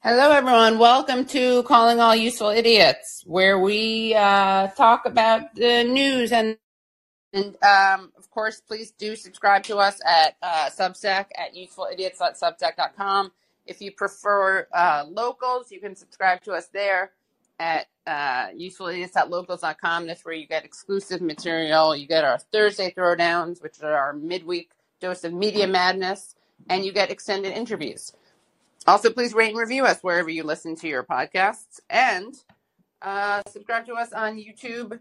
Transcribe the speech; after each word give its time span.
Hello, 0.00 0.30
everyone. 0.30 0.78
Welcome 0.78 1.24
to 1.24 1.64
Calling 1.64 1.98
All 1.98 2.14
Useful 2.14 2.50
Idiots, 2.50 3.24
where 3.26 3.58
we 3.58 4.14
uh, 4.14 4.68
talk 4.68 5.06
about 5.06 5.52
the 5.56 5.82
news 5.82 6.30
and, 6.30 6.56
and 7.32 7.56
um, 7.64 8.12
of 8.16 8.30
course, 8.30 8.60
please 8.60 8.92
do 8.92 9.16
subscribe 9.16 9.64
to 9.64 9.78
us 9.78 10.00
at 10.06 10.36
uh, 10.40 10.70
Substack 10.70 11.26
at 11.36 11.56
usefulidiots.substack.com. 11.56 13.32
If 13.66 13.80
you 13.80 13.90
prefer 13.90 14.68
uh, 14.72 15.04
locals, 15.08 15.72
you 15.72 15.80
can 15.80 15.96
subscribe 15.96 16.42
to 16.42 16.52
us 16.52 16.68
there 16.68 17.10
at 17.58 17.88
uh, 18.06 18.50
usefulidiots.locals.com. 18.50 20.06
That's 20.06 20.24
where 20.24 20.34
you 20.34 20.46
get 20.46 20.64
exclusive 20.64 21.20
material. 21.20 21.96
You 21.96 22.06
get 22.06 22.22
our 22.22 22.38
Thursday 22.38 22.94
throwdowns, 22.96 23.60
which 23.60 23.82
are 23.82 23.94
our 23.94 24.12
midweek 24.12 24.70
dose 25.00 25.24
of 25.24 25.32
media 25.32 25.66
madness, 25.66 26.36
and 26.70 26.84
you 26.84 26.92
get 26.92 27.10
extended 27.10 27.52
interviews. 27.52 28.12
Also, 28.86 29.10
please 29.10 29.34
rate 29.34 29.50
and 29.50 29.58
review 29.58 29.84
us 29.84 29.98
wherever 30.02 30.30
you 30.30 30.42
listen 30.44 30.76
to 30.76 30.88
your 30.88 31.02
podcasts. 31.02 31.80
And 31.90 32.34
uh, 33.02 33.42
subscribe 33.48 33.86
to 33.86 33.94
us 33.94 34.12
on 34.12 34.36
YouTube 34.36 34.98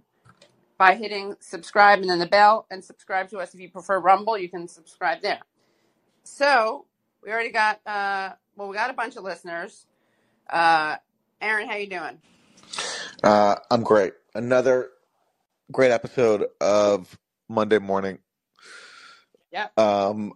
by 0.77 0.95
hitting 0.95 1.35
subscribe 1.39 1.99
and 1.99 2.09
then 2.09 2.19
the 2.19 2.25
bell. 2.25 2.67
And 2.69 2.83
subscribe 2.83 3.29
to 3.29 3.37
us 3.39 3.53
if 3.53 3.59
you 3.59 3.69
prefer 3.69 3.99
Rumble. 3.99 4.37
You 4.37 4.49
can 4.49 4.67
subscribe 4.67 5.21
there. 5.21 5.39
So 6.23 6.85
we 7.23 7.31
already 7.31 7.51
got 7.51 7.79
uh, 7.85 8.33
well, 8.55 8.67
we 8.67 8.75
got 8.75 8.89
a 8.89 8.93
bunch 8.93 9.15
of 9.15 9.23
listeners. 9.23 9.85
Uh, 10.49 10.97
Aaron, 11.41 11.69
how 11.69 11.75
you 11.75 11.87
doing? 11.87 12.19
Uh, 13.23 13.55
I'm 13.69 13.83
great. 13.83 14.13
Another 14.33 14.89
great 15.71 15.91
episode 15.91 16.45
of 16.59 17.17
Monday 17.49 17.79
morning. 17.79 18.19
Yeah. 19.51 19.67
Um, 19.77 20.33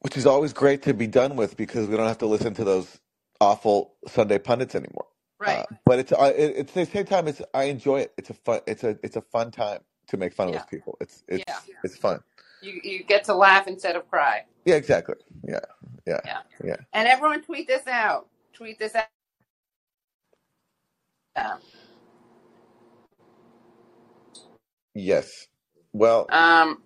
which 0.00 0.16
is 0.16 0.26
always 0.26 0.52
great 0.54 0.82
to 0.84 0.94
be 0.94 1.08
done 1.08 1.36
with 1.36 1.56
because 1.56 1.88
we 1.88 1.96
don't 1.96 2.08
have 2.08 2.18
to 2.18 2.26
listen 2.26 2.54
to 2.54 2.64
those 2.64 3.00
awful 3.40 3.94
Sunday 4.08 4.38
pundits 4.38 4.74
anymore. 4.76 5.06
Right. 5.40 5.60
Uh, 5.60 5.66
but 5.86 6.00
it's 6.00 6.12
uh, 6.12 6.32
it, 6.36 6.54
it's 6.56 6.72
the 6.74 6.86
same 6.86 7.06
time 7.06 7.28
it's 7.28 7.42
I 7.54 7.64
enjoy 7.64 8.00
it. 8.02 8.14
It's 8.18 8.30
a 8.30 8.34
fun 8.34 8.60
it's 8.66 8.84
a 8.84 8.98
it's 9.02 9.16
a 9.16 9.22
fun 9.22 9.50
time 9.52 9.80
to 10.08 10.18
make 10.18 10.34
fun 10.34 10.48
of 10.48 10.54
those 10.54 10.66
people. 10.66 10.98
It's 11.00 11.24
it's 11.28 11.44
Yeah. 11.48 11.58
it's 11.84 11.96
fun. 11.96 12.20
You 12.60 12.80
you 12.84 13.04
get 13.04 13.24
to 13.24 13.34
laugh 13.34 13.68
instead 13.68 13.96
of 13.96 14.08
cry. 14.10 14.44
Yeah, 14.66 14.76
exactly. 14.76 15.16
Yeah, 15.48 15.60
yeah, 16.06 16.20
Yeah. 16.24 16.42
yeah. 16.64 16.76
And 16.92 17.08
everyone 17.08 17.42
tweet 17.42 17.68
this 17.68 17.86
out. 17.86 18.28
Tweet 18.54 18.78
this 18.78 18.94
out. 18.94 19.06
Yeah. 21.36 21.58
Yes. 24.94 25.48
Well, 25.92 26.30
Um. 26.30 26.82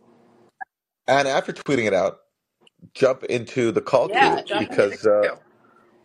and 1.09 1.29
after 1.29 1.53
tweeting 1.53 1.87
it 1.87 1.95
out, 1.95 2.19
jump 2.95 3.25
into 3.25 3.73
the 3.73 3.81
call 3.83 4.09
Yeah. 4.09 4.11
queue 4.11 4.45
Jump 4.45 4.73
into 4.73 4.97
because 4.97 5.05
uh, 5.07 5.23
queue. 5.23 5.39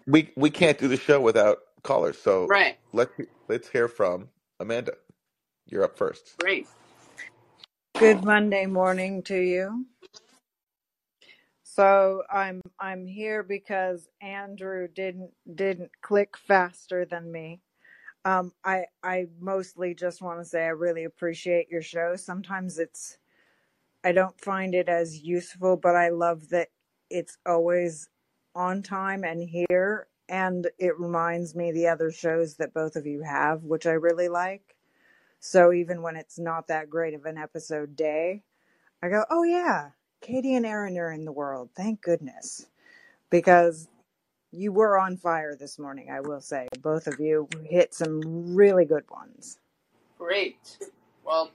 we 0.08 0.31
we 0.38 0.49
can't 0.52 0.80
do 0.80 0.88
the 0.88 0.97
show 0.97 1.21
without 1.21 1.59
callers. 1.83 2.17
So 2.19 2.55
Right. 2.55 2.77
let's 2.94 3.11
let's 3.49 3.69
hear 3.69 3.88
from 3.88 4.30
Amanda. 4.59 4.94
You're 5.67 5.83
up 5.86 5.97
first. 5.97 6.38
Great. 6.39 6.67
Good 7.97 8.25
Monday 8.25 8.66
morning 8.67 9.23
to 9.23 9.38
you. 9.38 9.86
So 11.63 12.23
I'm 12.31 12.61
I'm 12.80 13.08
here 13.08 13.43
because 13.43 14.09
Andrew 14.21 14.88
didn't 14.88 15.31
didn't 15.55 15.91
click 16.02 16.38
faster 16.38 17.05
than 17.05 17.31
me. 17.31 17.61
Um, 18.25 18.53
I 18.66 18.86
I 19.03 19.27
mostly 19.39 19.95
just 19.95 20.21
want 20.21 20.39
to 20.41 20.45
say 20.45 20.64
I 20.66 20.69
really 20.69 21.05
appreciate 21.05 21.69
your 21.71 21.81
show. 21.83 22.16
Sometimes 22.17 22.80
it's 22.80 23.17
I 24.03 24.11
don't 24.11 24.39
find 24.39 24.73
it 24.73 24.89
as 24.89 25.22
useful, 25.22 25.78
but 25.78 25.95
I 25.95 26.09
love 26.09 26.50
that 26.50 26.69
it's 27.09 27.38
always 27.45 28.09
on 28.55 28.81
time 28.81 29.23
and 29.23 29.42
here, 29.42 30.08
and 30.28 30.67
it 30.78 31.00
reminds 31.00 31.55
me 31.55 31.72
the 31.72 31.88
other 31.88 32.11
shows 32.11 32.55
that 32.55 32.73
both 32.73 32.95
of 32.95 33.05
you 33.05 33.22
have, 33.23 33.64
which 33.64 33.86
I 33.86 33.92
really 33.92 34.30
like. 34.30 34.75
So 35.39 35.73
even 35.73 36.02
when 36.02 36.16
it's 36.16 36.39
not 36.39 36.67
that 36.67 36.89
great 36.89 37.14
of 37.14 37.25
an 37.25 37.38
episode 37.38 37.95
day, 37.95 38.44
I 39.02 39.10
go, 39.10 39.26
oh 39.30 39.43
yeah, 39.43 39.92
Katie 40.21 40.55
and 40.55 40.66
Aaron 40.66 40.98
are 40.98 41.11
in 41.11 41.26
the 41.26 41.31
world. 41.31 41.70
Thank 41.76 42.02
goodness. 42.02 42.66
Because 43.30 43.87
you 44.52 44.71
were 44.71 44.98
on 44.98 45.17
fire 45.17 45.55
this 45.55 45.80
morning, 45.80 46.10
I 46.11 46.21
will 46.21 46.42
say. 46.42 46.67
Both 46.81 47.08
of 47.08 47.20
you 47.20 47.48
hit 47.64 47.93
some 47.93 48.55
really 48.55 48.86
good 48.86 49.04
ones. 49.10 49.60
Great. 50.17 50.77
Well, 51.23 51.52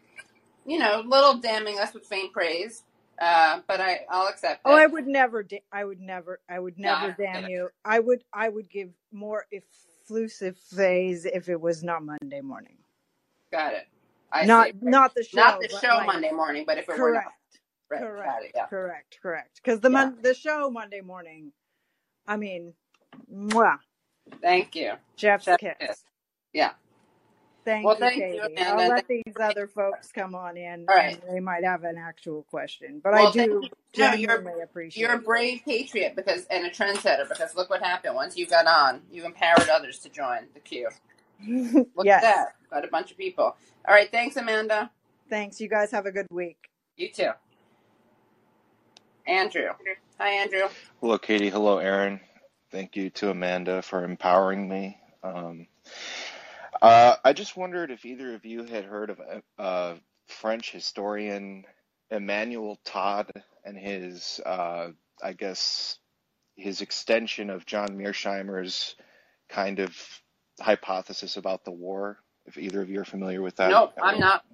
you 0.66 0.78
know, 0.78 1.02
little 1.06 1.38
damning 1.38 1.78
us 1.80 1.94
with 1.94 2.04
faint 2.06 2.32
praise, 2.32 2.84
uh, 3.20 3.60
but 3.68 3.80
I 3.80 4.02
I'll 4.10 4.28
accept 4.28 4.62
Oh, 4.64 4.74
I 4.74 4.86
would 4.86 5.08
never, 5.08 5.42
da- 5.42 5.64
I 5.72 5.84
would 5.84 6.00
never, 6.00 6.40
I 6.50 6.60
would 6.60 6.78
never 6.78 7.12
damn 7.12 7.48
you. 7.48 7.70
I 7.84 8.00
would, 8.00 8.24
I 8.32 8.48
would 8.48 8.70
give 8.70 8.90
more 9.12 9.46
efflusive 9.52 10.58
praise 10.74 11.26
if 11.26 11.50
it 11.50 11.60
was 11.60 11.84
not 11.84 12.04
Monday 12.04 12.42
morning. 12.42 12.78
Got 13.52 13.74
it. 13.74 13.86
I 14.32 14.46
Not, 14.46 14.68
see. 14.68 14.74
not 14.82 15.14
the 15.14 15.24
show. 15.24 15.40
Not 15.40 15.60
the 15.60 15.68
show 15.68 15.96
like, 15.98 16.06
Monday 16.06 16.32
morning, 16.32 16.64
but 16.66 16.78
if 16.78 16.88
it 16.88 16.98
were 17.00 17.12
not, 17.12 17.24
correct, 17.24 17.32
right? 17.90 18.00
Correct, 18.00 18.44
it. 18.44 18.52
Yeah. 18.54 18.66
correct, 18.70 19.18
correct. 19.22 19.60
Because 19.62 19.80
the 19.80 19.90
Yeah. 19.90 20.10
mon- 20.10 20.18
the 20.22 20.34
show 20.34 20.70
Monday 20.70 21.00
morning, 21.02 21.52
I 22.26 22.36
mean, 22.38 22.74
mwah, 23.32 23.78
Thank 24.42 24.76
you. 24.76 24.92
chef's 25.16 25.46
Chef 25.46 25.58
kiss. 25.58 25.76
kiss. 25.80 26.04
Yeah. 26.52 26.72
Thank 27.64 27.84
Well, 27.84 27.94
you, 27.94 28.00
thank 28.00 28.16
you, 28.16 28.22
Katie. 28.22 28.40
I'll 28.40 28.74
Amanda. 28.74 28.88
let 28.94 29.06
Thank 29.08 29.24
these 29.26 29.34
other 29.40 29.66
folks 29.68 30.12
come 30.12 30.34
on 30.34 30.56
in 30.56 30.86
All 30.88 30.96
right. 30.96 31.20
and 31.22 31.36
they 31.36 31.40
might 31.40 31.64
have 31.64 31.84
an 31.84 31.96
actual 31.98 32.44
question. 32.44 33.00
But 33.02 33.14
I 33.14 33.22
Well, 33.22 33.32
thank 33.32 33.50
do 33.50 33.60
you. 33.62 33.70
No, 33.96 34.12
you're 34.12 34.28
genuinely 34.38 34.52
you're 34.94 35.12
a 35.12 35.18
brave 35.18 35.62
patriot 35.64 36.14
because 36.16 36.46
and 36.46 36.66
a 36.66 36.70
trendsetter 36.70 37.28
because 37.28 37.54
look 37.56 37.70
what 37.70 37.82
happened 37.82 38.14
once 38.14 38.36
you 38.36 38.46
got 38.46 38.66
on, 38.66 39.02
you 39.10 39.24
empowered 39.24 39.68
others 39.70 39.98
to 40.00 40.08
join 40.10 40.48
the 40.54 40.60
queue. 40.60 40.88
Look 41.94 42.06
yes. 42.06 42.22
at 42.24 42.34
that. 42.34 42.48
Got 42.70 42.84
a 42.84 42.88
bunch 42.88 43.10
of 43.10 43.18
people. 43.18 43.44
All 43.86 43.94
right. 43.94 44.10
Thanks, 44.10 44.36
Amanda. 44.36 44.90
Thanks. 45.30 45.60
You 45.60 45.68
guys 45.68 45.90
have 45.92 46.06
a 46.06 46.12
good 46.12 46.26
week. 46.30 46.56
You 46.96 47.10
too. 47.10 47.30
Andrew. 49.26 49.70
Hi, 50.18 50.30
Andrew. 50.30 50.68
Hello, 51.00 51.18
Katie. 51.18 51.50
Hello, 51.50 51.78
Aaron. 51.78 52.20
Thank 52.70 52.96
you 52.96 53.10
to 53.10 53.30
Amanda 53.30 53.82
for 53.82 54.04
empowering 54.04 54.68
me. 54.68 54.98
Um, 55.22 55.66
uh, 56.84 57.16
I 57.24 57.34
just 57.34 57.56
wondered 57.56 57.92
if 57.92 58.06
either 58.06 58.34
of 58.36 58.46
you 58.46 58.64
had 58.64 58.84
heard 58.86 59.10
of 59.10 59.20
a, 59.20 59.42
a 59.58 59.96
French 60.28 60.72
historian, 60.72 61.64
Emmanuel 62.10 62.78
Todd, 62.86 63.32
and 63.64 63.78
his, 63.78 64.40
uh, 64.46 64.88
I 65.22 65.34
guess, 65.34 65.98
his 66.56 66.82
extension 66.82 67.50
of 67.50 67.66
John 67.66 67.90
Mearsheimer's 67.98 68.96
kind 69.48 69.80
of 69.80 69.96
hypothesis 70.60 71.36
about 71.38 71.64
the 71.64 71.72
war. 71.72 72.18
If 72.46 72.58
either 72.58 72.82
of 72.82 72.90
you 72.90 73.00
are 73.00 73.06
familiar 73.06 73.42
with 73.42 73.56
that 73.56 73.78
Nope, 73.78 73.92
at 73.98 74.04
I'm 74.04 74.20
not. 74.20 74.44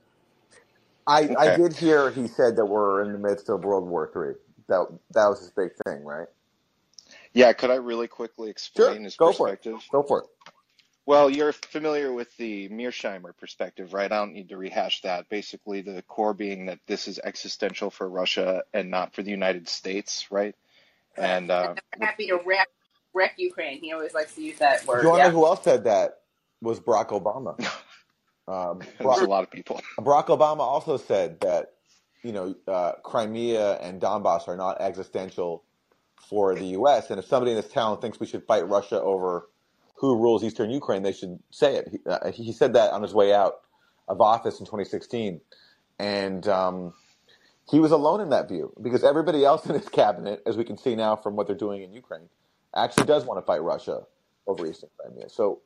I 1.07 1.31
I 1.39 1.51
did 1.51 1.75
hear 1.75 2.11
he 2.13 2.29
said 2.29 2.57
that 2.57 2.67
we're 2.67 3.03
in 3.05 3.13
the 3.13 3.19
midst 3.19 3.51
of 3.51 3.65
World 3.65 3.89
War 3.89 4.11
Three. 4.13 4.35
That 4.69 4.87
that 5.13 5.29
was 5.29 5.41
his 5.41 5.53
big 5.53 5.71
thing, 5.87 6.05
right? 6.05 6.29
Yeah, 7.35 7.53
could 7.55 7.71
I 7.71 7.77
really 7.77 8.09
quickly 8.09 8.51
Sure, 8.77 8.99
explain 8.99 9.05
his 9.05 9.17
go 9.19 9.33
for 9.33 9.51
it. 9.53 9.57
perspective? 9.57 9.81
Go 9.93 10.03
for 10.05 10.21
it. 10.23 10.27
Well, 11.11 11.29
you're 11.29 11.53
familiar 11.53 12.13
with 12.13 12.37
the 12.37 12.69
Mearsheimer 12.69 13.37
perspective, 13.37 13.93
right? 13.93 14.13
I 14.13 14.17
don't 14.17 14.33
need 14.33 14.51
to 14.51 14.57
rehash 14.57 15.03
that. 15.03 15.29
Basically, 15.29 15.81
the 15.81 16.03
core 16.03 16.35
being 16.35 16.67
that 16.67 16.79
this 16.87 17.09
is 17.09 17.19
existential 17.25 17.91
for 17.91 18.09
Russia 18.09 18.63
and 18.73 18.93
not 18.93 19.13
for 19.13 19.25
the 19.25 19.33
United 19.33 19.69
States, 19.69 20.31
right? 20.31 20.55
And 21.17 21.51
uh, 21.51 21.75
They're 21.99 22.07
happy 22.07 22.29
to 22.29 22.39
wreck 22.47 22.69
wreck 23.13 23.35
Ukraine. 23.39 23.81
He 23.81 23.93
always 23.93 24.15
likes 24.15 24.37
to 24.37 24.41
use 24.41 24.59
that 24.59 24.87
word. 24.87 24.99
Do 24.99 24.99
word. 24.99 25.03
you 25.03 25.09
want 25.09 25.19
to 25.19 25.25
Yeah. 25.25 25.33
know 25.33 25.37
who 25.37 25.47
else 25.47 25.65
said 25.65 25.83
that? 25.83 26.21
Was 26.63 26.79
Barack 26.79 27.09
Obama. 27.09 27.59
Um, 28.49 28.81
there's 28.99 29.19
a 29.21 29.25
Barack, 29.25 29.29
lot 29.29 29.43
of 29.45 29.51
people. 29.51 29.81
Barack 29.99 30.27
Obama 30.27 30.61
also 30.61 30.97
said 30.97 31.41
that 31.41 31.73
you 32.23 32.33
know 32.33 32.55
uh, 32.69 32.93
Crimea 33.05 33.79
and 33.79 34.01
Donbass 34.01 34.47
are 34.49 34.57
not 34.57 34.81
existential 34.81 35.65
for 36.29 36.55
the 36.55 36.67
U.S. 36.67 37.11
And 37.11 37.19
if 37.19 37.27
somebody 37.27 37.51
in 37.53 37.57
this 37.57 37.69
town 37.69 38.01
thinks 38.01 38.19
we 38.21 38.27
should 38.27 38.45
fight 38.47 38.69
Russia 38.69 39.01
over 39.01 39.49
who 40.01 40.17
rules 40.17 40.43
Eastern 40.43 40.71
Ukraine, 40.71 41.03
they 41.03 41.13
should 41.13 41.39
say 41.51 41.77
it. 41.77 41.89
He, 41.91 41.99
uh, 42.07 42.33
he 42.33 42.53
said 42.53 42.73
that 42.73 42.91
on 42.93 43.03
his 43.03 43.13
way 43.13 43.35
out 43.35 43.61
of 44.09 44.19
office 44.19 44.59
in 44.59 44.65
2016, 44.65 45.43
and 45.99 46.49
um, 46.49 46.95
he 47.71 47.79
was 47.79 47.93
alone 47.93 48.23
in 48.23 48.31
that 48.31 48.49
view 48.49 48.73
because 48.81 49.05
everybody 49.05 49.45
else 49.45 49.67
in 49.69 49.75
his 49.75 49.91
cabinet, 49.91 50.43
as 50.47 50.57
we 50.57 50.65
can 50.65 50.79
see 50.79 50.97
now 50.97 51.17
from 51.17 51.37
what 51.37 51.47
they're 51.47 51.55
doing 51.55 51.83
in 51.83 51.93
Ukraine, 51.93 52.31
actually 52.75 53.05
does 53.05 53.27
want 53.27 53.39
to 53.39 53.45
fight 53.45 53.63
Russia 53.63 54.01
over 54.47 54.67
Eastern 54.67 54.89
Crimea. 54.99 55.29
So 55.29 55.61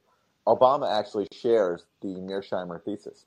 Obama 0.49 0.93
actually 0.93 1.29
shares 1.31 1.87
the 2.03 2.09
Mearsheimer 2.09 2.82
thesis. 2.82 3.26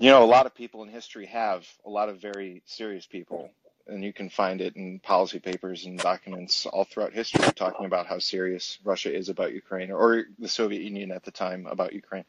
You 0.00 0.10
know, 0.10 0.24
a 0.24 0.26
lot 0.26 0.46
of 0.46 0.56
people 0.56 0.82
in 0.82 0.88
history 0.88 1.26
have, 1.26 1.64
a 1.86 1.90
lot 1.90 2.08
of 2.08 2.20
very 2.20 2.62
serious 2.66 3.06
people, 3.06 3.48
and 3.86 4.04
you 4.04 4.12
can 4.12 4.28
find 4.28 4.60
it 4.60 4.76
in 4.76 5.00
policy 5.00 5.38
papers 5.38 5.84
and 5.84 5.98
documents 5.98 6.66
all 6.66 6.84
throughout 6.84 7.12
history 7.12 7.44
talking 7.54 7.86
about 7.86 8.06
how 8.06 8.18
serious 8.18 8.78
Russia 8.84 9.14
is 9.14 9.28
about 9.28 9.52
Ukraine 9.52 9.90
or 9.90 10.24
the 10.38 10.48
Soviet 10.48 10.82
Union 10.82 11.10
at 11.10 11.24
the 11.24 11.30
time 11.30 11.66
about 11.66 11.92
Ukraine. 11.92 12.24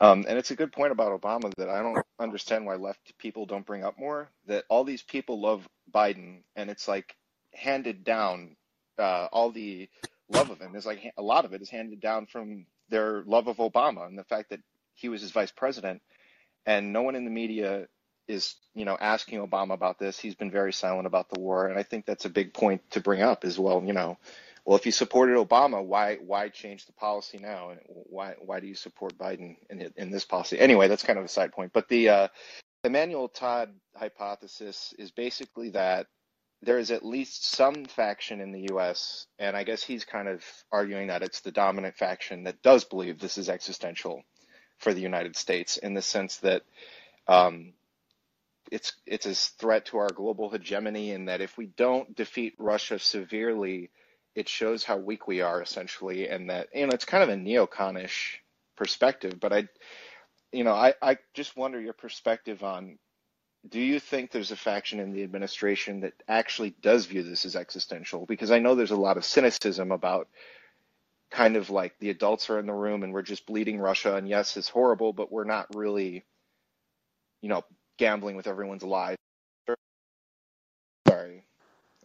Um, 0.00 0.24
and 0.28 0.38
it's 0.38 0.50
a 0.50 0.56
good 0.56 0.72
point 0.72 0.92
about 0.92 1.18
Obama 1.20 1.52
that 1.56 1.68
I 1.68 1.82
don't 1.82 2.04
understand 2.18 2.66
why 2.66 2.76
left 2.76 3.16
people 3.18 3.46
don't 3.46 3.66
bring 3.66 3.84
up 3.84 3.98
more. 3.98 4.28
That 4.46 4.64
all 4.68 4.84
these 4.84 5.02
people 5.02 5.40
love 5.40 5.66
Biden, 5.92 6.38
and 6.54 6.70
it's 6.70 6.88
like 6.88 7.14
handed 7.52 8.04
down. 8.04 8.56
Uh, 8.98 9.28
all 9.32 9.50
the 9.50 9.88
love 10.28 10.50
of 10.50 10.60
him 10.60 10.74
is 10.74 10.86
like 10.86 11.12
a 11.16 11.22
lot 11.22 11.44
of 11.44 11.52
it 11.52 11.62
is 11.62 11.70
handed 11.70 12.00
down 12.00 12.26
from 12.26 12.66
their 12.88 13.22
love 13.26 13.46
of 13.46 13.58
Obama 13.58 14.06
and 14.06 14.18
the 14.18 14.24
fact 14.24 14.50
that 14.50 14.60
he 14.94 15.08
was 15.08 15.20
his 15.20 15.32
vice 15.32 15.52
president, 15.52 16.00
and 16.64 16.92
no 16.92 17.02
one 17.02 17.16
in 17.16 17.24
the 17.24 17.30
media 17.30 17.86
is 18.28 18.56
you 18.74 18.84
know 18.84 18.96
asking 19.00 19.40
Obama 19.46 19.74
about 19.74 19.98
this. 19.98 20.18
He's 20.18 20.34
been 20.34 20.50
very 20.50 20.72
silent 20.72 21.06
about 21.06 21.28
the 21.28 21.40
war, 21.40 21.68
and 21.68 21.78
I 21.78 21.82
think 21.82 22.06
that's 22.06 22.24
a 22.24 22.30
big 22.30 22.52
point 22.52 22.82
to 22.90 23.00
bring 23.00 23.22
up 23.22 23.44
as 23.44 23.58
well. 23.58 23.82
You 23.84 23.92
know, 23.92 24.18
well, 24.64 24.76
if 24.76 24.86
you 24.86 24.92
supported 24.92 25.36
Obama, 25.36 25.84
why 25.84 26.16
why 26.16 26.48
change 26.48 26.86
the 26.86 26.92
policy 26.92 27.38
now? 27.38 27.70
And 27.70 27.80
why 27.86 28.34
why 28.40 28.60
do 28.60 28.66
you 28.66 28.74
support 28.74 29.16
Biden 29.16 29.56
in 29.70 29.92
in 29.96 30.10
this 30.10 30.24
policy? 30.24 30.58
Anyway, 30.58 30.88
that's 30.88 31.04
kind 31.04 31.18
of 31.18 31.24
a 31.24 31.28
side 31.28 31.52
point. 31.52 31.72
But 31.72 31.88
the 31.88 32.08
uh, 32.08 32.28
Emmanuel 32.84 33.28
Todd 33.28 33.70
hypothesis 33.94 34.94
is 34.98 35.10
basically 35.10 35.70
that 35.70 36.06
there 36.62 36.78
is 36.78 36.90
at 36.90 37.04
least 37.04 37.50
some 37.52 37.84
faction 37.84 38.40
in 38.40 38.50
the 38.50 38.66
U.S., 38.70 39.26
and 39.38 39.56
I 39.56 39.62
guess 39.62 39.82
he's 39.82 40.04
kind 40.04 40.26
of 40.26 40.42
arguing 40.72 41.08
that 41.08 41.22
it's 41.22 41.40
the 41.40 41.52
dominant 41.52 41.96
faction 41.96 42.44
that 42.44 42.62
does 42.62 42.84
believe 42.84 43.18
this 43.18 43.38
is 43.38 43.48
existential 43.48 44.22
for 44.78 44.94
the 44.94 45.00
United 45.00 45.36
States 45.36 45.76
in 45.76 45.94
the 45.94 46.02
sense 46.02 46.38
that 46.38 46.62
um, 47.28 47.72
it's 48.72 48.94
it's 49.06 49.26
a 49.26 49.34
threat 49.34 49.86
to 49.86 49.98
our 49.98 50.10
global 50.10 50.50
hegemony, 50.50 51.12
and 51.12 51.28
that 51.28 51.40
if 51.40 51.56
we 51.58 51.66
don't 51.66 52.14
defeat 52.16 52.54
Russia 52.58 52.98
severely, 52.98 53.90
it 54.34 54.48
shows 54.48 54.84
how 54.84 54.96
weak 54.96 55.26
we 55.28 55.40
are 55.40 55.62
essentially, 55.62 56.28
and 56.28 56.50
that 56.50 56.68
you 56.74 56.86
know 56.86 56.92
it's 56.92 57.04
kind 57.04 57.22
of 57.22 57.30
a 57.30 57.36
neoconish 57.40 58.36
perspective. 58.76 59.40
But 59.40 59.52
I, 59.52 59.68
you 60.52 60.64
know, 60.64 60.74
I 60.74 60.94
I 61.02 61.18
just 61.34 61.56
wonder 61.56 61.80
your 61.80 61.94
perspective 61.94 62.62
on. 62.64 62.98
Do 63.68 63.80
you 63.80 64.00
think 64.00 64.30
there's 64.30 64.52
a 64.52 64.56
faction 64.56 65.00
in 65.00 65.12
the 65.12 65.24
administration 65.24 66.00
that 66.00 66.14
actually 66.28 66.70
does 66.82 67.06
view 67.06 67.24
this 67.24 67.44
as 67.44 67.56
existential? 67.56 68.24
Because 68.26 68.52
I 68.52 68.60
know 68.60 68.74
there's 68.76 68.92
a 68.92 68.96
lot 68.96 69.16
of 69.16 69.24
cynicism 69.24 69.92
about 69.92 70.28
kind 71.30 71.56
of 71.56 71.70
like 71.70 71.98
the 71.98 72.10
adults 72.10 72.50
are 72.50 72.58
in 72.60 72.66
the 72.66 72.72
room 72.74 73.02
and 73.02 73.12
we're 73.12 73.22
just 73.22 73.46
bleeding 73.46 73.78
Russia, 73.80 74.16
and 74.16 74.28
yes, 74.28 74.56
it's 74.56 74.68
horrible, 74.68 75.12
but 75.12 75.32
we're 75.32 75.44
not 75.44 75.74
really, 75.74 76.24
you 77.42 77.48
know, 77.48 77.64
gambling 77.96 78.36
with 78.36 78.46
everyone's 78.46 78.82
lives. 78.82 79.18
Sorry, 81.06 81.44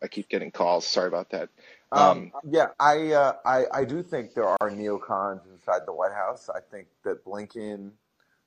I 0.02 0.08
keep 0.08 0.30
getting 0.30 0.52
calls. 0.52 0.86
Sorry 0.86 1.08
about 1.08 1.32
that. 1.32 1.50
Um, 1.92 2.02
um, 2.02 2.32
yeah, 2.50 2.68
I, 2.80 3.12
uh, 3.12 3.34
I 3.46 3.64
I 3.74 3.86
do 3.86 4.02
think 4.04 4.34
there 4.34 4.48
are 4.48 4.70
neocons 4.70 5.42
inside 5.52 5.82
the 5.86 5.94
White 5.94 6.14
House. 6.14 6.50
I 6.50 6.60
think 6.72 6.88
that 7.04 7.26
Blinken, 7.26 7.92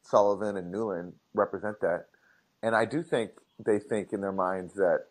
Sullivan, 0.02 0.56
and 0.56 0.72
Nuland 0.72 1.12
represent 1.34 1.80
that, 1.80 2.06
and 2.62 2.74
I 2.74 2.84
do 2.84 3.02
think 3.02 3.32
they 3.64 3.78
think 3.78 4.12
in 4.12 4.20
their 4.20 4.32
minds 4.32 4.74
that 4.74 5.06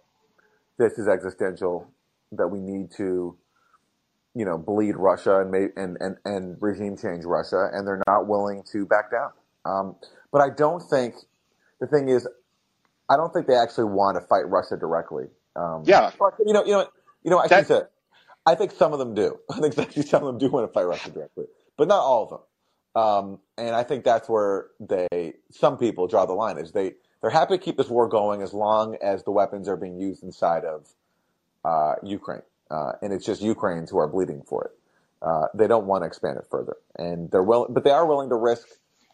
this 0.78 0.98
is 0.98 1.08
existential, 1.08 1.88
that 2.32 2.48
we 2.48 2.60
need 2.60 2.92
to, 2.98 3.38
you 4.34 4.46
know, 4.46 4.58
bleed 4.58 4.96
Russia 4.96 5.42
and 5.42 5.52
may, 5.52 5.68
and 5.76 5.98
and, 6.00 6.18
and 6.26 6.58
regime 6.60 6.98
change 6.98 7.26
Russia, 7.26 7.70
and 7.72 7.86
they're 7.86 8.02
not 8.08 8.28
willing 8.28 8.64
to 8.72 8.86
back 8.86 9.12
down. 9.12 9.32
Um, 9.66 9.96
but 10.32 10.42
I 10.42 10.50
don't 10.50 10.82
think 10.82 11.16
the 11.84 11.88
thing 11.88 12.08
is, 12.08 12.28
I 13.10 13.18
don't 13.18 13.34
think 13.34 13.46
they 13.46 13.56
actually 13.56 13.86
want 13.86 14.16
to 14.16 14.26
fight 14.26 14.48
Russia 14.48 14.78
directly. 14.78 15.26
Um, 15.56 15.84
yeah. 15.86 16.12
But, 16.18 16.36
you 16.46 16.54
know, 16.54 16.64
you 16.64 16.72
know, 16.72 16.88
you 17.24 17.30
know. 17.30 17.40
I 17.40 17.48
that, 17.50 17.68
think 17.68 17.84
I 18.46 18.56
think 18.56 18.72
some 18.72 18.94
of 18.94 19.00
them 19.00 19.14
do. 19.14 19.38
I 19.52 19.60
think 19.60 19.78
actually 19.78 20.04
some 20.04 20.24
of 20.24 20.28
them 20.28 20.38
do 20.38 20.50
want 20.50 20.68
to 20.68 20.74
fight 20.74 20.84
Russia 20.84 21.12
directly, 21.12 21.46
but 21.78 21.90
not 21.90 22.00
all 22.00 22.24
of 22.24 22.30
them. 22.30 22.40
Um, 22.96 23.40
and 23.58 23.76
I 23.76 23.84
think 23.84 24.06
that's 24.06 24.30
where 24.30 24.68
they, 24.80 25.34
some 25.52 25.78
people 25.78 26.08
draw 26.08 26.26
the 26.26 26.34
line. 26.34 26.58
Is 26.58 26.72
they 26.72 26.94
they're 27.22 27.32
happy 27.32 27.58
to 27.58 27.64
keep 27.64 27.76
this 27.76 27.90
war 27.90 28.08
going 28.08 28.42
as 28.42 28.54
long 28.54 28.96
as 29.02 29.24
the 29.24 29.32
weapons 29.32 29.68
are 29.68 29.76
being 29.76 30.00
used 30.00 30.24
inside 30.24 30.64
of 30.64 30.88
uh, 31.66 31.96
Ukraine, 32.04 32.44
uh, 32.72 32.94
and 33.02 33.12
it's 33.12 33.26
just 33.26 33.42
Ukrainians 33.42 33.90
who 33.90 33.98
are 33.98 34.08
bleeding 34.08 34.44
for 34.48 34.66
it. 34.66 34.72
Uh, 35.22 35.48
they 35.54 35.68
don't 35.68 35.86
want 35.86 36.04
to 36.04 36.08
expand 36.08 36.38
it 36.38 36.46
further, 36.50 36.78
and 36.98 37.30
they're 37.32 37.44
willing, 37.44 37.74
but 37.74 37.84
they 37.84 37.92
are 37.92 38.06
willing 38.06 38.30
to 38.30 38.36
risk 38.36 38.68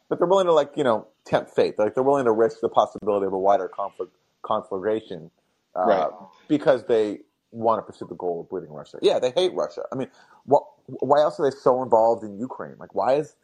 but 0.10 0.18
they're 0.18 0.28
willing 0.28 0.48
to 0.48 0.54
like 0.54 0.72
you 0.76 0.84
know 0.84 1.08
tempt 1.26 1.52
fate. 1.56 1.80
Like 1.80 1.96
they're 1.96 2.04
willing 2.04 2.26
to 2.26 2.32
risk 2.32 2.60
the 2.62 2.70
possibility 2.70 3.28
of 3.28 3.34
a 3.34 3.40
wider 3.40 3.68
conflict 3.68 4.12
conflagration 4.42 5.32
uh, 5.76 5.86
right. 5.86 6.10
because 6.48 6.84
they 6.86 7.20
want 7.52 7.80
to 7.80 7.92
pursue 7.92 8.06
the 8.08 8.16
goal 8.16 8.42
of 8.42 8.50
bleeding 8.50 8.72
Russia. 8.72 9.00
Yeah, 9.02 9.20
they 9.20 9.32
hate 9.32 9.54
Russia. 9.54 9.84
I 9.92 9.96
mean, 9.96 10.10
what, 10.46 10.64
why 10.88 11.22
else 11.22 11.40
are 11.40 11.50
they 11.50 11.56
so 11.56 11.84
involved 11.84 12.24
in 12.24 12.38
Ukraine? 12.38 12.76
Like, 12.80 12.94
why 12.94 13.16
is 13.16 13.36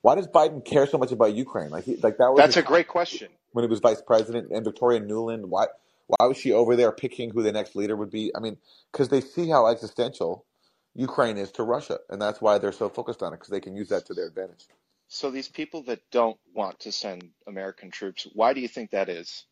why 0.00 0.16
does 0.16 0.26
Biden 0.26 0.64
care 0.64 0.86
so 0.86 0.98
much 0.98 1.12
about 1.12 1.34
Ukraine? 1.34 1.70
Like, 1.70 1.84
he, 1.84 1.96
like 1.96 2.18
that 2.18 2.30
was 2.30 2.38
that's 2.38 2.56
a 2.56 2.62
great 2.62 2.88
question. 2.88 3.28
When 3.52 3.64
he 3.64 3.68
was 3.68 3.80
vice 3.80 4.00
president, 4.00 4.50
and 4.50 4.64
Victoria 4.64 5.00
Nuland, 5.00 5.46
why 5.46 5.66
why 6.06 6.26
was 6.26 6.36
she 6.36 6.52
over 6.52 6.76
there 6.76 6.92
picking 6.92 7.30
who 7.30 7.42
the 7.42 7.52
next 7.52 7.76
leader 7.76 7.96
would 7.96 8.10
be? 8.10 8.32
I 8.34 8.40
mean, 8.40 8.56
because 8.90 9.08
they 9.08 9.20
see 9.20 9.48
how 9.48 9.66
existential 9.68 10.44
Ukraine 10.94 11.38
is 11.38 11.52
to 11.52 11.62
Russia, 11.62 11.98
and 12.10 12.20
that's 12.20 12.40
why 12.40 12.58
they're 12.58 12.72
so 12.72 12.88
focused 12.88 13.22
on 13.22 13.32
it 13.32 13.36
because 13.36 13.50
they 13.50 13.60
can 13.60 13.74
use 13.74 13.88
that 13.90 14.06
to 14.06 14.14
their 14.14 14.26
advantage. 14.26 14.66
So 15.14 15.30
these 15.30 15.48
people 15.48 15.82
that 15.82 16.10
don't 16.10 16.38
want 16.54 16.80
to 16.80 16.90
send 16.90 17.32
American 17.46 17.90
troops, 17.90 18.26
why 18.32 18.54
do 18.54 18.62
you 18.62 18.66
think 18.66 18.90
that 18.90 19.10
is? 19.10 19.44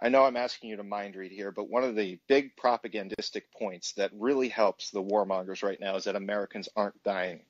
I 0.00 0.08
know 0.08 0.24
I'm 0.24 0.36
asking 0.36 0.70
you 0.70 0.78
to 0.78 0.82
mind 0.82 1.14
read 1.14 1.30
here, 1.30 1.52
but 1.52 1.70
one 1.70 1.84
of 1.84 1.94
the 1.94 2.18
big 2.26 2.56
propagandistic 2.56 3.42
points 3.56 3.92
that 3.92 4.10
really 4.12 4.48
helps 4.48 4.90
the 4.90 5.00
warmongers 5.00 5.62
right 5.62 5.78
now 5.78 5.94
is 5.94 6.04
that 6.04 6.16
Americans 6.16 6.68
aren't 6.74 7.00
dying. 7.04 7.42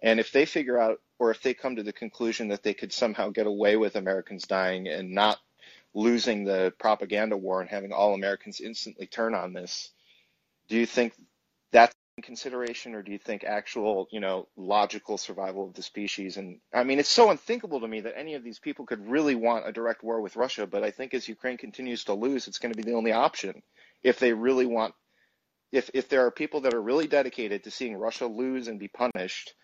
And 0.00 0.20
if 0.20 0.30
they 0.30 0.46
figure 0.46 0.78
out, 0.78 1.00
or 1.18 1.32
if 1.32 1.42
they 1.42 1.54
come 1.54 1.74
to 1.74 1.82
the 1.82 1.92
conclusion 1.92 2.46
that 2.48 2.62
they 2.62 2.72
could 2.72 2.92
somehow 2.92 3.30
get 3.30 3.48
away 3.48 3.76
with 3.76 3.96
Americans 3.96 4.46
dying 4.46 4.86
and 4.86 5.10
not 5.10 5.40
losing 5.94 6.44
the 6.44 6.72
propaganda 6.78 7.36
war 7.36 7.60
and 7.60 7.68
having 7.68 7.92
all 7.92 8.14
Americans 8.14 8.60
instantly 8.60 9.08
turn 9.08 9.34
on 9.34 9.52
this, 9.52 9.90
do 10.68 10.76
you 10.76 10.86
think 10.86 11.14
that's 11.72 11.96
consideration, 12.22 12.94
or 12.94 13.02
do 13.02 13.12
you 13.12 13.18
think 13.18 13.44
actual, 13.44 14.08
you 14.10 14.20
know, 14.20 14.48
logical 14.56 15.18
survival 15.18 15.66
of 15.66 15.74
the 15.74 15.82
species? 15.82 16.36
And 16.36 16.60
I 16.72 16.84
mean, 16.84 16.98
it's 16.98 17.08
so 17.08 17.30
unthinkable 17.30 17.80
to 17.80 17.88
me 17.88 18.00
that 18.00 18.16
any 18.16 18.34
of 18.34 18.44
these 18.44 18.58
people 18.58 18.86
could 18.86 19.06
really 19.06 19.34
want 19.34 19.66
a 19.66 19.72
direct 19.72 20.02
war 20.02 20.20
with 20.20 20.36
Russia. 20.36 20.66
But 20.66 20.84
I 20.84 20.90
think 20.90 21.14
as 21.14 21.28
Ukraine 21.28 21.58
continues 21.58 22.04
to 22.04 22.14
lose, 22.14 22.48
it's 22.48 22.58
going 22.58 22.72
to 22.72 22.76
be 22.76 22.88
the 22.88 22.96
only 22.96 23.12
option 23.12 23.62
if 24.02 24.18
they 24.18 24.32
really 24.32 24.66
want. 24.66 24.94
If 25.72 25.90
if 25.94 26.08
there 26.08 26.26
are 26.26 26.30
people 26.30 26.60
that 26.62 26.74
are 26.74 26.82
really 26.82 27.06
dedicated 27.06 27.64
to 27.64 27.70
seeing 27.70 27.96
Russia 27.96 28.26
lose 28.26 28.68
and 28.68 28.78
be 28.78 28.88
punished, 28.88 29.54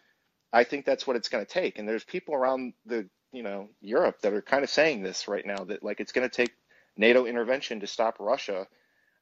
I 0.53 0.65
think 0.65 0.85
that's 0.85 1.07
what 1.07 1.17
it's 1.17 1.29
going 1.29 1.45
to 1.45 1.53
take. 1.53 1.79
And 1.79 1.89
there's 1.89 2.05
people 2.05 2.35
around 2.35 2.73
the 2.87 3.09
you 3.33 3.43
know 3.43 3.69
Europe 3.81 4.21
that 4.23 4.33
are 4.33 4.43
kind 4.43 4.65
of 4.65 4.71
saying 4.71 5.03
this 5.03 5.29
right 5.29 5.47
now 5.47 5.65
that 5.65 5.83
like 5.83 6.01
it's 6.01 6.13
going 6.13 6.29
to 6.29 6.35
take 6.35 6.55
NATO 6.97 7.27
intervention 7.27 7.81
to 7.81 7.87
stop 7.87 8.17
Russia. 8.19 8.67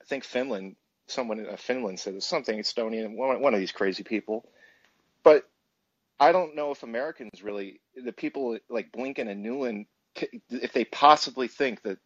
I 0.01 0.05
think 0.05 0.25
Finland 0.25 0.77
someone 1.07 1.39
in 1.39 1.49
uh, 1.49 1.57
Finland 1.57 2.01
said 2.01 2.21
something 2.23 2.59
Estonian, 2.59 3.17
one, 3.17 3.41
one 3.41 3.55
of 3.55 3.61
these 3.61 3.73
crazy 3.73 4.03
people. 4.03 4.49
But 5.23 5.49
I 6.19 6.33
don't 6.33 6.57
know 6.57 6.71
if 6.71 6.83
Americans 6.83 7.43
really, 7.43 7.81
the 7.95 8.13
people 8.13 8.59
like 8.69 8.93
Blinken 8.93 9.29
and 9.29 9.45
Nuland, 9.45 9.87
if 10.51 10.73
they 10.73 10.85
possibly 10.85 11.49
think 11.49 11.83
that 11.83 11.99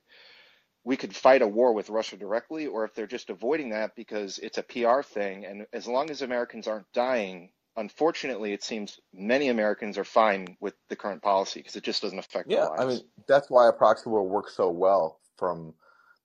we 0.84 0.96
could 0.96 1.14
fight 1.14 1.42
a 1.42 1.46
war 1.46 1.74
with 1.74 1.90
Russia 1.90 2.16
directly, 2.16 2.66
or 2.66 2.84
if 2.84 2.94
they're 2.94 3.06
just 3.06 3.30
avoiding 3.30 3.70
that 3.70 3.94
because 3.94 4.38
it's 4.38 4.58
a 4.58 4.62
PR 4.62 5.02
thing. 5.02 5.44
And 5.44 5.66
as 5.72 5.86
long 5.86 6.10
as 6.10 6.22
Americans 6.22 6.66
aren't 6.66 6.90
dying, 6.92 7.50
unfortunately, 7.76 8.52
it 8.52 8.62
seems 8.62 8.98
many 9.12 9.48
Americans 9.48 9.98
are 9.98 10.04
fine 10.04 10.56
with 10.60 10.74
the 10.88 10.96
current 10.96 11.22
policy 11.22 11.60
because 11.60 11.76
it 11.76 11.84
just 11.84 12.02
doesn't 12.02 12.18
affect 12.18 12.50
yeah, 12.50 12.60
their 12.60 12.68
lives. 12.68 12.80
I 12.80 12.86
mean, 12.86 13.00
that's 13.28 13.50
why 13.50 13.68
a 13.68 13.72
proxy 13.72 14.08
war 14.08 14.26
works 14.26 14.56
so 14.56 14.70
well 14.70 15.20
from 15.36 15.74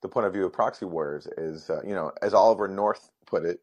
the 0.06 0.10
point 0.10 0.28
of 0.28 0.34
view 0.34 0.46
of 0.46 0.54
proxy 0.54 0.86
warriors 0.86 1.28
is, 1.36 1.68
uh, 1.68 1.82
you 1.84 1.96
know, 1.96 2.12
as 2.22 2.36
Oliver 2.36 2.68
North 2.68 3.10
put 3.26 3.44
it, 3.44 3.60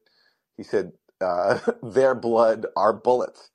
he 0.56 0.64
said, 0.64 0.92
uh, 1.20 1.58
"Their 1.82 2.16
blood, 2.16 2.66
our 2.76 2.92
bullets." 2.92 3.50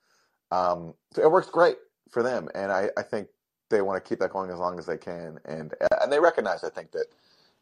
Um, 0.52 0.94
so 1.14 1.22
it 1.22 1.30
works 1.30 1.50
great 1.50 1.76
for 2.10 2.24
them, 2.24 2.48
and 2.56 2.72
I, 2.72 2.90
I 2.98 3.04
think 3.04 3.28
they 3.70 3.82
want 3.82 4.02
to 4.02 4.08
keep 4.08 4.20
that 4.20 4.32
going 4.32 4.50
as 4.50 4.58
long 4.58 4.80
as 4.80 4.86
they 4.86 4.98
can, 4.98 5.38
and 5.44 5.74
and 6.02 6.12
they 6.12 6.20
recognize, 6.20 6.64
I 6.64 6.70
think, 6.70 6.92
that 6.92 7.08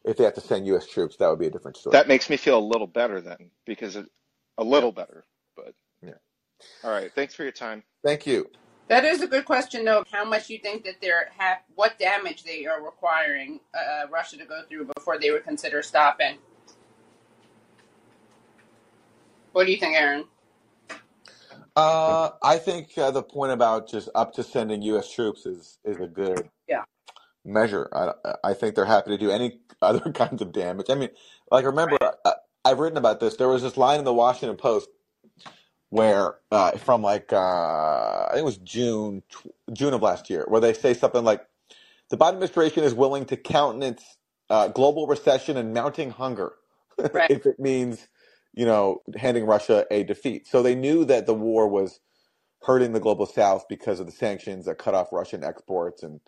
if 0.04 0.16
they 0.16 0.22
have 0.22 0.34
to 0.34 0.40
send 0.40 0.64
U.S. 0.68 0.86
troops, 0.86 1.16
that 1.16 1.28
would 1.28 1.40
be 1.40 1.48
a 1.48 1.50
different 1.50 1.76
story. 1.76 1.92
That 1.92 2.06
makes 2.06 2.30
me 2.30 2.36
feel 2.36 2.58
a 2.58 2.60
little 2.60 2.86
better 2.86 3.20
then, 3.20 3.50
because 3.64 3.96
it, 3.96 4.06
a 4.58 4.64
little 4.64 4.92
better, 4.92 5.24
but 5.56 5.74
yeah. 6.02 6.14
All 6.84 6.92
right, 6.92 7.10
thanks 7.12 7.34
for 7.34 7.42
your 7.42 7.50
time. 7.50 7.82
Thank 8.04 8.28
you. 8.28 8.48
That 8.88 9.04
is 9.04 9.20
a 9.20 9.26
good 9.26 9.44
question, 9.44 9.84
though. 9.84 10.04
How 10.10 10.24
much 10.24 10.48
you 10.48 10.58
think 10.58 10.84
that 10.84 11.00
they're 11.00 11.30
what 11.74 11.98
damage 11.98 12.44
they 12.44 12.66
are 12.66 12.82
requiring 12.82 13.60
uh, 13.74 14.08
Russia 14.10 14.36
to 14.36 14.44
go 14.44 14.62
through 14.68 14.88
before 14.96 15.18
they 15.18 15.30
would 15.30 15.44
consider 15.44 15.82
stopping? 15.82 16.36
What 19.52 19.66
do 19.66 19.72
you 19.72 19.78
think, 19.78 19.96
Aaron? 19.96 20.24
Uh, 21.74 22.30
I 22.42 22.58
think 22.58 22.96
uh, 22.96 23.10
the 23.10 23.22
point 23.22 23.52
about 23.52 23.88
just 23.88 24.08
up 24.14 24.32
to 24.34 24.42
sending 24.42 24.82
U.S. 24.82 25.12
troops 25.12 25.46
is 25.46 25.78
is 25.84 25.98
a 25.98 26.06
good 26.06 26.48
yeah. 26.68 26.84
measure. 27.44 27.88
I 27.92 28.34
I 28.44 28.54
think 28.54 28.74
they're 28.74 28.84
happy 28.84 29.10
to 29.10 29.18
do 29.18 29.30
any 29.30 29.58
other 29.82 30.12
kinds 30.12 30.42
of 30.42 30.52
damage. 30.52 30.86
I 30.90 30.94
mean, 30.94 31.10
like 31.50 31.64
remember, 31.64 31.98
right. 32.00 32.14
I, 32.24 32.32
I've 32.64 32.78
written 32.78 32.98
about 32.98 33.18
this. 33.18 33.36
There 33.36 33.48
was 33.48 33.62
this 33.62 33.76
line 33.76 33.98
in 33.98 34.04
the 34.04 34.14
Washington 34.14 34.56
Post 34.56 34.88
where 35.90 36.36
uh, 36.50 36.72
from 36.72 37.02
like 37.02 37.32
uh, 37.32 37.36
I 38.26 38.28
think 38.32 38.40
it 38.40 38.44
was 38.44 38.58
June 38.58 39.22
June 39.72 39.94
of 39.94 40.02
last 40.02 40.30
year, 40.30 40.44
where 40.48 40.60
they 40.60 40.72
say 40.72 40.94
something 40.94 41.24
like 41.24 41.46
the 42.10 42.16
Biden 42.16 42.34
administration 42.34 42.84
is 42.84 42.94
willing 42.94 43.24
to 43.26 43.36
countenance 43.36 44.16
uh, 44.50 44.68
global 44.68 45.06
recession 45.06 45.56
and 45.56 45.74
mounting 45.74 46.10
hunger 46.10 46.52
right. 47.12 47.30
if 47.30 47.46
it 47.46 47.58
means 47.58 48.08
you 48.56 48.64
know, 48.64 49.02
handing 49.16 49.44
Russia 49.44 49.86
a 49.90 50.02
defeat. 50.02 50.48
So 50.48 50.62
they 50.62 50.74
knew 50.74 51.04
that 51.04 51.26
the 51.26 51.34
war 51.34 51.68
was 51.68 52.00
hurting 52.62 52.92
the 52.92 53.00
global 53.00 53.26
south 53.26 53.66
because 53.68 54.00
of 54.00 54.06
the 54.06 54.12
sanctions 54.12 54.64
that 54.64 54.78
cut 54.78 54.94
off 54.94 55.12
Russian 55.12 55.44
exports 55.44 56.02
and 56.02 56.20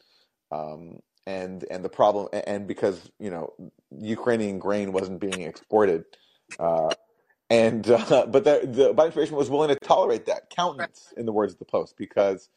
um, 0.52 1.00
and 1.26 1.64
and 1.70 1.84
the 1.84 1.88
problem 1.88 2.28
and 2.32 2.66
because 2.66 3.10
you 3.18 3.30
know 3.30 3.52
Ukrainian 3.90 4.58
grain 4.58 4.92
wasn't 4.92 5.20
being 5.20 5.42
exported, 5.42 6.04
uh, 6.58 6.90
and 7.50 7.88
uh, 7.90 8.26
but 8.28 8.44
the, 8.44 8.60
the 8.64 8.88
Biden 8.94 9.08
administration 9.08 9.36
was 9.36 9.50
willing 9.50 9.70
to 9.70 9.76
tolerate 9.76 10.26
that 10.26 10.50
countenance, 10.50 11.12
in 11.16 11.26
the 11.26 11.32
words 11.32 11.54
of 11.54 11.58
the 11.58 11.64
Post, 11.66 11.96
because 11.98 12.50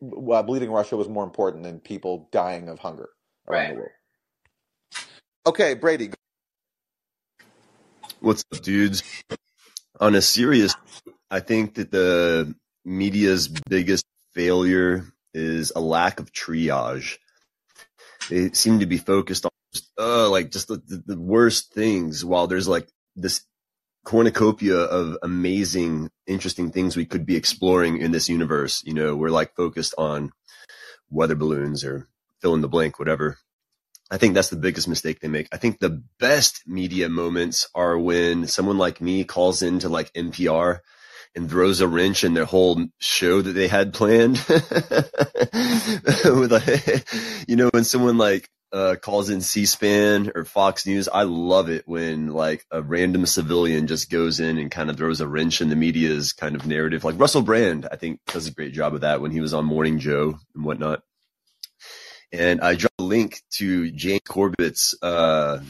well, 0.00 0.42
bleeding 0.44 0.70
Russia 0.70 0.96
was 0.96 1.08
more 1.08 1.24
important 1.24 1.64
than 1.64 1.80
people 1.80 2.28
dying 2.32 2.68
of 2.68 2.78
hunger 2.80 3.10
around 3.48 3.68
Right. 3.68 3.70
the 3.70 3.74
world. 3.74 3.92
Okay, 5.46 5.74
Brady. 5.74 6.10
What's 8.20 8.44
up, 8.52 8.62
dudes? 8.62 9.04
On 10.00 10.14
a 10.14 10.22
serious, 10.22 10.76
I 11.30 11.40
think 11.40 11.74
that 11.76 11.90
the 11.92 12.54
media's 12.84 13.48
biggest 13.48 14.04
failure 14.34 15.06
is 15.34 15.72
a 15.76 15.80
lack 15.80 16.20
of 16.20 16.32
triage. 16.32 17.18
They 18.28 18.52
seem 18.52 18.80
to 18.80 18.86
be 18.86 18.98
focused 18.98 19.46
on 19.46 19.50
just, 19.74 19.90
uh, 19.98 20.30
like 20.30 20.50
just 20.50 20.68
the, 20.68 20.76
the, 20.86 21.04
the 21.14 21.20
worst 21.20 21.72
things 21.74 22.24
while 22.24 22.46
there's 22.48 22.68
like 22.68 22.88
this 23.16 23.44
cornucopia 24.08 24.78
of 24.78 25.18
amazing, 25.22 26.10
interesting 26.26 26.70
things 26.70 26.96
we 26.96 27.04
could 27.04 27.26
be 27.26 27.36
exploring 27.36 27.98
in 27.98 28.10
this 28.10 28.26
universe. 28.26 28.82
You 28.82 28.94
know, 28.94 29.14
we're 29.14 29.28
like 29.28 29.54
focused 29.54 29.94
on 29.98 30.32
weather 31.10 31.34
balloons 31.34 31.84
or 31.84 32.08
fill 32.40 32.54
in 32.54 32.62
the 32.62 32.68
blank, 32.68 32.98
whatever. 32.98 33.36
I 34.10 34.16
think 34.16 34.32
that's 34.32 34.48
the 34.48 34.56
biggest 34.56 34.88
mistake 34.88 35.20
they 35.20 35.28
make. 35.28 35.48
I 35.52 35.58
think 35.58 35.78
the 35.78 36.02
best 36.18 36.62
media 36.66 37.10
moments 37.10 37.68
are 37.74 37.98
when 37.98 38.46
someone 38.46 38.78
like 38.78 39.02
me 39.02 39.24
calls 39.24 39.60
into 39.60 39.90
like 39.90 40.10
NPR 40.14 40.78
and 41.36 41.50
throws 41.50 41.82
a 41.82 41.86
wrench 41.86 42.24
in 42.24 42.32
their 42.32 42.46
whole 42.46 42.86
show 42.98 43.42
that 43.42 43.52
they 43.52 43.68
had 43.68 43.92
planned. 43.92 44.42
With 46.24 46.50
like, 46.50 47.04
you 47.46 47.56
know, 47.56 47.68
when 47.74 47.84
someone 47.84 48.16
like 48.16 48.48
uh, 48.72 48.96
calls 49.00 49.30
in 49.30 49.40
C-SPAN 49.40 50.32
or 50.34 50.44
Fox 50.44 50.86
News, 50.86 51.08
I 51.08 51.22
love 51.22 51.70
it 51.70 51.86
when 51.86 52.28
like 52.28 52.66
a 52.70 52.82
random 52.82 53.24
civilian 53.26 53.86
just 53.86 54.10
goes 54.10 54.40
in 54.40 54.58
and 54.58 54.70
kind 54.70 54.90
of 54.90 54.96
throws 54.96 55.20
a 55.20 55.28
wrench 55.28 55.60
in 55.60 55.68
the 55.68 55.76
media's 55.76 56.32
kind 56.32 56.54
of 56.54 56.66
narrative. 56.66 57.04
Like 57.04 57.18
Russell 57.18 57.42
Brand, 57.42 57.88
I 57.90 57.96
think 57.96 58.20
does 58.26 58.46
a 58.46 58.52
great 58.52 58.74
job 58.74 58.94
of 58.94 59.02
that 59.02 59.20
when 59.20 59.30
he 59.30 59.40
was 59.40 59.54
on 59.54 59.64
Morning 59.64 59.98
Joe 59.98 60.38
and 60.54 60.64
whatnot. 60.64 61.02
And 62.30 62.60
I 62.60 62.74
dropped 62.74 63.00
a 63.00 63.04
link 63.04 63.40
to 63.52 63.90
James 63.90 64.20
Corbett's 64.28 64.94
uh, 65.02 65.60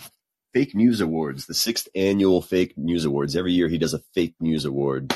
fake 0.52 0.75
news 0.75 1.00
awards, 1.00 1.47
the 1.47 1.55
sixth 1.55 1.88
annual 1.95 2.43
fake 2.43 2.76
news 2.76 3.05
awards. 3.05 3.37
Every 3.37 3.52
year 3.52 3.69
he 3.69 3.78
does 3.78 3.95
a 3.95 4.02
fake 4.12 4.35
news 4.40 4.64
award 4.64 5.14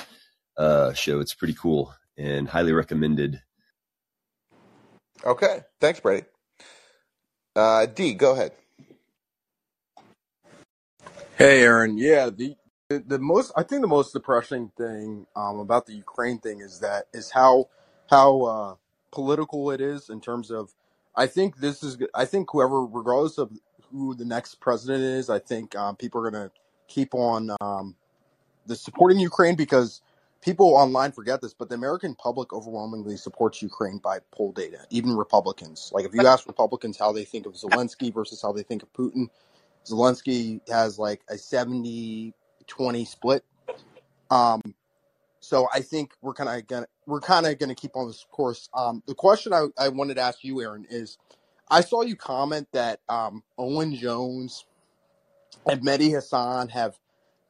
uh, 0.57 0.93
show. 0.93 1.19
It's 1.19 1.35
pretty 1.35 1.55
cool 1.55 1.93
and 2.17 2.49
highly 2.49 2.73
recommended. 2.73 3.43
Okay, 5.25 5.61
thanks, 5.81 6.01
Brady. 6.01 6.27
Uh, 7.55 7.87
D, 7.87 8.15
go 8.15 8.33
ahead. 8.33 8.53
Hey, 11.37 11.63
Aaron. 11.63 11.99
Yeah, 11.99 12.31
the, 12.31 12.57
the 12.89 13.01
the 13.01 13.19
most 13.19 13.53
I 13.57 13.63
think 13.63 13.83
the 13.83 13.89
most 13.89 14.13
depressing 14.13 14.71
thing 14.77 15.27
um, 15.37 15.59
about 15.59 15.87
the 15.87 15.95
Ukraine 15.95 16.39
thing 16.39 16.61
is 16.61 16.81
that 16.81 17.07
is 17.13 17.31
how 17.31 17.69
how 18.09 18.43
uh, 18.43 18.75
political 19.11 19.71
it 19.71 19.81
is 19.81 20.09
in 20.09 20.21
terms 20.21 20.51
of. 20.51 20.73
I 21.15 21.27
think 21.27 21.59
this 21.59 21.83
is. 21.83 21.99
I 22.15 22.25
think 22.25 22.49
whoever, 22.53 22.85
regardless 22.87 23.39
of 23.39 23.51
who 23.91 24.15
the 24.15 24.25
next 24.25 24.61
president 24.61 25.03
is, 25.03 25.29
I 25.29 25.39
think 25.39 25.77
um, 25.77 25.97
people 25.97 26.25
are 26.27 26.31
gonna 26.31 26.51
keep 26.89 27.15
on 27.15 27.51
um, 27.61 27.97
the 28.67 28.77
supporting 28.77 29.19
Ukraine 29.19 29.57
because 29.57 30.01
people 30.43 30.75
online 30.75 31.13
forget 31.13 31.41
this, 31.41 31.55
but 31.55 31.69
the 31.69 31.75
American 31.75 32.15
public 32.15 32.53
overwhelmingly 32.53 33.17
supports 33.17 33.63
Ukraine 33.63 33.99
by 33.99 34.19
poll 34.33 34.53
data, 34.53 34.79
even 34.91 35.17
Republicans. 35.17 35.91
Like 35.95 36.05
if 36.05 36.15
you 36.15 36.27
ask 36.27 36.47
Republicans 36.47 36.99
how 36.99 37.13
they 37.13 37.25
think 37.25 37.47
of 37.47 37.55
Zelensky 37.55 38.13
versus 38.13 38.43
how 38.43 38.53
they 38.53 38.63
think 38.63 38.83
of 38.83 38.93
Putin, 38.93 39.31
Zelensky 39.87 40.61
has 40.69 40.99
like 40.99 41.23
a 41.29 41.39
70 41.39 42.35
20 42.67 43.05
split. 43.05 43.45
Um, 44.31 44.61
so 45.41 45.69
I 45.73 45.81
think 45.81 46.13
we're 46.23 46.35
kind 46.35 46.49
of 46.49 46.67
gonna 46.67 46.87
we're 47.07 47.21
kind 47.21 47.47
of 47.47 47.59
gonna 47.59 47.75
keep 47.75 47.97
on 47.97 48.07
this 48.07 48.25
course. 48.31 48.69
Um, 48.75 49.03
the 49.07 49.15
question 49.15 49.53
I, 49.53 49.67
I 49.79 49.89
wanted 49.89 50.15
to 50.15 50.21
ask 50.21 50.45
you, 50.45 50.61
Aaron, 50.63 50.87
is 50.89 51.19
I 51.71 51.81
saw 51.81 52.03
you 52.03 52.17
comment 52.17 52.69
that 52.73 53.01
um, 53.09 53.43
Owen 53.59 53.95
Jones 53.95 54.65
and 55.67 55.83
Mehdi 55.83 56.11
Hasan 56.11 56.69
have 56.69 56.99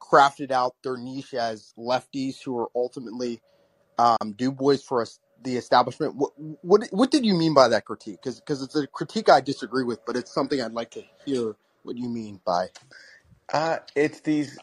crafted 0.03 0.51
out 0.51 0.75
their 0.83 0.97
niche 0.97 1.33
as 1.35 1.73
lefties 1.79 2.43
who 2.43 2.57
are 2.59 2.69
ultimately 2.75 3.41
um, 3.97 4.33
do 4.37 4.51
boys 4.51 4.83
for 4.83 5.01
us, 5.01 5.19
the 5.43 5.57
establishment. 5.57 6.15
What, 6.15 6.31
what 6.37 6.87
what 6.91 7.11
did 7.11 7.25
you 7.25 7.33
mean 7.35 7.53
by 7.53 7.67
that 7.69 7.85
critique? 7.85 8.19
Because 8.23 8.39
because 8.39 8.61
it's 8.63 8.75
a 8.75 8.87
critique 8.87 9.29
I 9.29 9.41
disagree 9.41 9.83
with, 9.83 10.05
but 10.05 10.15
it's 10.17 10.33
something 10.33 10.61
I'd 10.61 10.73
like 10.73 10.91
to 10.91 11.03
hear 11.25 11.55
what 11.83 11.97
you 11.97 12.09
mean 12.09 12.41
by. 12.45 12.67
Uh, 13.53 13.77
it's 13.95 14.21
these 14.21 14.59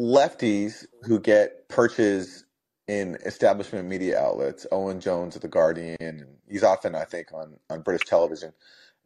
lefties 0.00 0.86
who 1.04 1.20
get 1.20 1.68
perches 1.68 2.44
in 2.88 3.16
establishment 3.26 3.88
media 3.88 4.20
outlets. 4.20 4.66
Owen 4.72 5.00
Jones 5.00 5.36
at 5.36 5.42
the 5.42 5.48
Guardian, 5.48 5.96
and 6.00 6.26
he's 6.48 6.64
often, 6.64 6.94
I 6.94 7.04
think, 7.04 7.32
on 7.32 7.58
on 7.70 7.82
British 7.82 8.06
television. 8.08 8.52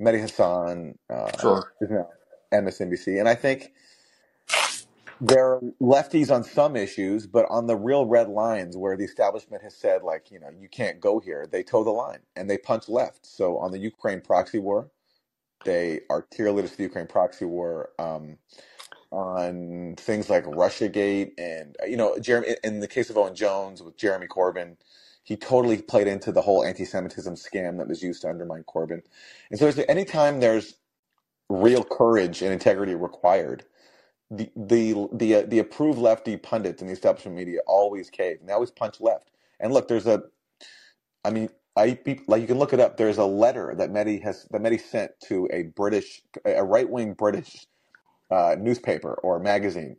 Mehdi 0.00 0.20
Hasan 0.20 0.98
uh, 1.10 1.30
Sure. 1.40 1.72
is 1.80 1.90
now 1.90 2.08
MSNBC, 2.52 3.18
and 3.20 3.28
I 3.28 3.34
think 3.34 3.72
there 5.20 5.46
are 5.54 5.60
lefties 5.80 6.34
on 6.34 6.44
some 6.44 6.76
issues, 6.76 7.26
but 7.26 7.46
on 7.50 7.66
the 7.66 7.76
real 7.76 8.06
red 8.06 8.28
lines 8.28 8.76
where 8.76 8.96
the 8.96 9.04
establishment 9.04 9.62
has 9.62 9.76
said, 9.76 10.02
like, 10.02 10.30
you 10.30 10.40
know, 10.40 10.50
you 10.58 10.68
can't 10.68 11.00
go 11.00 11.20
here, 11.20 11.46
they 11.50 11.62
toe 11.62 11.84
the 11.84 11.90
line 11.90 12.20
and 12.36 12.48
they 12.50 12.58
punch 12.58 12.88
left. 12.88 13.26
So 13.26 13.58
on 13.58 13.72
the 13.72 13.78
Ukraine 13.78 14.20
proxy 14.22 14.58
war, 14.58 14.90
they 15.64 16.00
are 16.10 16.26
cheerleaders 16.34 16.70
for 16.70 16.76
the 16.78 16.84
Ukraine 16.84 17.08
proxy 17.08 17.46
war. 17.46 17.90
Um, 17.98 18.38
on 19.10 19.94
things 19.96 20.28
like 20.28 20.44
Russiagate 20.44 21.32
and 21.38 21.76
uh, 21.82 21.86
you 21.86 21.96
know 21.96 22.18
Jeremy 22.18 22.56
in 22.64 22.80
the 22.80 22.88
case 22.88 23.10
of 23.10 23.16
Owen 23.16 23.34
Jones 23.34 23.82
with 23.82 23.96
Jeremy 23.96 24.26
Corbyn, 24.26 24.76
he 25.24 25.36
totally 25.36 25.80
played 25.80 26.06
into 26.06 26.32
the 26.32 26.42
whole 26.42 26.64
anti-Semitism 26.64 27.34
scam 27.36 27.78
that 27.78 27.88
was 27.88 28.02
used 28.02 28.22
to 28.22 28.28
undermine 28.28 28.64
Corbyn. 28.64 29.02
And 29.50 29.58
so, 29.58 29.68
anytime 29.88 30.40
there's 30.40 30.74
real 31.50 31.84
courage 31.84 32.42
and 32.42 32.52
integrity 32.52 32.94
required, 32.94 33.64
the 34.32 34.50
the 34.56 35.08
the 35.14 35.36
uh, 35.36 35.42
the 35.48 35.60
approved 35.60 36.00
lefty 36.00 36.38
pundits 36.38 36.82
in 36.82 36.88
the 36.88 36.94
establishment 36.94 37.36
media 37.36 37.60
always 37.68 38.10
cave 38.10 38.38
and 38.40 38.50
they 38.50 38.54
always 38.54 38.72
punch 38.72 39.00
left. 39.00 39.32
And 39.60 39.74
look, 39.74 39.88
there's 39.88 40.08
a, 40.08 40.24
I 41.24 41.30
mean, 41.30 41.50
I 41.76 41.98
like 42.28 42.42
you 42.42 42.48
can 42.48 42.58
look 42.58 42.72
it 42.74 42.80
up. 42.80 42.96
There's 42.98 43.18
a 43.18 43.26
letter 43.26 43.74
that 43.78 43.92
Mehdi 43.92 44.22
has 44.22 44.46
that 44.52 44.62
Mehdi 44.62 44.80
sent 44.80 45.12
to 45.28 45.48
a 45.52 45.64
British, 45.64 46.22
a 46.44 46.64
right 46.64 46.88
wing 46.90 47.14
British 47.14 47.66
uh, 48.30 48.56
newspaper 48.58 49.14
or 49.22 49.40
magazine 49.40 49.96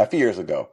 a 0.00 0.06
few 0.06 0.20
years 0.20 0.38
ago, 0.38 0.70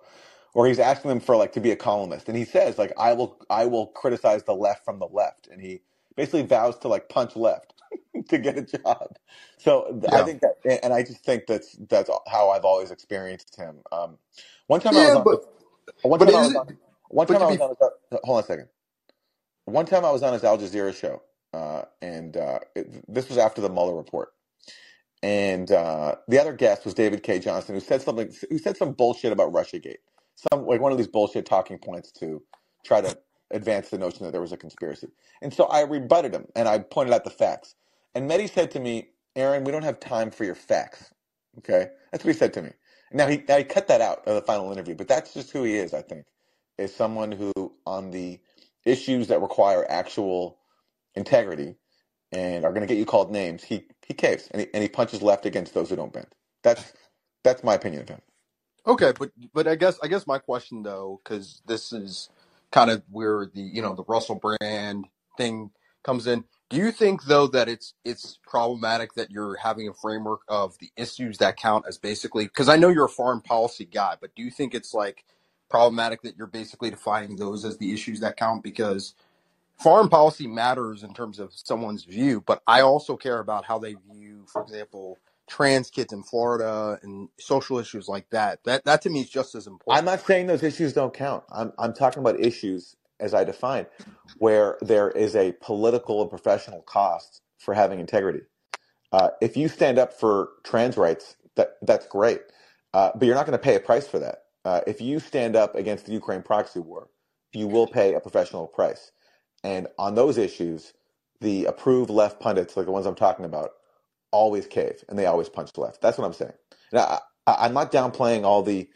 where 0.54 0.68
he's 0.70 0.80
asking 0.80 1.10
them 1.10 1.22
for 1.22 1.38
like 1.38 1.54
to 1.54 1.62
be 1.62 1.72
a 1.72 1.78
columnist, 1.78 2.30
and 2.30 2.38
he 2.38 2.46
says 2.46 2.78
like 2.80 2.94
I 2.98 3.14
will 3.14 3.40
I 3.50 3.66
will 3.66 3.88
criticize 3.88 4.44
the 4.44 4.56
left 4.56 4.86
from 4.86 5.00
the 5.00 5.08
left, 5.08 5.48
and 5.52 5.62
he 5.62 5.82
basically 6.18 6.44
vows 6.44 6.78
to 6.80 6.90
like 6.90 7.10
punch 7.10 7.36
left 7.36 7.74
to 8.30 8.38
get 8.40 8.58
a 8.58 8.64
job. 8.64 9.18
So 9.60 10.02
I 10.14 10.22
Yeah. 10.22 10.24
think 10.24 10.42
that, 10.42 10.56
and 10.84 10.94
I 10.94 11.04
just 11.04 11.26
think 11.26 11.46
that's 11.48 11.78
that's 11.90 12.10
how 12.30 12.50
I've 12.52 12.66
always 12.66 12.92
experienced 12.92 13.56
him. 13.58 13.82
Um, 13.92 14.18
one 14.68 14.82
time 14.82 14.98
I 14.98 15.04
was 15.04 15.14
Yeah, 15.14 15.18
on 15.18 15.26
but 15.26 15.42
one 16.04 16.20
but 16.20 16.30
time 16.30 16.36
I 16.36 16.42
is 16.42 16.48
was 16.48 16.56
it? 16.56 16.64
on 16.70 16.78
one 17.10 17.28
But 17.28 17.38
time 17.38 17.42
to 17.42 17.46
I 17.46 17.48
be 17.48 17.60
on 17.60 17.70
his, 17.70 17.78
hold 18.24 18.38
on 18.40 18.44
a 18.44 18.48
second. 18.48 18.70
One 19.66 19.86
time 19.86 20.06
I 20.06 20.12
was 20.12 20.24
on 20.24 20.34
his 20.34 20.44
Al 20.44 20.58
Jazeera 20.58 20.96
show, 20.96 21.24
uh, 21.54 21.84
and 22.02 22.38
uh, 22.38 22.60
it, 22.76 23.06
this 23.14 23.30
was 23.30 23.38
after 23.38 23.62
the 23.62 23.70
Mueller 23.70 23.96
report 23.96 24.30
and 25.22 25.72
uh, 25.72 26.16
the 26.28 26.40
other 26.40 26.54
guest 26.54 26.86
was 26.86 26.94
David 26.94 27.24
Cay 27.24 27.40
Johnston, 27.40 27.76
who 27.76 27.82
said 27.82 28.02
something, 28.02 28.32
who 28.50 28.58
said 28.58 28.78
some 28.78 28.94
bullshit 28.94 29.34
about 29.34 29.52
RussiaGate, 29.52 29.98
some 30.52 30.66
like 30.66 30.80
one 30.80 30.92
of 30.92 30.98
these 30.98 31.08
bullshit 31.08 31.46
talking 31.46 31.78
points 31.78 32.12
to 32.14 32.42
try 32.86 33.02
to 33.02 33.18
advance 33.52 33.90
the 33.90 33.98
notion 33.98 34.26
that 34.26 34.32
there 34.32 34.42
was 34.42 34.52
a 34.54 34.58
conspiracy. 34.58 35.10
And 35.42 35.54
so 35.54 35.66
I 35.66 35.82
rebutted 35.82 36.34
him, 36.34 36.48
and 36.56 36.68
I 36.68 36.80
pointed 36.80 37.14
out 37.14 37.24
the 37.24 37.30
facts. 37.32 37.76
And 38.16 38.30
Mehdi 38.30 38.50
said 38.50 38.72
to 38.72 38.80
me, 38.80 39.10
"Aaron, 39.36 39.64
we 39.64 39.72
don't 39.72 39.84
have 39.84 40.00
time 40.00 40.32
for 40.32 40.44
your 40.46 40.56
facts." 40.56 41.14
Okay, 41.60 41.90
that's 42.12 42.24
what 42.26 42.34
he 42.34 42.40
said 42.40 42.54
to 42.56 42.62
me. 42.62 42.72
Now 43.12 43.28
he 43.28 43.44
now 43.48 43.58
he 43.58 43.64
cut 43.64 43.88
that 43.90 44.02
out 44.02 44.28
of 44.28 44.36
the 44.36 44.42
final 44.42 44.72
interview, 44.72 44.96
but 44.96 45.08
that's 45.08 45.34
just 45.34 45.52
who 45.52 45.64
he 45.64 45.76
is. 45.76 45.94
I 45.94 46.02
think 46.02 46.26
is 46.78 46.96
someone 46.96 47.32
who, 47.32 47.52
on 47.86 48.12
the 48.12 48.40
issues 48.86 49.28
that 49.30 49.42
require 49.42 49.86
actual 49.90 50.60
integrity 51.16 51.76
and 52.32 52.66
are 52.66 52.72
going 52.72 52.82
to 52.82 52.88
get 52.88 53.00
you 53.00 53.06
called 53.06 53.32
names, 53.32 53.64
he 53.64 53.86
he 54.08 54.14
caves 54.14 54.50
and 54.52 54.62
he, 54.62 54.68
and 54.74 54.84
he 54.84 54.90
punches 54.90 55.22
left 55.22 55.46
against 55.46 55.74
those 55.74 55.90
who 55.90 55.96
don't 55.98 56.14
bend. 56.14 56.28
That's 56.64 56.94
that's 57.44 57.64
my 57.64 57.76
opinion 57.76 58.04
of 58.04 58.10
him. 58.10 58.22
Okay, 58.86 59.14
but 59.18 59.32
but 59.54 59.68
I 59.68 59.76
guess 59.76 59.98
I 60.04 60.08
guess 60.08 60.28
my 60.28 60.40
question 60.40 60.84
though, 60.84 61.22
because 61.24 61.62
this 61.68 61.94
is 61.94 62.30
kind 62.72 62.92
of 62.92 63.04
where 63.10 63.48
the 63.54 63.62
you 63.62 63.82
know 63.82 63.96
the 63.96 64.04
Russell 64.08 64.36
Brand 64.40 65.08
thing 65.38 65.72
comes 66.04 66.28
in. 66.28 66.46
Do 66.70 66.78
you 66.78 66.92
think 66.92 67.24
though 67.24 67.48
that 67.48 67.70
it's 67.70 67.94
it's 68.06 68.40
problematic 68.46 69.14
that 69.16 69.32
you're 69.32 69.58
having 69.58 69.88
a 69.88 69.94
framework 69.94 70.42
of 70.48 70.78
the 70.80 70.92
issues 70.98 71.40
that 71.40 71.58
count 71.58 71.86
as 71.88 71.98
basically 71.98 72.46
because 72.46 72.70
I 72.70 72.78
know 72.78 72.90
you're 72.90 73.06
a 73.06 73.10
foreign 73.10 73.42
policy 73.42 73.86
guy, 73.86 74.16
but 74.20 74.36
do 74.36 74.44
you 74.44 74.52
think 74.52 74.76
it's 74.76 74.94
like 74.94 75.26
problematic 75.70 76.22
that 76.24 76.38
you're 76.38 76.48
basically 76.48 76.90
defining 76.90 77.36
those 77.38 77.66
as 77.66 77.78
the 77.78 77.94
issues 77.94 78.20
that 78.22 78.38
count 78.38 78.64
because 78.64 79.14
foreign 79.80 80.10
policy 80.10 80.48
matters 80.48 81.04
in 81.04 81.14
terms 81.14 81.40
of 81.40 81.52
someone's 81.54 82.04
view, 82.04 82.44
but 82.46 82.62
I 82.68 82.82
also 82.82 83.18
care 83.18 83.40
about 83.40 83.66
how 83.66 83.80
they 83.80 83.96
view, 84.12 84.46
for 84.48 84.62
example, 84.62 85.18
trans 85.50 85.92
kids 85.92 86.14
in 86.14 86.24
Florida 86.24 87.00
and 87.04 87.30
social 87.40 87.80
issues 87.80 88.10
like 88.10 88.30
that. 88.32 88.64
That 88.66 88.86
that 88.86 89.04
to 89.04 89.12
me 89.12 89.22
is 89.22 89.32
just 89.32 89.56
as 89.56 89.68
important. 89.68 90.00
I'm 90.00 90.06
not 90.06 90.22
saying 90.22 90.48
those 90.48 90.64
issues 90.64 90.94
don't 90.94 91.14
count. 91.14 91.46
I'm 91.52 91.74
I'm 91.80 91.94
talking 91.94 92.22
about 92.22 92.40
issues 92.40 92.98
as 93.20 93.34
I 93.34 93.44
define, 93.46 93.88
where 94.40 94.78
there 94.82 95.12
is 95.12 95.36
a 95.36 95.54
political 95.62 96.22
and 96.22 96.30
professional 96.30 96.82
cost 96.84 97.42
for 97.60 97.74
having 97.76 98.00
integrity. 98.00 98.42
Uh, 99.12 99.30
if 99.42 99.58
you 99.58 99.68
stand 99.68 100.00
up 100.00 100.14
for 100.14 100.50
trans 100.64 100.98
rights, 100.98 101.36
that 101.56 101.78
that's 101.82 102.08
great, 102.08 102.42
uh, 102.94 103.12
but 103.16 103.26
you're 103.26 103.36
not 103.36 103.46
going 103.46 103.58
to 103.58 103.64
pay 103.64 103.76
a 103.76 103.80
price 103.80 104.08
for 104.08 104.20
that. 104.20 104.44
Uh, 104.66 104.82
if 104.88 105.02
you 105.02 105.20
stand 105.20 105.56
up 105.56 105.76
against 105.76 106.06
the 106.06 106.14
Ukraine 106.14 106.44
proxy 106.44 106.80
war, 106.80 107.10
you 107.54 107.68
will 107.68 107.88
pay 107.88 108.14
a 108.14 108.20
professional 108.20 108.68
price. 108.68 109.12
And 109.64 109.88
on 109.98 110.16
those 110.16 110.38
issues, 110.38 110.94
the 111.42 111.66
approved 111.66 112.10
left 112.12 112.40
pundits, 112.40 112.78
like 112.78 112.86
the 112.86 112.92
ones 112.92 113.06
I'm 113.08 113.16
talking 113.16 113.46
about, 113.46 113.72
always 114.32 114.68
cave 114.68 115.04
and 115.10 115.20
they 115.20 115.28
always 115.28 115.50
punch 115.50 115.72
left. 115.78 116.02
That's 116.02 116.18
what 116.18 116.26
I'm 116.26 116.34
saying. 116.34 116.54
Now, 116.94 117.20
I, 117.48 117.56
I'm 117.62 117.74
not 117.74 117.92
downplaying 117.92 118.44
all 118.46 118.64
the 118.64 118.88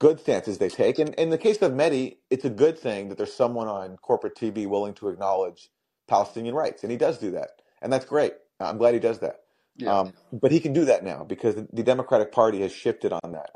good 0.00 0.20
stances 0.20 0.58
they 0.58 0.70
take. 0.70 1.00
And 1.00 1.14
in 1.16 1.30
the 1.30 1.38
case 1.38 1.62
of 1.62 1.72
Mehdi, 1.72 2.18
it's 2.30 2.46
a 2.46 2.50
good 2.50 2.78
thing 2.78 3.10
that 3.10 3.18
there's 3.18 3.34
someone 3.34 3.68
on 3.68 3.98
corporate 3.98 4.36
TV 4.36 4.68
willing 4.68 4.94
to 4.96 5.08
acknowledge 5.10 5.70
Palestinian 6.08 6.56
rights, 6.56 6.84
and 6.84 6.92
he 6.92 6.98
does 6.98 7.18
do 7.18 7.32
that, 7.32 7.50
and 7.82 7.92
that's 7.92 8.06
great. 8.06 8.34
I'm 8.60 8.78
glad 8.78 8.94
he 8.94 9.00
does 9.00 9.20
that. 9.20 9.40
Yeah. 9.78 10.00
Um, 10.00 10.14
but 10.32 10.52
he 10.52 10.60
can 10.60 10.72
do 10.72 10.86
that 10.86 11.04
now 11.04 11.24
because 11.24 11.56
the 11.56 11.84
Democratic 11.84 12.32
Party 12.32 12.62
has 12.62 12.72
shifted 12.72 13.12
on 13.12 13.32
that. 13.32 13.50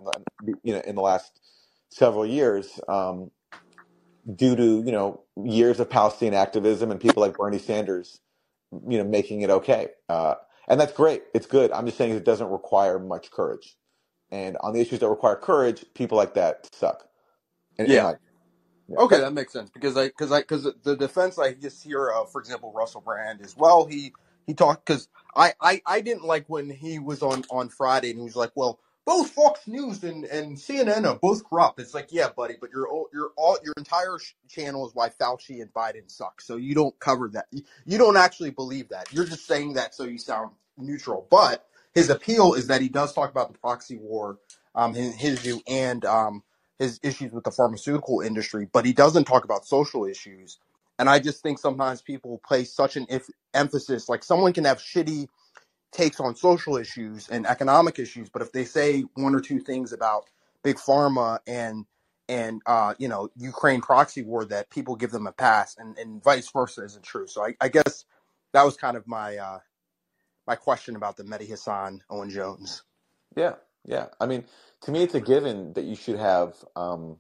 You 0.65 0.75
know, 0.75 0.81
in 0.81 0.97
the 0.97 1.03
last 1.03 1.41
several 1.91 2.27
years, 2.27 2.81
um, 2.89 3.31
due 4.37 4.57
to 4.57 4.83
you 4.85 4.93
know 4.93 5.23
years 5.45 5.81
of 5.81 5.91
Palestinian 5.91 6.35
activism 6.35 6.91
and 6.91 7.01
people 7.01 7.23
like 7.23 7.37
Bernie 7.37 7.59
Sanders, 7.59 8.21
you 8.89 8.99
know, 8.99 9.05
making 9.05 9.43
it 9.43 9.51
okay, 9.51 9.89
uh, 10.09 10.37
and 10.71 10.81
that's 10.81 10.95
great. 10.95 11.25
It's 11.35 11.47
good. 11.49 11.73
I'm 11.73 11.87
just 11.87 11.99
saying 11.99 12.15
it 12.15 12.25
doesn't 12.25 12.51
require 12.51 13.01
much 13.01 13.33
courage. 13.33 13.77
And 14.31 14.57
on 14.63 14.75
the 14.75 14.81
issues 14.81 15.01
that 15.01 15.09
require 15.11 15.37
courage, 15.37 15.85
people 15.95 16.19
like 16.19 16.35
that 16.35 16.69
suck. 16.75 17.07
And, 17.79 17.89
and 17.91 17.97
Yeah. 17.97 18.05
like, 18.05 18.19
yeah. 18.89 18.99
Okay, 18.99 19.19
That- 19.21 19.33
makes 19.33 19.53
sense 19.53 19.71
because 19.71 19.97
I 19.97 20.09
because 20.09 20.33
I 20.33 20.41
because 20.43 20.69
the 20.85 20.97
defense 20.97 21.39
I 21.39 21.55
just 21.55 21.83
hear 21.85 22.11
of, 22.11 22.31
for 22.31 22.41
example, 22.41 22.73
Russell 22.75 23.01
Brand 23.01 23.41
is 23.43 23.57
well 23.57 23.87
he 23.87 24.15
he 24.47 24.55
talked 24.55 24.87
because 24.87 25.09
I, 25.37 25.55
I 25.61 25.83
I 25.87 26.01
didn't 26.01 26.25
like 26.25 26.47
when 26.49 26.71
he 26.71 27.01
was 27.01 27.23
on 27.23 27.45
on 27.51 27.71
Friday 27.71 28.11
and 28.11 28.21
he 28.21 28.25
was 28.25 28.37
like, 28.37 28.53
well, 28.55 28.79
both 29.05 29.31
Fox 29.33 29.67
News 29.67 30.05
and 30.05 30.27
and 30.27 30.57
CNN 30.57 31.07
are 31.09 31.19
both 31.21 31.45
corrupt. 31.45 31.81
It's 31.81 31.93
like, 31.93 32.11
yeah, 32.13 32.29
buddy, 32.37 32.55
but 32.61 32.71
your 32.71 32.87
your 33.13 33.33
all 33.37 33.59
your 33.65 33.75
entire 33.79 34.19
channel 34.49 34.87
is 34.87 34.95
why 34.95 35.09
Fauci 35.11 35.61
and 35.61 35.75
Biden 35.75 36.09
suck. 36.09 36.41
So 36.41 36.57
you 36.57 36.77
don't 36.77 36.97
cover 37.01 37.29
that. 37.35 37.47
You, 37.51 37.65
you 37.85 37.99
don't 37.99 38.17
actually 38.17 38.51
believe 38.51 38.91
that. 38.91 39.13
You're 39.13 39.27
just 39.27 39.49
saying 39.49 39.75
that 39.75 39.97
so 39.97 40.05
you 40.05 40.19
sound 40.19 40.53
neutral. 40.83 41.27
But 41.31 41.67
his 41.95 42.11
appeal 42.11 42.55
is 42.55 42.69
that 42.69 42.81
he 42.81 42.89
does 42.89 43.13
talk 43.13 43.31
about 43.31 43.53
the 43.53 43.59
proxy 43.59 43.97
war, 43.97 44.39
um, 44.75 44.95
in 44.95 45.13
his 45.13 45.41
view, 45.41 45.61
and 45.69 46.05
um 46.05 46.43
his 46.79 46.99
issues 47.03 47.31
with 47.33 47.45
the 47.45 47.51
pharmaceutical 47.51 48.23
industry, 48.23 48.67
but 48.73 48.87
he 48.87 48.93
doesn't 48.95 49.25
talk 49.27 49.45
about 49.45 49.67
social 49.67 50.07
issues. 50.07 50.59
And 50.99 51.11
I 51.11 51.19
just 51.19 51.43
think 51.43 51.59
sometimes 51.59 52.01
people 52.01 52.41
place 52.47 52.73
such 52.73 52.97
an 52.97 53.07
if, 53.11 53.29
emphasis, 53.53 54.09
like 54.09 54.25
someone 54.25 54.55
can 54.55 54.65
have 54.65 54.79
shitty 54.79 55.29
takes 55.93 56.21
on 56.21 56.37
social 56.37 56.77
issues 56.77 57.29
and 57.29 57.47
economic 57.47 57.99
issues, 57.99 58.31
but 58.31 58.43
if 58.43 58.53
they 58.53 58.65
say 58.65 59.05
one 59.15 59.35
or 59.35 59.41
two 59.41 59.61
things 59.61 59.93
about 59.93 60.25
big 60.63 60.77
pharma 60.77 61.39
and 61.47 61.85
and 62.29 62.63
uh, 62.67 62.95
you 62.99 63.09
know 63.09 63.29
Ukraine 63.37 63.81
proxy 63.81 64.23
war, 64.23 64.45
that 64.47 64.71
people 64.71 64.95
give 64.95 65.11
them 65.11 65.27
a 65.27 65.33
pass, 65.33 65.77
and, 65.79 65.99
and 65.99 66.23
vice 66.23 66.49
versa 66.51 66.85
isn't 66.85 67.03
true. 67.03 67.27
So 67.27 67.45
I, 67.45 67.57
I 67.61 67.69
guess 67.69 68.05
that 68.53 68.65
was 68.65 68.77
kind 68.77 68.97
of 68.97 69.07
my 69.09 69.37
uh, 69.37 69.59
my 70.51 70.57
question 70.57 70.97
about 70.97 71.17
the 71.17 71.23
Mehdi 71.23 71.47
Hasan 71.47 72.03
Owen 72.11 72.29
Jones. 72.29 72.83
yeah, 73.37 73.55
yeah. 73.87 74.07
I 74.21 74.27
mean, 74.27 74.45
to 74.83 74.91
me, 74.91 75.05
it's 75.05 75.15
a 75.15 75.21
given 75.21 75.75
that 75.75 75.85
you 75.85 75.95
should 75.95 76.19
have, 76.19 76.57
um, 76.75 77.19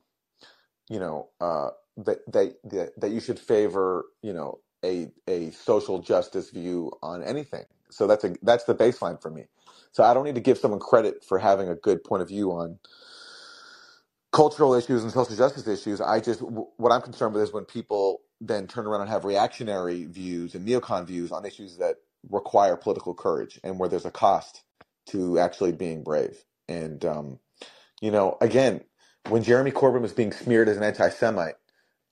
you 0.88 0.98
know, 0.98 1.28
uh, 1.40 1.70
that 1.98 2.18
that 2.32 2.56
that 2.64 3.00
that 3.00 3.10
you 3.12 3.20
should 3.20 3.38
favor, 3.38 4.06
you 4.22 4.32
know, 4.32 4.58
a 4.84 5.12
a 5.28 5.52
social 5.52 6.00
justice 6.00 6.50
view 6.50 6.92
on 7.04 7.22
anything. 7.22 7.66
So 7.90 8.08
that's 8.08 8.24
a 8.24 8.34
that's 8.42 8.64
the 8.64 8.74
baseline 8.74 9.22
for 9.22 9.30
me. 9.30 9.44
So 9.92 10.02
I 10.02 10.12
don't 10.12 10.24
need 10.24 10.34
to 10.34 10.40
give 10.40 10.58
someone 10.58 10.80
credit 10.80 11.24
for 11.24 11.38
having 11.38 11.68
a 11.68 11.76
good 11.76 12.02
point 12.02 12.22
of 12.22 12.28
view 12.28 12.50
on 12.50 12.80
cultural 14.32 14.74
issues 14.74 15.04
and 15.04 15.12
social 15.12 15.36
justice 15.36 15.68
issues. 15.68 16.00
I 16.00 16.18
just 16.18 16.40
what 16.42 16.90
I'm 16.90 17.02
concerned 17.02 17.34
with 17.34 17.44
is 17.44 17.52
when 17.52 17.64
people 17.64 18.22
then 18.40 18.66
turn 18.66 18.86
around 18.88 19.02
and 19.02 19.10
have 19.10 19.24
reactionary 19.24 20.06
views 20.06 20.56
and 20.56 20.66
neocon 20.66 21.06
views 21.06 21.30
on 21.30 21.46
issues 21.46 21.76
that 21.78 21.98
require 22.30 22.76
political 22.76 23.14
courage 23.14 23.60
and 23.64 23.78
where 23.78 23.88
there's 23.88 24.06
a 24.06 24.10
cost 24.10 24.62
to 25.06 25.38
actually 25.38 25.72
being 25.72 26.02
brave. 26.02 26.44
And 26.68 27.04
um, 27.04 27.38
you 28.00 28.10
know, 28.10 28.36
again, 28.40 28.82
when 29.28 29.42
Jeremy 29.42 29.70
Corbyn 29.70 30.02
was 30.02 30.12
being 30.12 30.32
smeared 30.32 30.68
as 30.68 30.76
an 30.76 30.82
anti-Semite, 30.82 31.56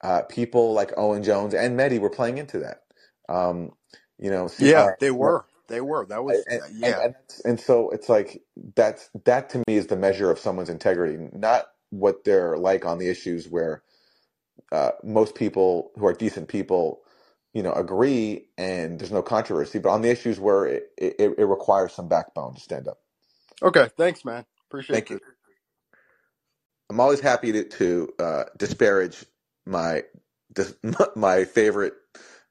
uh, 0.03 0.23
people 0.23 0.73
like 0.73 0.93
Owen 0.97 1.23
Jones 1.23 1.55
and 1.55 1.79
Mehdi 1.79 1.99
were 1.99 2.11
playing 2.11 2.39
into 2.39 2.59
that. 2.61 2.83
Um, 3.29 3.73
you 4.19 4.31
know, 4.31 4.49
see, 4.49 4.71
Yeah, 4.71 4.85
uh, 4.85 4.91
they 5.01 5.11
were. 5.11 5.47
They 5.69 5.81
were. 5.81 6.07
That 6.07 6.25
was 6.25 6.45
and, 6.49 6.63
and, 6.63 6.79
yeah. 6.79 7.01
and, 7.05 7.15
and 7.45 7.61
so 7.61 7.91
it's 7.91 8.09
like 8.09 8.43
that's 8.75 9.11
that 9.25 9.51
to 9.51 9.59
me 9.59 9.77
is 9.77 9.87
the 9.87 9.97
measure 9.97 10.31
of 10.31 10.39
someone's 10.39 10.71
integrity, 10.71 11.29
not 11.33 11.67
what 11.91 12.25
they're 12.25 12.57
like 12.57 12.85
on 12.85 12.99
the 12.99 13.09
issues 13.09 13.49
where 13.49 13.83
uh, 14.73 14.93
most 15.03 15.35
people 15.35 15.93
who 15.97 16.07
are 16.07 16.13
decent 16.13 16.49
people, 16.49 17.03
you 17.59 17.65
know, 17.65 17.73
agree 17.75 18.47
and 18.57 19.01
there's 19.01 19.13
no 19.13 19.23
controversy, 19.25 19.81
but 19.81 19.91
on 19.91 20.03
the 20.03 20.11
issues 20.11 20.41
where 20.41 20.67
it, 20.67 20.85
it, 20.97 21.35
it 21.39 21.45
requires 21.47 21.93
some 21.93 22.09
backbone 22.09 22.55
to 22.55 22.61
stand 22.63 22.89
up. 22.89 23.01
Okay, 23.63 23.89
thanks, 23.99 24.25
man. 24.25 24.47
Appreciate 24.71 25.01
Thank 25.01 25.11
it. 25.11 25.11
you. 25.11 25.21
I'm 26.91 27.01
always 27.01 27.21
happy 27.21 27.53
to, 27.53 27.65
to 27.65 28.09
uh, 28.21 28.45
disparage 28.59 29.25
my 29.67 30.05
dis, 30.55 30.75
my 31.17 31.45
favorite 31.45 31.95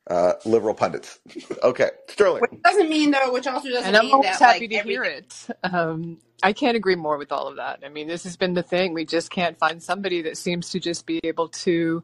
uh, 0.10 0.34
liberal 0.46 0.76
pundits. 0.76 1.20
okay, 1.64 1.92
Sterling. 2.10 2.42
Which 2.42 2.52
doesn't 2.66 2.90
mean 2.90 3.12
though, 3.12 3.32
which 3.34 3.48
also 3.48 3.70
doesn't 3.70 3.86
And 3.86 3.98
I'm 3.98 4.06
mean 4.06 4.14
always 4.14 4.40
that 4.40 4.42
happy 4.42 4.68
like 4.68 4.70
to 4.70 4.80
hear 4.80 5.04
it. 5.04 5.48
Um, 5.64 6.20
I 6.44 6.54
can't 6.54 6.78
agree 6.78 6.96
more 6.96 7.18
with 7.18 7.32
all 7.32 7.48
of 7.48 7.58
that. 7.58 7.82
I 7.86 7.90
mean, 7.90 8.08
this 8.08 8.24
has 8.26 8.38
been 8.38 8.54
the 8.56 8.64
thing. 8.64 8.94
We 8.94 9.06
just 9.06 9.32
can't 9.32 9.58
find 9.60 9.82
somebody 9.84 10.24
that 10.24 10.38
seems 10.38 10.72
to 10.72 10.80
just 10.80 11.06
be 11.08 11.20
able 11.24 11.50
to, 11.50 12.04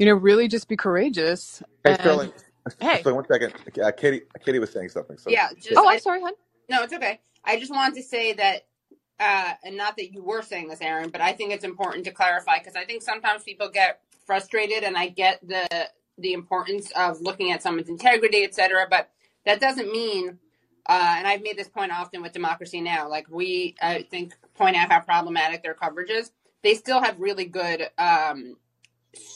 you 0.00 0.06
know, 0.06 0.14
really 0.14 0.48
just 0.48 0.68
be 0.68 0.76
courageous. 0.78 1.62
Hey, 1.84 1.94
And 1.94 1.96
Sterling. 1.96 2.32
hey, 2.80 3.00
Sterling, 3.00 3.16
one 3.16 3.26
second. 3.28 3.54
Uh, 3.82 3.92
Katie, 3.92 4.22
Katie 4.44 4.60
was 4.60 4.72
saying 4.72 4.90
something. 4.90 5.18
So, 5.18 5.30
Yeah, 5.30 5.48
just 5.60 5.76
oh, 5.76 5.88
I 5.88 5.94
I'm 5.94 6.00
sorry, 6.00 6.22
hon. 6.22 6.32
no, 6.70 6.84
it's 6.84 6.94
okay. 6.94 7.20
I 7.44 7.58
just 7.60 7.72
wanted 7.72 7.96
to 7.96 8.04
say 8.04 8.34
that, 8.34 8.66
uh, 9.20 9.54
and 9.64 9.76
not 9.76 9.96
that 9.98 10.12
you 10.12 10.22
were 10.24 10.42
saying 10.42 10.68
this, 10.68 10.82
Aaron, 10.82 11.10
but 11.10 11.22
I 11.22 11.32
think 11.34 11.52
it's 11.52 11.64
important 11.64 12.04
to 12.06 12.12
clarify 12.12 12.58
because 12.58 12.76
I 12.76 12.84
think 12.86 13.02
sometimes 13.02 13.44
people 13.44 13.70
get 13.70 14.00
frustrated, 14.26 14.84
and 14.84 14.96
I 14.98 15.08
get 15.08 15.40
the 15.46 15.90
the 16.18 16.34
importance 16.34 16.92
of 16.96 17.20
looking 17.22 17.52
at 17.52 17.62
someone's 17.62 17.88
integrity, 17.90 18.44
et 18.44 18.54
cetera. 18.54 18.86
But 18.90 19.10
that 19.46 19.60
doesn't 19.60 19.92
mean, 19.92 20.38
uh, 20.88 21.14
and 21.18 21.26
I've 21.28 21.42
made 21.42 21.58
this 21.58 21.68
point 21.68 21.92
often 21.92 22.22
with 22.22 22.32
Democracy 22.32 22.80
Now. 22.82 23.08
Like 23.08 23.28
we, 23.30 23.76
I 23.82 24.04
think, 24.10 24.34
point 24.54 24.76
out 24.76 24.92
how 24.92 25.00
problematic 25.00 25.62
their 25.64 25.74
coverage 25.74 26.10
is. 26.10 26.32
They 26.64 26.74
still 26.74 27.02
have 27.02 27.20
really 27.20 27.46
good 27.46 27.88
um, 27.98 28.56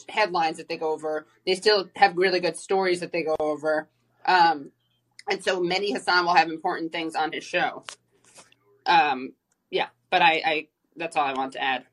headlines 0.08 0.58
that 0.58 0.68
they 0.68 0.76
go 0.76 0.92
over. 0.92 1.26
They 1.46 1.54
still 1.54 1.88
have 1.96 2.16
really 2.16 2.40
good 2.40 2.56
stories 2.56 3.00
that 3.00 3.12
they 3.12 3.22
go 3.22 3.36
over. 3.38 3.88
Um, 4.26 4.70
and 5.30 5.42
so 5.42 5.60
Mehdi 5.60 5.88
Hasan 5.88 6.24
will 6.24 6.34
have 6.34 6.48
important 6.48 6.92
things 6.92 7.14
on 7.14 7.32
his 7.32 7.44
show. 7.44 7.84
Um, 8.86 9.32
yeah, 9.70 9.88
but 10.10 10.22
I, 10.22 10.42
I 10.44 10.68
that's 10.96 11.16
all 11.16 11.24
I 11.24 11.32
want 11.32 11.52
to 11.54 11.62
add. 11.62 11.84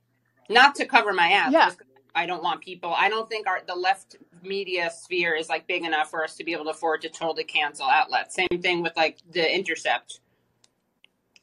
Not 0.49 0.75
to 0.75 0.85
cover 0.85 1.13
my 1.13 1.29
ass. 1.31 1.51
Yeah. 1.53 1.71
I 2.13 2.25
don't 2.25 2.43
want 2.43 2.59
people. 2.61 2.93
I 2.95 3.07
don't 3.07 3.29
think 3.29 3.47
our 3.47 3.61
the 3.65 3.75
left 3.75 4.17
media 4.43 4.91
sphere 4.93 5.33
is 5.33 5.47
like 5.47 5.65
big 5.65 5.85
enough 5.85 6.09
for 6.09 6.25
us 6.25 6.35
to 6.35 6.43
be 6.43 6.51
able 6.51 6.65
to 6.65 6.71
afford 6.71 7.01
to 7.03 7.09
totally 7.09 7.45
cancel 7.45 7.85
outlets. 7.85 8.35
Same 8.35 8.61
thing 8.61 8.81
with 8.81 8.95
like 8.97 9.19
the 9.31 9.55
Intercept. 9.55 10.19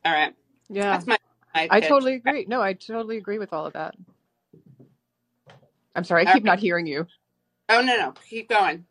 All 0.04 0.12
right, 0.12 0.34
Yeah, 0.68 0.90
that's 0.92 1.06
my. 1.06 1.16
my 1.54 1.68
I 1.70 1.80
pitch. 1.80 1.88
totally 1.88 2.14
agree. 2.14 2.44
No, 2.46 2.60
I 2.60 2.74
totally 2.74 3.16
agree 3.16 3.38
with 3.38 3.52
all 3.54 3.64
of 3.66 3.72
that. 3.72 3.94
I'm 5.98 6.04
sorry, 6.04 6.22
I 6.22 6.32
keep 6.32 6.44
right. 6.44 6.44
not 6.44 6.58
hearing 6.60 6.86
you. 6.86 7.06
Oh 7.68 7.82
no, 7.82 7.96
no, 7.96 8.14
keep 8.28 8.48
going. 8.48 8.86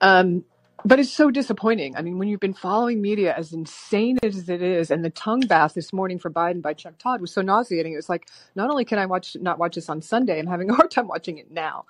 Um, 0.00 0.44
but 0.84 0.98
it's 0.98 1.12
so 1.12 1.30
disappointing. 1.30 1.96
I 1.96 2.02
mean, 2.02 2.18
when 2.18 2.28
you've 2.28 2.40
been 2.40 2.54
following 2.54 3.02
media 3.02 3.34
as 3.36 3.52
insane 3.52 4.18
as 4.22 4.48
it 4.48 4.62
is, 4.62 4.90
and 4.90 5.04
the 5.04 5.10
tongue 5.10 5.40
bath 5.40 5.74
this 5.74 5.92
morning 5.92 6.18
for 6.18 6.30
Biden 6.30 6.62
by 6.62 6.72
Chuck 6.72 6.94
Todd 6.98 7.20
was 7.20 7.30
so 7.30 7.42
nauseating. 7.42 7.92
It 7.92 7.96
was 7.96 8.08
like, 8.08 8.28
not 8.54 8.70
only 8.70 8.86
can 8.86 8.98
I 8.98 9.04
watch 9.04 9.36
not 9.40 9.58
watch 9.58 9.74
this 9.74 9.90
on 9.90 10.00
Sunday, 10.00 10.38
I'm 10.38 10.46
having 10.46 10.70
a 10.70 10.74
hard 10.76 10.90
time 10.90 11.08
watching 11.08 11.36
it 11.38 11.50
now. 11.50 11.84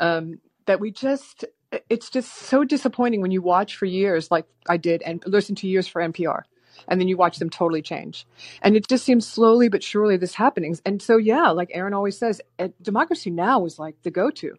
Um, 0.00 0.40
that 0.66 0.80
we 0.80 0.90
just 0.90 1.44
it's 1.88 2.10
just 2.10 2.32
so 2.32 2.64
disappointing 2.64 3.20
when 3.20 3.30
you 3.30 3.40
watch 3.40 3.76
for 3.76 3.86
years, 3.86 4.30
like 4.30 4.46
I 4.68 4.76
did, 4.76 5.02
and 5.02 5.22
listen 5.26 5.54
to 5.56 5.68
years 5.68 5.86
for 5.86 6.02
NPR, 6.02 6.42
and 6.88 7.00
then 7.00 7.08
you 7.08 7.16
watch 7.16 7.38
them 7.38 7.50
totally 7.50 7.82
change. 7.82 8.26
And 8.62 8.76
it 8.76 8.88
just 8.88 9.04
seems 9.04 9.26
slowly 9.26 9.68
but 9.68 9.82
surely 9.82 10.16
this 10.16 10.34
happening. 10.34 10.76
And 10.84 11.00
so, 11.00 11.16
yeah, 11.16 11.50
like 11.50 11.70
Aaron 11.72 11.94
always 11.94 12.18
says, 12.18 12.40
eh, 12.58 12.68
Democracy 12.82 13.30
Now! 13.30 13.60
was 13.60 13.78
like 13.78 13.96
the 14.02 14.10
go-to. 14.10 14.56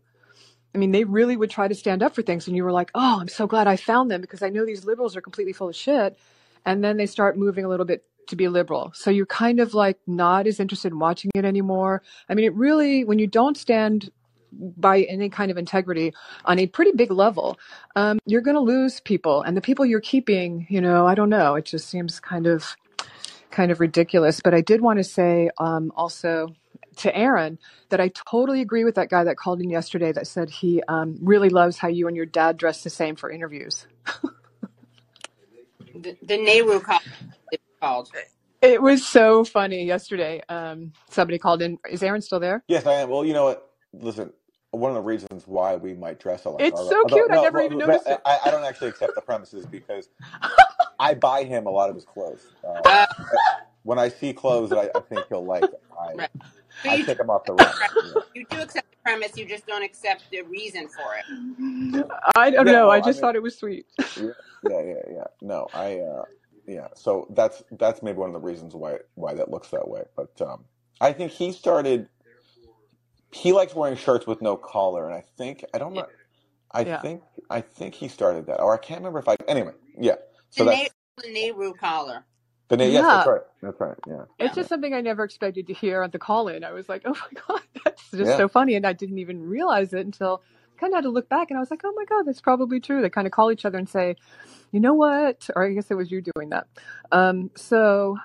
I 0.74 0.78
mean, 0.78 0.92
they 0.92 1.04
really 1.04 1.36
would 1.36 1.50
try 1.50 1.68
to 1.68 1.76
stand 1.76 2.02
up 2.02 2.16
for 2.16 2.22
things, 2.22 2.48
and 2.48 2.56
you 2.56 2.64
were 2.64 2.72
like, 2.72 2.92
"Oh, 2.96 3.20
I'm 3.20 3.28
so 3.28 3.46
glad 3.46 3.68
I 3.68 3.76
found 3.76 4.10
them 4.10 4.22
because 4.22 4.42
I 4.42 4.50
know 4.50 4.66
these 4.66 4.86
liberals 4.86 5.16
are 5.16 5.22
completely 5.22 5.54
full 5.54 5.70
of 5.70 5.76
shit." 5.76 6.18
And 6.66 6.84
then 6.84 6.98
they 6.98 7.08
start 7.08 7.38
moving 7.38 7.66
a 7.66 7.70
little 7.70 7.86
bit 7.86 8.06
to 8.28 8.36
be 8.36 8.48
liberal, 8.48 8.92
so 8.96 9.10
you're 9.12 9.26
kind 9.26 9.60
of 9.60 9.74
like 9.74 10.00
not 10.08 10.48
as 10.48 10.60
interested 10.60 10.92
in 10.94 11.00
watching 11.00 11.32
it 11.36 11.44
anymore. 11.44 12.04
I 12.30 12.36
mean, 12.36 12.46
it 12.46 12.54
really, 12.54 13.04
when 13.04 13.20
you 13.20 13.28
don't 13.28 13.58
stand 13.58 14.12
by 14.52 15.02
any 15.04 15.30
kind 15.30 15.52
of 15.52 15.58
integrity 15.58 16.14
on 16.46 16.60
a 16.60 16.68
pretty 16.68 16.92
big 16.92 17.12
level, 17.12 17.58
um, 17.96 18.20
you're 18.26 18.42
going 18.42 18.56
to 18.56 18.62
lose 18.62 19.00
people, 19.00 19.42
and 19.42 19.56
the 19.56 19.62
people 19.62 19.86
you're 19.86 20.02
keeping, 20.02 20.68
you 20.70 20.82
know, 20.82 21.08
I 21.08 21.16
don't 21.16 21.30
know. 21.30 21.56
It 21.56 21.66
just 21.66 21.90
seems 21.90 22.20
kind 22.20 22.48
of 22.48 22.76
kind 23.52 23.72
of 23.72 23.80
ridiculous. 23.80 24.42
But 24.42 24.54
I 24.54 24.62
did 24.62 24.82
want 24.82 25.00
to 25.00 25.04
say 25.04 25.50
um, 25.58 25.92
also 25.96 26.56
to 26.98 27.16
Aaron 27.16 27.58
that 27.90 28.00
I 28.02 28.10
totally 28.10 28.62
agree 28.62 28.84
with 28.84 28.96
that 28.96 29.10
guy 29.10 29.24
that 29.24 29.38
called 29.38 29.62
in 29.62 29.70
yesterday 29.70 30.12
that 30.12 30.28
said 30.28 30.50
he 30.50 30.82
um, 30.88 31.18
really 31.22 31.50
loves 31.50 31.78
how 31.78 31.88
you 31.88 32.08
and 32.08 32.16
your 32.16 32.26
dad 32.26 32.58
dress 32.58 32.84
the 32.84 32.90
same 32.90 33.16
for 33.16 33.30
interviews. 33.32 33.88
The, 35.94 36.18
the 36.22 36.38
Nehru 36.38 36.80
collar 36.80 37.00
called. 37.82 38.12
It 38.62 38.82
was 38.82 39.06
so 39.06 39.44
funny 39.44 39.86
yesterday. 39.86 40.42
Um, 40.48 40.94
somebody 41.10 41.40
called 41.40 41.62
in. 41.62 41.80
Is 41.90 42.04
Aaron 42.04 42.22
still 42.22 42.40
there? 42.40 42.64
Yes, 42.68 42.86
I 42.86 42.94
am. 42.94 43.10
Well, 43.10 43.26
you 43.26 43.34
know 43.34 43.46
what? 43.46 43.70
Listen, 43.94 44.32
one 44.72 44.92
of 44.92 44.96
the 44.96 45.02
reasons 45.02 45.48
why 45.48 45.76
we 45.76 45.94
might 45.94 46.20
dress 46.20 46.46
alike, 46.46 46.62
It's 46.64 46.78
although, 46.78 46.92
so 46.92 47.04
although 47.04 47.16
cute. 47.16 47.32
I 47.32 47.36
no, 47.36 47.42
never 47.44 47.58
well, 47.58 47.66
even 47.66 47.78
but 47.80 47.88
noticed 47.88 48.08
it. 48.08 48.22
I, 48.26 48.40
I 48.46 48.52
don't 48.52 48.64
actually 48.64 48.90
accept 48.90 49.16
the 49.16 49.22
premises 49.22 49.66
because 49.66 50.10
I 51.00 51.14
buy 51.14 51.44
him 51.44 51.66
a 51.66 51.70
lot 51.72 51.90
of 51.90 51.96
his 51.96 52.06
clothes. 52.06 52.52
Um, 52.64 52.82
Uh, 52.86 53.06
when 53.84 54.00
I 54.00 54.10
see 54.10 54.34
clothes 54.34 54.70
that 54.70 54.80
I, 54.80 54.90
I 54.98 55.02
think 55.02 55.26
he'll 55.30 55.46
like, 55.46 55.70
I 56.00 56.14
right. 56.14 56.30
So 56.84 56.92
I 56.92 56.98
you 56.98 57.04
do 57.04 57.06
pick 57.06 57.18
them 57.18 57.30
off 57.30 57.46
the 57.46 57.54
accept 57.60 57.80
rack. 57.80 57.92
the. 58.02 58.08
Yeah, 58.08 58.22
You 58.34 58.46
do 58.50 58.62
accept 58.62 58.92
the 58.92 58.98
premise. 59.04 59.38
You 59.38 59.46
just 59.46 59.66
don't 59.68 59.84
accept 59.84 60.24
the 60.32 60.42
reason 60.44 60.88
for 60.88 61.16
it. 61.16 62.08
I 62.36 62.52
don't 62.52 62.66
yeah. 62.66 62.72
know. 62.72 62.90
I 62.90 63.00
Well, 63.00 63.08
I 63.08 63.12
just 63.12 63.18
mean, 63.18 63.22
thought 63.22 63.36
it 63.36 63.44
was 63.44 63.58
sweet. 63.58 63.88
yeah, 64.16 64.30
yeah, 64.64 64.82
yeah, 64.84 65.02
yeah. 65.14 65.24
No, 65.42 65.70
I, 65.74 66.00
uh, 66.00 66.26
yeah. 66.68 66.88
So 66.96 67.28
that's 67.32 67.64
that's 67.72 68.04
maybe 68.04 68.18
one 68.20 68.30
of 68.30 68.34
the 68.42 68.48
reasons 68.48 68.76
why 68.76 68.98
why 69.16 69.34
that 69.34 69.52
looks 69.52 69.70
that 69.70 69.88
way. 69.88 70.04
But 70.16 70.40
um, 70.42 70.66
I 71.02 71.14
think 71.14 71.32
he 71.32 71.52
started. 71.52 72.08
He 73.32 73.52
likes 73.54 73.74
wearing 73.76 73.98
shirts 73.98 74.28
with 74.28 74.42
no 74.42 74.58
collar, 74.58 75.06
and 75.06 75.14
I 75.16 75.24
think 75.38 75.64
I 75.74 75.78
don't 75.78 75.94
know. 75.94 76.06
I 76.74 76.84
Yeah. 76.84 77.02
think 77.02 77.22
I 77.50 77.62
think 77.62 77.96
he 77.96 78.08
started 78.08 78.46
that, 78.48 78.60
or 78.62 78.74
I 78.74 78.78
can't 78.78 79.00
remember 79.00 79.20
if 79.20 79.28
I. 79.28 79.36
Anyway, 79.48 79.74
yeah. 79.98 80.16
The, 80.16 80.20
So 80.50 80.64
Na- 80.66 80.72
that's 80.72 80.90
the 81.24 81.32
Nehru 81.32 81.74
collar. 81.74 82.26
the 82.70 82.78
name. 82.78 82.92
Yes, 82.94 83.06
that's 83.08 83.28
right. 83.28 83.42
That's 83.62 83.80
right. 83.80 83.98
Yeah, 84.08 84.16
It's 84.40 84.52
Yeah. 84.52 84.54
just 84.56 84.70
something 84.70 84.94
I 84.94 85.02
never 85.02 85.24
expected 85.24 85.68
to 85.68 85.74
hear 85.74 86.04
at 86.04 86.12
the 86.12 86.20
call 86.20 86.48
in. 86.48 86.64
I 86.64 86.72
was 86.72 86.88
like, 86.90 87.02
oh 87.06 87.12
my 87.14 87.42
God, 87.48 87.62
that's 87.84 88.10
just 88.12 88.32
yeah. 88.32 88.38
so 88.38 88.48
funny. 88.48 88.76
And 88.76 88.86
I 88.88 88.94
didn't 88.94 89.20
even 89.20 89.42
realize 89.42 89.94
it 89.94 90.06
until 90.06 90.42
kind 90.78 90.94
of 90.94 90.98
had 90.98 91.04
to 91.04 91.10
look 91.10 91.30
back 91.30 91.52
and 91.52 91.58
I 91.58 91.60
was 91.60 91.70
like, 91.70 91.82
oh 91.84 91.94
my 91.96 92.06
God, 92.06 92.24
that's 92.24 92.42
probably 92.42 92.80
true. 92.80 93.02
They 93.02 93.10
kind 93.10 93.28
of 93.28 93.34
call 93.34 93.52
each 93.52 93.66
other 93.66 93.78
and 93.78 93.88
say, 93.88 94.16
you 94.72 94.80
know 94.80 94.94
what? 94.94 95.50
Or 95.56 95.66
I 95.66 95.74
guess 95.74 95.92
it 95.92 95.96
was 95.96 96.12
you 96.12 96.22
doing 96.36 96.50
that. 96.50 96.68
Um, 97.12 97.52
so 97.56 98.18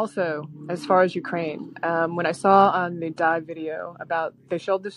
also, 0.00 0.48
as 0.70 0.86
far 0.86 1.02
as 1.02 1.14
Ukraine, 1.14 1.74
um, 1.82 2.16
when 2.16 2.26
I 2.32 2.32
saw 2.32 2.56
on 2.82 3.00
the 3.00 3.10
dive 3.10 3.44
video 3.52 3.78
about 4.00 4.34
they 4.48 4.56
showed 4.66 4.82
this 4.82 4.96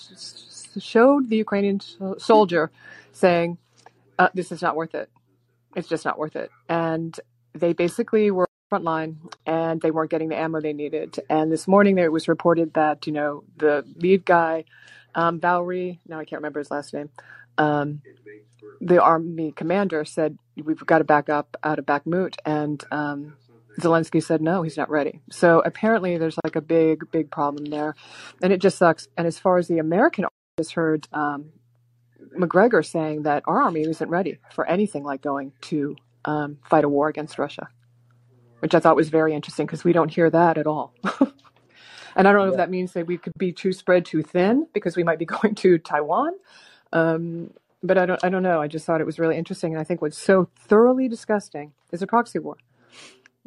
showed 0.79 1.23
the 1.29 1.39
Ukrainian 1.45 1.79
soldier 2.31 2.71
saying, 3.11 3.49
uh, 4.17 4.29
"This 4.33 4.49
is 4.55 4.61
not 4.65 4.77
worth 4.79 4.95
it. 4.95 5.09
It's 5.75 5.89
just 5.93 6.05
not 6.05 6.17
worth 6.17 6.37
it." 6.43 6.49
And 6.69 7.11
they 7.53 7.73
basically 7.73 8.31
were 8.31 8.47
front 8.69 8.85
line 8.85 9.13
and 9.45 9.81
they 9.81 9.91
weren't 9.91 10.09
getting 10.09 10.29
the 10.29 10.39
ammo 10.45 10.59
they 10.61 10.73
needed. 10.83 11.19
And 11.29 11.51
this 11.51 11.67
morning 11.67 11.93
there 11.95 12.09
was 12.17 12.25
reported 12.35 12.73
that 12.81 13.05
you 13.07 13.13
know 13.17 13.31
the 13.63 13.73
lead 14.03 14.21
guy, 14.25 14.55
um, 15.21 15.33
Valery, 15.45 15.99
now 16.07 16.19
I 16.21 16.25
can't 16.25 16.41
remember 16.41 16.61
his 16.63 16.71
last 16.71 16.93
name. 16.93 17.09
Um, 17.57 18.01
the 18.79 18.99
army 19.11 19.51
commander 19.61 20.05
said 20.05 20.37
we've 20.67 20.85
got 20.91 20.99
to 20.99 21.03
back 21.03 21.27
up 21.29 21.57
out 21.63 21.79
of 21.79 21.85
Bakhmut, 21.85 22.35
and 22.45 22.83
um, 22.91 23.35
Zelensky 23.79 24.21
said 24.21 24.41
no, 24.41 24.61
he's 24.61 24.77
not 24.77 24.89
ready. 24.89 25.21
So 25.31 25.61
apparently 25.65 26.17
there's 26.17 26.37
like 26.43 26.55
a 26.55 26.61
big, 26.61 27.09
big 27.11 27.31
problem 27.31 27.65
there, 27.65 27.95
and 28.41 28.53
it 28.53 28.61
just 28.61 28.77
sucks. 28.77 29.07
And 29.17 29.27
as 29.27 29.39
far 29.39 29.57
as 29.57 29.67
the 29.67 29.79
American, 29.79 30.25
army, 30.25 30.33
I 30.57 30.61
just 30.61 30.73
heard 30.73 31.07
um, 31.13 31.51
Macgregor 32.37 32.83
saying 32.83 33.23
that 33.23 33.43
our 33.47 33.61
army 33.61 33.81
isn't 33.81 34.09
ready 34.09 34.39
for 34.51 34.67
anything 34.67 35.03
like 35.03 35.21
going 35.21 35.53
to 35.61 35.95
um, 36.25 36.57
fight 36.69 36.83
a 36.83 36.89
war 36.89 37.07
against 37.07 37.37
Russia, 37.37 37.67
which 38.59 38.75
I 38.75 38.79
thought 38.79 38.95
was 38.95 39.09
very 39.09 39.33
interesting 39.33 39.65
because 39.65 39.83
we 39.83 39.93
don't 39.93 40.09
hear 40.09 40.29
that 40.29 40.57
at 40.57 40.67
all. 40.67 40.93
and 42.15 42.27
I 42.27 42.31
don't 42.31 42.45
know 42.45 42.51
if 42.51 42.57
that 42.57 42.69
means 42.69 42.93
that 42.93 43.07
we 43.07 43.17
could 43.17 43.33
be 43.37 43.51
too 43.51 43.73
spread 43.73 44.05
too 44.05 44.21
thin 44.21 44.67
because 44.73 44.95
we 44.95 45.03
might 45.03 45.19
be 45.19 45.25
going 45.41 45.55
to 45.55 45.77
Taiwan. 45.77 46.33
Um, 46.91 47.51
but 47.81 47.97
I 47.97 48.05
don't, 48.05 48.23
I 48.23 48.29
don't 48.29 48.43
know. 48.43 48.61
I 48.61 48.67
just 48.67 48.85
thought 48.85 49.01
it 49.01 49.05
was 49.05 49.19
really 49.19 49.37
interesting. 49.37 49.73
And 49.73 49.81
I 49.81 49.83
think 49.83 50.01
what's 50.01 50.17
so 50.17 50.47
thoroughly 50.55 51.09
disgusting 51.09 51.73
is 51.91 52.01
a 52.01 52.07
proxy 52.07 52.39
war. 52.39 52.55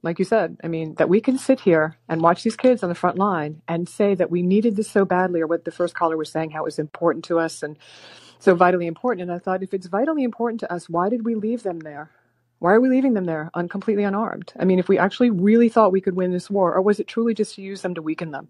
Like 0.02 0.18
you 0.18 0.24
said, 0.24 0.58
I 0.62 0.68
mean, 0.68 0.94
that 0.96 1.08
we 1.08 1.20
can 1.20 1.38
sit 1.38 1.60
here 1.60 1.96
and 2.08 2.20
watch 2.20 2.42
these 2.42 2.56
kids 2.56 2.82
on 2.82 2.88
the 2.88 2.94
front 2.94 3.18
line 3.18 3.62
and 3.66 3.88
say 3.88 4.14
that 4.14 4.30
we 4.30 4.42
needed 4.42 4.76
this 4.76 4.90
so 4.90 5.04
badly, 5.04 5.40
or 5.40 5.46
what 5.46 5.64
the 5.64 5.70
first 5.70 5.94
caller 5.94 6.16
was 6.16 6.30
saying, 6.30 6.50
how 6.50 6.60
it 6.60 6.64
was 6.64 6.78
important 6.78 7.24
to 7.26 7.38
us 7.38 7.62
and 7.62 7.76
so 8.38 8.54
vitally 8.54 8.86
important. 8.86 9.28
And 9.28 9.32
I 9.32 9.40
thought, 9.40 9.62
if 9.62 9.74
it's 9.74 9.86
vitally 9.86 10.22
important 10.22 10.60
to 10.60 10.72
us, 10.72 10.88
why 10.88 11.08
did 11.08 11.24
we 11.24 11.34
leave 11.34 11.62
them 11.62 11.80
there? 11.80 12.10
Why 12.58 12.72
are 12.72 12.80
we 12.80 12.88
leaving 12.88 13.14
them 13.14 13.24
there 13.24 13.50
un- 13.54 13.68
completely 13.68 14.04
unarmed? 14.04 14.52
I 14.58 14.64
mean, 14.64 14.78
if 14.78 14.88
we 14.88 14.98
actually 14.98 15.30
really 15.30 15.68
thought 15.68 15.92
we 15.92 16.00
could 16.00 16.16
win 16.16 16.32
this 16.32 16.50
war, 16.50 16.74
or 16.74 16.82
was 16.82 17.00
it 17.00 17.06
truly 17.08 17.34
just 17.34 17.54
to 17.56 17.62
use 17.62 17.82
them 17.82 17.94
to 17.94 18.02
weaken 18.02 18.30
them? 18.30 18.48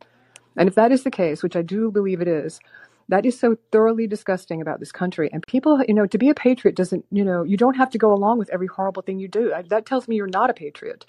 And 0.57 0.69
if 0.69 0.75
that 0.75 0.93
is 0.93 1.03
the 1.03 1.11
case, 1.11 1.43
which 1.43 1.57
I 1.57 1.63
do 1.63 1.91
believe 1.91 2.21
it 2.21 2.29
is, 2.29 2.61
that 3.09 3.25
is 3.25 3.39
so 3.39 3.57
thoroughly 3.71 4.07
disgusting 4.07 4.61
about 4.61 4.81
this 4.81 4.93
country. 4.93 5.31
And 5.33 5.47
people, 5.47 5.81
you 5.87 5.95
know, 5.95 6.07
to 6.07 6.19
be 6.19 6.29
a 6.29 6.35
patriot 6.35 6.77
doesn't, 6.77 7.05
you 7.11 7.25
know, 7.25 7.45
you 7.45 7.57
don't 7.57 7.77
have 7.77 7.91
to 7.91 7.99
go 7.99 8.13
along 8.13 8.39
with 8.39 8.51
every 8.51 8.67
horrible 8.67 9.03
thing 9.03 9.19
you 9.19 9.29
do. 9.29 9.53
I, 9.53 9.63
that 9.63 9.87
tells 9.87 10.09
me 10.09 10.17
you're 10.17 10.27
not 10.27 10.51
a 10.51 10.55
patriot. 10.55 11.05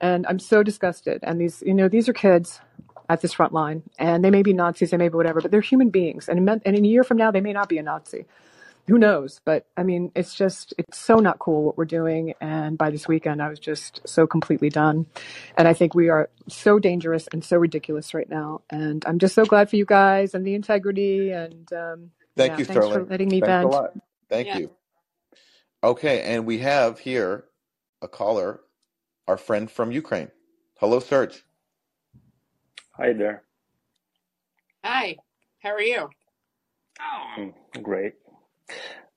And 0.00 0.26
I'm 0.26 0.38
so 0.38 0.62
disgusted. 0.62 1.20
And 1.22 1.40
these, 1.40 1.62
you 1.64 1.74
know, 1.74 1.88
these 1.88 2.08
are 2.08 2.12
kids 2.12 2.60
at 3.08 3.20
this 3.20 3.32
front 3.32 3.52
line, 3.52 3.82
and 3.98 4.24
they 4.24 4.30
may 4.30 4.42
be 4.42 4.52
Nazis, 4.52 4.90
they 4.90 4.96
may 4.96 5.08
be 5.08 5.16
whatever, 5.16 5.40
but 5.40 5.50
they're 5.50 5.60
human 5.60 5.90
beings. 5.90 6.28
And 6.28 6.48
and 6.48 6.62
in 6.64 6.84
a 6.84 6.88
year 6.88 7.04
from 7.04 7.18
now, 7.18 7.30
they 7.30 7.40
may 7.40 7.52
not 7.52 7.68
be 7.68 7.78
a 7.78 7.82
Nazi. 7.82 8.26
Who 8.88 8.98
knows? 8.98 9.40
But 9.44 9.66
I 9.76 9.84
mean, 9.84 10.12
it's 10.14 10.34
just, 10.34 10.74
it's 10.78 10.98
so 10.98 11.16
not 11.16 11.38
cool 11.40 11.64
what 11.64 11.78
we're 11.78 11.86
doing. 11.86 12.34
And 12.40 12.78
by 12.78 12.90
this 12.90 13.08
weekend, 13.08 13.42
I 13.42 13.48
was 13.48 13.60
just 13.60 14.00
so 14.06 14.26
completely 14.26 14.70
done. 14.70 15.06
And 15.56 15.68
I 15.68 15.74
think 15.74 15.94
we 15.94 16.10
are 16.10 16.30
so 16.48 16.78
dangerous 16.80 17.28
and 17.32 17.44
so 17.44 17.58
ridiculous 17.58 18.14
right 18.14 18.28
now. 18.30 18.62
And 18.70 19.04
I'm 19.06 19.18
just 19.20 19.34
so 19.34 19.46
glad 19.46 19.70
for 19.70 19.76
you 19.76 19.86
guys 19.86 20.34
and 20.34 20.46
the 20.46 20.54
integrity. 20.54 21.30
And 21.32 21.72
um, 21.72 22.10
Thank 22.36 22.58
yeah, 22.58 22.58
you, 22.58 22.66
thanks 22.66 22.88
for 22.88 23.04
letting 23.04 23.30
me 23.30 23.40
Thanks 23.40 23.58
a 23.62 23.68
vent. 23.68 23.68
lot. 23.68 23.90
Thank 24.30 24.48
Yeah. 24.48 24.54
you. 24.54 24.72
Okay, 25.82 26.22
and 26.22 26.46
we 26.46 26.58
have 26.58 26.98
here 27.00 27.46
a 28.02 28.08
caller, 28.08 28.60
our 29.28 29.38
friend 29.38 29.70
from 29.70 29.92
Ukraine. 29.92 30.30
Hello, 30.78 31.00
Serge. 31.00 31.44
Hi 32.96 33.12
there. 33.14 33.44
Hi. 34.84 35.16
How 35.62 35.70
are 35.70 35.82
you? 35.82 36.10
Mm, 37.38 37.54
Great. 37.82 38.14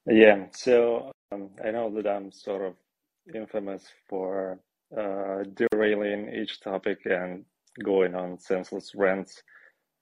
Yeah, 0.08 0.46
so 0.54 1.12
um, 1.32 1.50
I 1.66 1.72
know 1.72 1.90
that 1.96 2.08
I'm 2.08 2.32
sort 2.32 2.62
of 2.62 2.76
infamous 3.34 3.86
for 4.08 4.60
uh, 4.96 5.44
derailing 5.56 6.34
each 6.34 6.62
topic 6.62 7.00
and 7.06 7.44
going 7.84 8.16
on 8.16 8.40
senseless 8.40 8.94
rants. 8.96 9.42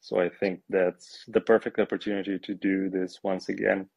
So 0.02 0.20
I 0.20 0.30
think 0.30 0.62
that's 0.70 1.24
the 1.28 1.40
perfect 1.42 1.80
opportunity 1.80 2.38
to 2.38 2.54
do 2.54 2.90
this 2.90 3.20
once 3.24 3.48
again. 3.50 3.88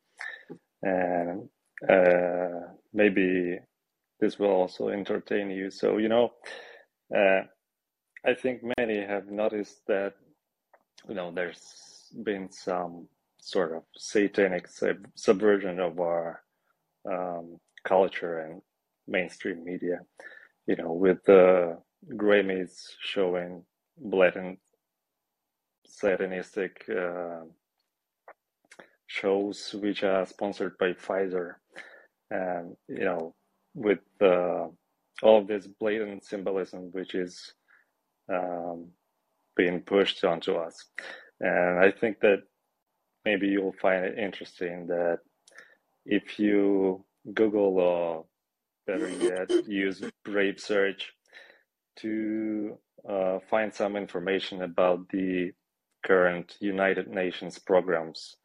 And 0.83 1.49
uh, 1.88 2.69
maybe 2.95 3.59
this 4.21 4.38
will 4.38 4.51
also 4.53 4.88
entertain 4.88 5.51
you. 5.51 5.71
So, 5.71 5.99
you 5.99 6.09
know, 6.09 6.33
uh, 7.14 7.42
I 8.25 8.35
think 8.35 8.62
many 8.79 9.01
have 9.05 9.29
noticed 9.29 9.83
that, 9.88 10.14
you 11.09 11.14
know, 11.14 11.33
there's 11.35 12.12
been 12.23 12.51
some 12.51 13.09
sort 13.47 13.73
of 13.77 13.85
satanic 13.97 14.67
sub- 14.67 15.07
subversion 15.15 15.79
of 15.79 16.01
our 16.01 16.43
um, 17.09 17.59
culture 17.85 18.41
and 18.41 18.61
mainstream 19.07 19.65
media, 19.65 20.01
you 20.67 20.75
know, 20.75 20.93
with 20.93 21.19
the 21.27 21.79
Grammys 22.15 22.73
showing 23.01 23.63
blatant 23.97 24.59
satanistic 25.89 26.73
uh, 26.91 27.45
shows 29.07 29.77
which 29.81 30.03
are 30.03 30.27
sponsored 30.27 30.77
by 30.79 30.93
Pfizer, 30.93 31.55
and 32.33 32.77
you 32.89 33.05
know, 33.05 33.33
with 33.75 34.01
all 34.21 35.39
of 35.39 35.47
this 35.47 35.69
blatant 35.69 36.25
symbolism 36.25 36.91
which 36.91 37.15
is 37.15 37.55
um, 38.29 38.89
being 39.57 39.83
pushed 39.83 40.25
onto 40.25 40.55
us, 40.57 40.85
and 41.41 41.79
I 41.79 41.93
think 41.93 42.19
that 42.23 42.43
maybe 43.27 43.49
you'll 43.49 43.75
find 43.83 44.05
it 44.05 44.19
interesting 44.19 44.87
that 44.87 45.19
if 46.07 46.39
you 46.39 47.05
Google 47.35 47.79
or 47.79 48.25
better 48.87 49.09
yet, 49.09 49.51
use 49.67 50.01
Brave 50.25 50.61
Search 50.61 51.12
to 51.97 52.79
uh, 53.09 53.39
find 53.51 53.75
some 53.75 53.97
information 53.97 54.62
about 54.62 55.09
the 55.09 55.51
current 56.07 56.55
United 56.61 57.09
Nations 57.09 57.59
programs, 57.59 58.37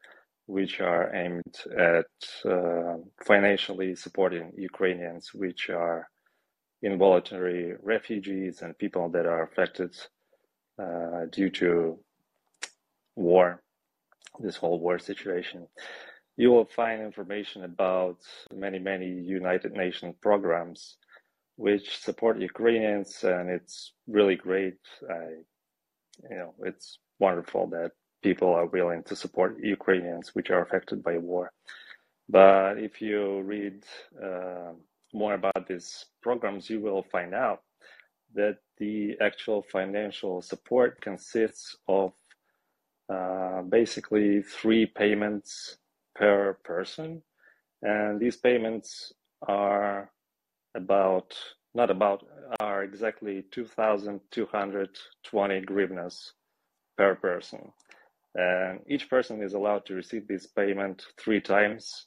which 0.48 0.82
are 0.82 1.16
aimed 1.16 1.56
at 1.78 2.12
uh, 2.52 2.96
financially 3.24 3.96
supporting 3.96 4.52
Ukrainians, 4.58 5.32
which 5.34 5.70
are 5.70 6.10
involuntary 6.82 7.76
refugees 7.84 8.64
and 8.64 8.76
people 8.80 9.10
that 9.10 9.28
are 9.28 9.44
affected 9.44 9.94
uh, 10.82 11.26
due 11.32 11.52
to 11.52 12.00
war, 13.16 13.62
this 14.40 14.56
whole 14.56 14.80
war 14.80 15.00
situation. 15.00 15.68
You 16.38 16.52
will 16.52 16.66
find 16.66 17.02
information 17.02 17.64
about 17.64 18.18
many, 18.54 18.80
many 18.80 19.08
United 19.08 19.74
Nations 19.74 20.16
programs 20.22 20.98
which 21.58 21.98
support 22.00 22.40
Ukrainians, 22.40 23.24
and 23.24 23.50
it's 23.50 23.94
really 24.08 24.36
great. 24.36 24.80
I, 25.10 25.26
you 26.30 26.38
know, 26.38 26.54
it's 26.64 26.98
wonderful 27.20 27.68
that 27.68 27.92
people 28.24 28.50
are 28.50 28.66
willing 28.66 29.04
to 29.04 29.16
support 29.16 29.60
Ukrainians 29.62 30.34
which 30.34 30.50
are 30.50 30.62
affected 30.62 31.04
by 31.04 31.18
war. 31.18 31.52
But 32.30 32.78
if 32.78 33.02
you 33.02 33.42
read 33.42 33.84
uh, 34.24 34.72
more 35.14 35.34
about 35.34 35.68
these 35.68 36.06
programs, 36.22 36.70
you 36.70 36.80
will 36.80 37.04
find 37.12 37.34
out 37.34 37.62
that 38.34 38.58
the 38.78 39.18
actual 39.22 39.62
financial 39.72 40.42
support 40.42 41.02
consists 41.02 41.76
of 41.88 42.14
uh, 43.12 43.62
basically 43.64 44.42
three 44.42 44.86
payments 44.86 45.78
per 46.16 46.54
person. 46.64 47.22
And 47.82 48.20
these 48.20 48.38
payments 48.38 49.12
are 49.48 50.12
about, 50.76 51.36
not 51.74 51.90
about, 51.90 52.24
are 52.60 52.84
exactly 52.84 53.46
2,220 53.52 55.62
hryvnias 55.62 56.32
per 56.98 57.16
person. 57.16 57.72
And 58.36 58.80
each 58.88 59.10
person 59.10 59.42
is 59.44 59.54
allowed 59.54 59.86
to 59.88 59.96
receive 59.96 60.28
this 60.28 60.48
payment 60.48 61.06
three 61.18 61.42
times 61.42 62.06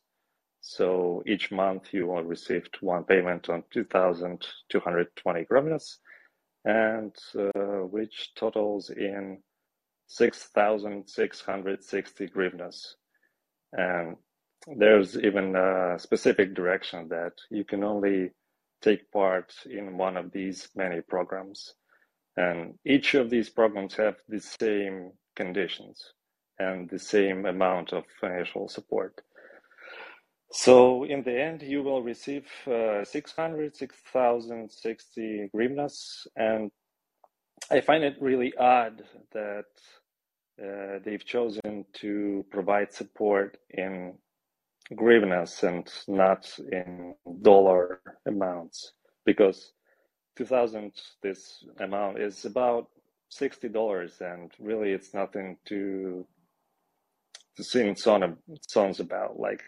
so 0.67 1.23
each 1.27 1.53
month 1.53 1.93
you 1.93 2.07
will 2.07 2.25
receive 2.25 2.67
one 2.81 3.05
payment 3.05 3.51
on 3.51 3.65
2,220 3.71 5.45
hryvnias, 5.45 5.99
and 6.65 7.15
uh, 7.39 7.85
which 7.85 8.33
totals 8.35 8.89
in 8.89 9.43
6,660 10.07 12.29
hryvnias. 12.29 12.95
And 13.73 14.17
there's 14.67 15.19
even 15.19 15.57
a 15.57 15.99
specific 15.99 16.55
direction 16.55 17.09
that 17.09 17.33
you 17.51 17.65
can 17.65 17.85
only 17.85 18.31
take 18.83 19.11
part 19.11 19.53
in 19.67 19.97
one 19.97 20.17
of 20.17 20.33
these 20.33 20.69
many 20.75 21.01
programs. 21.01 21.75
And 22.37 22.75
each 22.85 23.15
of 23.15 23.31
these 23.31 23.49
programs 23.49 23.95
have 23.95 24.17
the 24.29 24.41
same 24.41 25.13
conditions 25.37 26.13
and 26.59 26.89
the 26.89 26.99
same 26.99 27.47
amount 27.47 27.93
of 27.93 28.05
financial 28.21 28.69
support. 28.69 29.21
So 30.53 31.05
in 31.05 31.23
the 31.25 31.41
end, 31.41 31.63
you 31.63 31.83
will 31.83 32.03
receive 32.03 32.47
uh, 32.67 33.05
600, 33.05 33.75
6,060 33.75 35.51
hryvnias. 35.55 36.27
And 36.37 36.71
I 37.71 37.81
find 37.81 38.05
it 38.05 38.17
really 38.21 38.53
odd 38.59 39.03
that 39.33 39.65
uh, 40.63 40.99
they've 41.05 41.25
chosen 41.25 41.85
to 41.95 42.45
provide 42.51 42.93
support 42.93 43.57
in 43.71 44.15
hryvnias 44.93 45.63
and 45.63 45.91
not 46.07 46.49
in 46.71 47.15
dollar 47.43 48.01
amounts 48.27 48.93
because 49.25 49.73
2000 50.37 50.93
this 51.23 51.65
amount 51.81 52.21
is 52.21 52.45
about 52.45 52.89
$60 53.33 54.21
and 54.21 54.53
really 54.59 54.93
it's 54.93 55.15
nothing 55.15 55.57
to 55.67 56.27
to 57.57 57.63
sing 57.63 57.95
song, 57.95 58.37
songs 58.69 58.99
about. 58.99 59.39
Like 59.39 59.63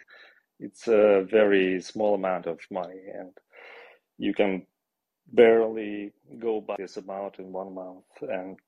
it's 0.58 0.88
a 0.88 1.24
very 1.30 1.80
small 1.80 2.14
amount 2.14 2.46
of 2.46 2.58
money 2.70 3.00
and 3.14 3.30
you 4.18 4.34
can 4.34 4.66
barely 5.32 6.12
go 6.38 6.60
by 6.60 6.76
this 6.78 6.96
amount 6.96 7.38
in 7.38 7.52
one 7.52 7.74
month. 7.74 8.04
And 8.22 8.58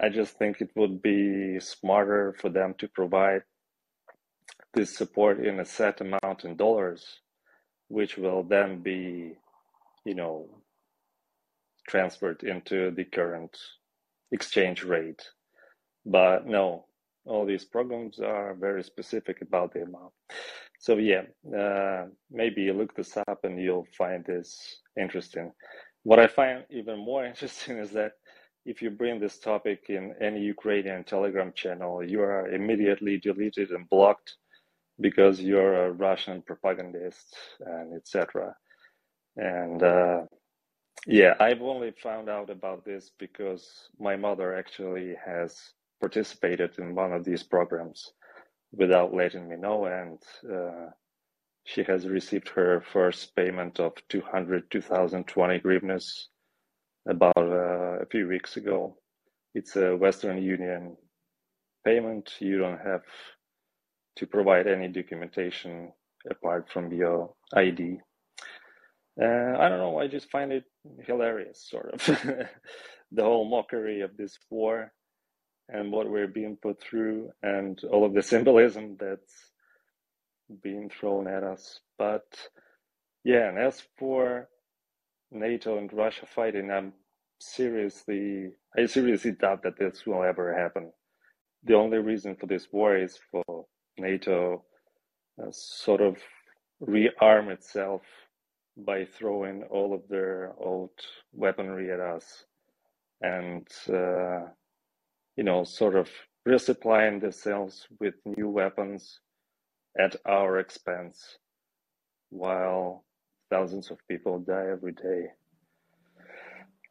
i 0.00 0.08
just 0.08 0.36
think 0.38 0.60
it 0.60 0.70
would 0.74 1.00
be 1.02 1.58
smarter 1.60 2.34
for 2.40 2.48
them 2.48 2.74
to 2.78 2.88
provide 2.88 3.42
this 4.72 4.96
support 4.96 5.38
in 5.44 5.60
a 5.60 5.64
set 5.64 6.00
amount 6.00 6.44
in 6.44 6.56
dollars 6.56 7.20
which 7.88 8.16
will 8.16 8.42
then 8.42 8.82
be 8.82 9.34
you 10.04 10.14
know 10.14 10.48
transferred 11.88 12.42
into 12.42 12.90
the 12.92 13.04
current 13.04 13.56
exchange 14.32 14.82
rate. 14.84 15.22
But 16.06 16.46
no 16.46 16.86
all 17.26 17.46
these 17.46 17.64
programs 17.64 18.18
are 18.20 18.54
very 18.54 18.82
specific 18.82 19.40
about 19.42 19.72
the 19.72 19.82
amount 19.82 20.12
so 20.84 20.98
yeah, 20.98 21.22
uh, 21.58 22.04
maybe 22.30 22.70
look 22.70 22.94
this 22.94 23.16
up 23.16 23.38
and 23.44 23.58
you'll 23.58 23.88
find 23.96 24.22
this 24.26 24.82
interesting. 25.00 25.50
What 26.02 26.18
I 26.18 26.26
find 26.26 26.62
even 26.68 26.98
more 26.98 27.24
interesting 27.30 27.78
is 27.78 27.90
that 27.92 28.12
if 28.66 28.82
you 28.82 28.90
bring 28.90 29.18
this 29.18 29.38
topic 29.38 29.86
in 29.88 30.14
any 30.20 30.40
Ukrainian 30.42 31.02
Telegram 31.02 31.54
channel, 31.54 32.04
you 32.04 32.20
are 32.20 32.48
immediately 32.48 33.16
deleted 33.16 33.70
and 33.70 33.88
blocked 33.88 34.34
because 35.00 35.40
you're 35.40 35.86
a 35.86 35.92
Russian 35.92 36.42
propagandist 36.42 37.34
and 37.60 37.96
etc. 37.96 38.54
And 39.36 39.82
uh, 39.82 40.20
yeah, 41.06 41.32
I've 41.40 41.62
only 41.62 41.92
found 41.92 42.28
out 42.28 42.50
about 42.50 42.84
this 42.84 43.10
because 43.18 43.88
my 43.98 44.16
mother 44.16 44.54
actually 44.54 45.14
has 45.24 45.56
participated 46.02 46.78
in 46.78 46.94
one 46.94 47.14
of 47.14 47.24
these 47.24 47.42
programs 47.42 48.12
without 48.76 49.14
letting 49.14 49.48
me 49.48 49.56
know. 49.56 49.86
And 49.86 50.18
uh, 50.50 50.90
she 51.64 51.82
has 51.84 52.06
received 52.06 52.48
her 52.50 52.82
first 52.92 53.34
payment 53.36 53.80
of 53.80 53.92
200, 54.08 54.70
2020 54.70 55.60
hryvnias 55.60 56.26
about 57.08 57.36
uh, 57.36 58.02
a 58.02 58.06
few 58.10 58.28
weeks 58.28 58.56
ago. 58.56 58.96
It's 59.54 59.76
a 59.76 59.96
Western 59.96 60.42
Union 60.42 60.96
payment. 61.84 62.34
You 62.40 62.58
don't 62.58 62.80
have 62.80 63.02
to 64.16 64.26
provide 64.26 64.66
any 64.66 64.88
documentation 64.88 65.92
apart 66.30 66.68
from 66.72 66.92
your 66.92 67.34
ID. 67.54 68.00
Uh, 69.20 69.56
I 69.58 69.68
don't 69.68 69.78
know. 69.78 69.98
I 69.98 70.08
just 70.08 70.30
find 70.30 70.52
it 70.52 70.64
hilarious, 71.06 71.66
sort 71.70 71.94
of, 71.94 72.04
the 73.12 73.22
whole 73.22 73.48
mockery 73.48 74.00
of 74.00 74.16
this 74.16 74.36
war 74.50 74.92
and 75.68 75.90
what 75.90 76.10
we're 76.10 76.26
being 76.26 76.56
put 76.60 76.80
through 76.80 77.30
and 77.42 77.80
all 77.90 78.04
of 78.04 78.14
the 78.14 78.22
symbolism 78.22 78.96
that's 78.98 79.52
being 80.62 80.90
thrown 80.90 81.26
at 81.26 81.42
us. 81.42 81.80
But 81.98 82.24
yeah, 83.24 83.48
and 83.48 83.58
as 83.58 83.82
for 83.98 84.48
NATO 85.30 85.78
and 85.78 85.92
Russia 85.92 86.26
fighting, 86.26 86.70
I'm 86.70 86.92
seriously, 87.38 88.50
I 88.76 88.86
seriously 88.86 89.32
doubt 89.32 89.62
that 89.62 89.78
this 89.78 90.04
will 90.06 90.22
ever 90.22 90.54
happen. 90.56 90.92
The 91.64 91.74
only 91.74 91.98
reason 91.98 92.36
for 92.36 92.46
this 92.46 92.68
war 92.70 92.96
is 92.96 93.18
for 93.30 93.64
NATO 93.98 94.64
uh, 95.42 95.50
sort 95.50 96.02
of 96.02 96.16
rearm 96.82 97.50
itself 97.50 98.02
by 98.76 99.04
throwing 99.04 99.62
all 99.70 99.94
of 99.94 100.02
their 100.08 100.52
old 100.58 100.90
weaponry 101.32 101.90
at 101.90 102.00
us 102.00 102.44
and 103.22 103.66
uh, 103.88 104.40
you 105.36 105.44
know, 105.44 105.64
sort 105.64 105.96
of 105.96 106.08
resupplying 106.46 107.20
themselves 107.20 107.86
with 108.00 108.14
new 108.24 108.48
weapons 108.48 109.20
at 109.98 110.16
our 110.26 110.58
expense 110.58 111.38
while 112.30 113.04
thousands 113.50 113.90
of 113.90 113.98
people 114.08 114.38
die 114.40 114.66
every 114.70 114.92
day. 114.92 115.28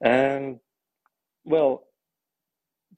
And 0.02 0.60
well, 1.46 1.84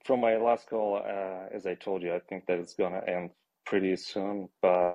from 0.04 0.20
my 0.20 0.36
last 0.36 0.68
call, 0.68 0.96
uh, 0.96 1.54
as 1.54 1.66
I 1.66 1.74
told 1.74 2.02
you, 2.02 2.14
I 2.14 2.20
think 2.28 2.46
that 2.46 2.58
it's 2.58 2.74
going 2.74 2.92
to 2.92 3.08
end 3.08 3.30
pretty 3.64 3.96
soon, 3.96 4.48
but 4.62 4.94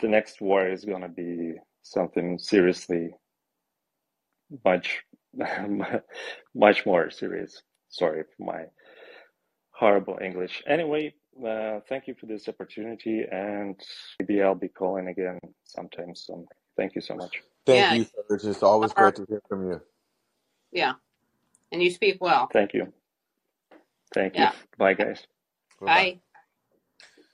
the 0.00 0.08
next 0.08 0.40
war 0.40 0.66
is 0.68 0.84
going 0.84 1.02
to 1.02 1.08
be 1.08 1.54
something 1.82 2.38
seriously 2.38 3.10
much, 4.64 5.02
much 6.54 6.86
more 6.86 7.10
serious. 7.10 7.62
Sorry 7.90 8.24
for 8.36 8.44
my 8.44 8.64
horrible 9.72 10.18
English. 10.22 10.62
Anyway, 10.66 11.14
uh, 11.46 11.80
thank 11.88 12.08
you 12.08 12.14
for 12.20 12.26
this 12.26 12.48
opportunity, 12.48 13.24
and 13.30 13.80
maybe 14.20 14.42
I'll 14.42 14.54
be 14.54 14.68
calling 14.68 15.08
again 15.08 15.38
sometime 15.64 16.14
soon. 16.14 16.46
Thank 16.76 16.94
you 16.94 17.00
so 17.00 17.16
much. 17.16 17.42
Thank 17.66 17.78
Yeah, 17.78 17.92
you, 17.92 18.04
sir. 18.04 18.22
It's 18.30 18.44
just 18.44 18.62
always 18.62 18.92
are. 18.96 19.04
great 19.04 19.16
to 19.16 19.26
hear 19.28 19.42
from 19.48 19.68
you. 19.70 19.80
Yeah, 20.72 20.94
and 21.72 21.82
you 21.82 21.90
speak 21.90 22.18
well. 22.20 22.48
Thank 22.52 22.74
you. 22.74 22.92
Thank 24.14 24.38
you. 24.38 24.48
Bye, 24.78 24.94
guys. 24.94 25.26
Bye 25.80 25.86
bye. 25.86 25.94
Bye, 25.94 26.20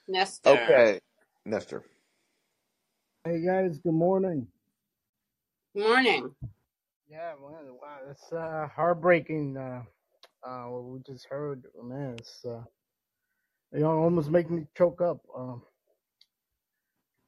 Nestor. 0.08 0.52
Okay, 0.52 1.00
Nestor. 1.44 1.84
Hey 3.24 3.44
guys, 3.44 3.78
good 3.78 3.94
morning. 3.94 4.48
Good 5.74 5.84
morning. 5.88 6.34
Yeah, 7.10 7.34
man, 7.40 7.74
wow, 7.80 7.98
that's 8.06 8.32
uh, 8.32 8.68
heartbreaking. 8.74 9.56
Uh, 9.56 9.82
uh, 10.46 10.64
what 10.64 10.84
we 10.84 11.00
just 11.00 11.26
heard, 11.28 11.64
man, 11.82 12.16
it's 12.18 12.44
uh, 12.44 12.62
you 13.72 13.80
know, 13.80 13.98
almost 13.98 14.30
make 14.30 14.50
me 14.50 14.64
choke 14.76 15.00
up. 15.00 15.18
Um, 15.36 15.62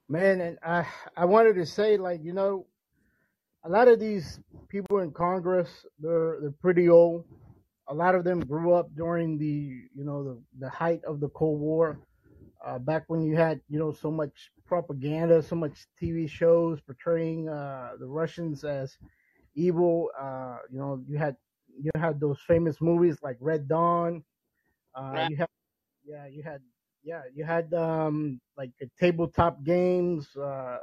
man, 0.09 0.41
and 0.41 0.59
I, 0.65 0.87
I 1.17 1.25
wanted 1.25 1.57
to 1.57 1.67
say, 1.67 1.97
like, 1.97 2.23
you 2.23 2.33
know, 2.33 2.67
a 3.65 3.69
lot 3.69 3.89
of 3.89 3.99
these 3.99 4.41
people 4.69 5.01
in 5.01 5.11
Congress, 5.11 5.69
they're 5.99 6.39
they're 6.41 6.55
pretty 6.63 6.89
old. 6.89 7.25
A 7.89 7.95
lot 7.95 8.15
of 8.15 8.23
them 8.25 8.41
grew 8.41 8.73
up 8.73 8.95
during 8.95 9.39
the, 9.39 9.89
you 9.95 10.05
know, 10.05 10.23
the 10.23 10.43
the 10.61 10.71
height 10.71 11.01
of 11.05 11.21
the 11.21 11.29
Cold 11.31 11.61
War. 11.61 11.99
Uh, 12.65 12.79
back 12.79 13.05
when 13.07 13.23
you 13.23 13.37
had, 13.37 13.61
you 13.69 13.79
know, 13.79 13.93
so 13.93 14.11
much 14.11 14.51
propaganda, 14.67 15.43
so 15.43 15.57
much 15.57 15.87
TV 16.01 16.29
shows 16.29 16.81
portraying 16.81 17.49
uh, 17.49 17.93
the 17.99 18.07
Russians 18.07 18.65
as 18.65 18.97
evil. 19.55 20.11
Uh, 20.19 20.59
you 20.71 20.79
know, 20.79 21.03
you 21.09 21.19
had 21.19 21.37
you 21.81 21.91
had 21.97 22.21
those 22.21 22.41
famous 22.47 22.81
movies 22.81 23.19
like 23.23 23.37
Red 23.41 23.69
Dawn. 23.69 24.25
Uh, 24.95 25.19
Right. 25.19 25.29
you 25.29 25.37
had 25.37 25.49
yeah, 26.05 26.27
you 26.27 26.43
had 26.43 26.61
yeah, 27.03 27.23
you 27.35 27.45
had 27.45 27.73
um 27.75 28.41
like 28.57 28.71
the 28.81 28.91
tabletop 28.99 29.65
games. 29.65 30.37
Uh, 30.37 30.79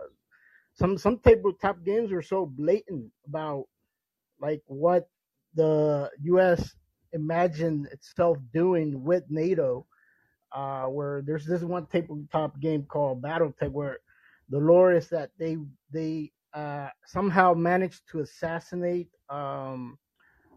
some 0.73 0.97
some 0.97 1.19
tabletop 1.19 1.84
games 1.84 2.12
were 2.12 2.21
so 2.21 2.45
blatant 2.45 3.12
about 3.27 3.65
like 4.39 4.62
what 4.67 5.10
the 5.55 6.10
U.S. 6.23 6.75
imagined 7.13 7.88
itself 7.91 8.38
doing 8.53 9.03
with 9.03 9.23
NATO. 9.29 9.86
Uh, 10.51 10.86
where 10.86 11.21
there's 11.21 11.45
this 11.45 11.63
one 11.63 11.86
tabletop 11.88 12.60
game 12.60 12.84
called 12.86 13.21
BattleTech 13.21 13.71
where 13.71 13.97
the 14.49 14.58
lore 14.58 14.93
is 14.93 15.10
that 15.10 15.31
they 15.38 15.58
they 15.91 16.31
uh, 16.53 16.89
somehow 17.05 17.53
managed 17.53 18.01
to 18.12 18.19
assassinate 18.19 19.10
um, 19.29 19.97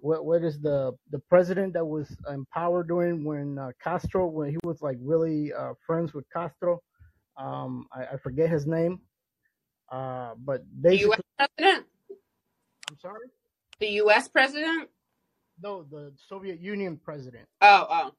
what 0.00 0.24
what 0.24 0.44
is 0.44 0.60
the 0.60 0.92
the 1.10 1.18
president 1.30 1.72
that 1.74 1.84
was 1.84 2.16
in 2.30 2.44
power 2.46 2.82
during 2.82 3.24
when 3.24 3.58
uh, 3.58 3.70
Castro 3.82 4.26
when 4.26 4.50
he 4.50 4.58
was 4.64 4.82
like 4.82 4.96
really 5.00 5.52
uh, 5.52 5.74
friends 5.86 6.14
with 6.14 6.24
Castro. 6.32 6.80
Um, 7.36 7.86
I, 7.92 8.14
I 8.14 8.16
forget 8.16 8.50
his 8.50 8.66
name. 8.66 9.00
Uh, 9.90 10.34
but 10.38 10.64
The 10.82 10.98
U.S. 10.98 11.20
president? 11.38 11.86
I'm 12.90 12.98
sorry. 12.98 13.28
The 13.80 13.88
U.S. 14.02 14.28
president? 14.28 14.88
No, 15.62 15.84
the 15.90 16.12
Soviet 16.28 16.60
Union 16.60 17.00
president. 17.02 17.46
Oh, 17.60 17.86
oh. 17.90 18.12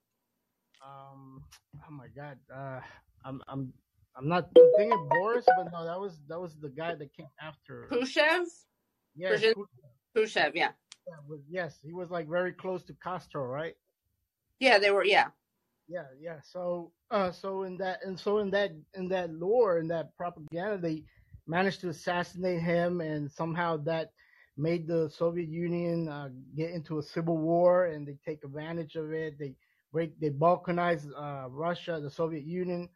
Um, 0.86 1.44
oh 1.88 1.92
my 1.92 2.08
God. 2.16 2.38
Uh, 2.54 2.80
I'm 3.26 3.42
I'm 3.48 3.74
I'm 4.16 4.28
not 4.28 4.50
I'm 4.58 4.72
thinking 4.78 5.08
Boris, 5.10 5.46
but 5.46 5.72
no, 5.72 5.86
that 5.86 6.00
was 6.00 6.20
that 6.28 6.40
was 6.40 6.56
the 6.62 6.70
guy 6.70 6.96
that 6.96 7.14
came 7.14 7.28
after. 7.42 7.86
Khrushchev? 7.90 8.48
Khrushchev? 9.18 9.56
Khrushchev 9.56 9.56
Khrushchev, 10.16 10.56
yeah. 10.56 10.72
Was 11.28 11.40
yes, 11.50 11.78
he 11.84 11.94
was 11.94 12.10
like 12.10 12.28
very 12.28 12.52
close 12.52 12.84
to 12.84 12.94
Castro, 13.04 13.46
right? 13.46 13.76
Yeah, 14.60 14.78
they 14.80 14.92
were, 14.92 15.06
yeah. 15.06 15.30
Yeah, 15.88 16.06
yeah. 16.22 16.40
So, 16.44 16.92
uh, 17.10 17.32
so 17.32 17.64
in 17.64 17.78
that, 17.78 18.00
and 18.04 18.20
so 18.20 18.40
in 18.40 18.52
that, 18.52 18.72
in 18.94 19.08
that 19.10 19.34
lore, 19.34 19.80
in 19.80 19.88
that 19.88 20.16
propaganda, 20.18 20.78
they 20.78 21.04
managed 21.48 21.82
to 21.82 21.90
assassinate 21.90 22.62
him, 22.62 23.02
and 23.02 23.32
somehow 23.32 23.78
that 23.78 24.12
made 24.56 24.88
the 24.88 25.10
Soviet 25.10 25.50
Union 25.50 26.08
uh, 26.10 26.30
get 26.56 26.72
into 26.72 27.00
a 27.00 27.04
civil 27.04 27.38
war, 27.38 27.86
and 27.86 28.08
they 28.08 28.18
take 28.26 28.44
advantage 28.44 28.96
of 28.96 29.12
it. 29.14 29.40
They 29.40 29.56
break, 29.92 30.20
they 30.20 30.30
balkanize 30.30 31.08
uh, 31.18 31.50
Russia, 31.50 32.00
the 32.02 32.12
Soviet 32.12 32.44
Union, 32.44 32.90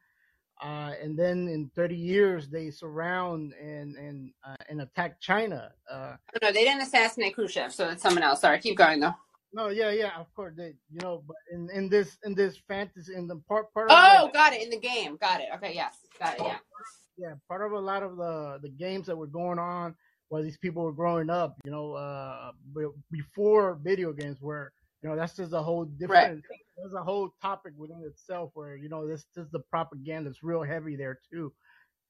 uh, 0.64 0.92
and 1.02 1.18
then 1.18 1.48
in 1.50 1.70
30 1.76 1.96
years 1.96 2.50
they 2.50 2.72
surround 2.72 3.54
and 3.62 3.96
and 3.98 4.32
uh, 4.48 4.56
and 4.70 4.82
attack 4.82 5.20
China. 5.20 5.72
Uh, 5.92 6.16
Oh, 6.36 6.40
no, 6.42 6.52
they 6.52 6.64
didn't 6.64 6.82
assassinate 6.82 7.36
Khrushchev, 7.36 7.72
so 7.74 7.90
it's 7.90 8.02
someone 8.02 8.24
else. 8.24 8.42
Sorry, 8.42 8.60
keep 8.60 8.78
going, 8.78 9.00
though. 9.00 9.14
no, 9.54 9.68
yeah, 9.70 9.92
yeah, 9.92 10.12
of 10.20 10.34
course, 10.34 10.54
they, 10.58 10.74
you 10.92 11.00
know, 11.02 11.24
but 11.28 11.36
in, 11.52 11.70
in 11.74 11.90
this 11.90 12.18
in 12.24 12.34
this 12.34 12.58
fantasy, 12.68 13.14
in 13.14 13.28
the 13.28 13.36
part 13.48 13.72
part 13.74 13.90
like 13.90 14.20
Oh, 14.22 14.30
got 14.34 14.54
it. 14.54 14.62
In 14.64 14.70
the 14.70 14.80
game. 14.80 15.18
Got 15.18 15.42
it. 15.42 15.50
Okay, 15.56 15.74
yes. 15.76 15.96
Got 16.20 16.36
it, 16.40 16.42
yeah. 16.44 16.58
yeah, 17.18 17.34
part 17.48 17.62
of 17.66 17.72
a 17.74 17.80
lot 17.80 18.02
of 18.04 18.18
the 18.18 18.60
the 18.62 18.70
games 18.70 19.06
that 19.08 19.16
were 19.18 19.28
going 19.28 19.60
on 19.60 19.96
while 20.30 20.42
these 20.42 20.58
people 20.58 20.84
were 20.84 20.94
growing 20.94 21.30
up, 21.30 21.56
you 21.66 21.70
know, 21.72 21.94
uh, 21.94 22.52
before 23.12 23.78
video 23.84 24.12
games 24.14 24.38
were, 24.42 24.72
you 25.04 25.10
know, 25.10 25.16
that's 25.16 25.36
just 25.36 25.54
a 25.54 25.62
whole 25.62 25.84
Right. 25.86 26.00
different, 26.00 26.44
there's 26.78 26.94
a 26.94 27.04
whole 27.04 27.34
topic 27.42 27.74
within 27.78 28.02
itself 28.06 28.52
where, 28.54 28.76
you 28.76 28.90
know, 28.90 29.08
this, 29.08 29.26
this 29.36 29.48
the 29.52 29.60
propaganda 29.60 30.30
is 30.30 30.44
real 30.44 30.64
heavy 30.64 30.96
there 30.96 31.20
too. 31.32 31.54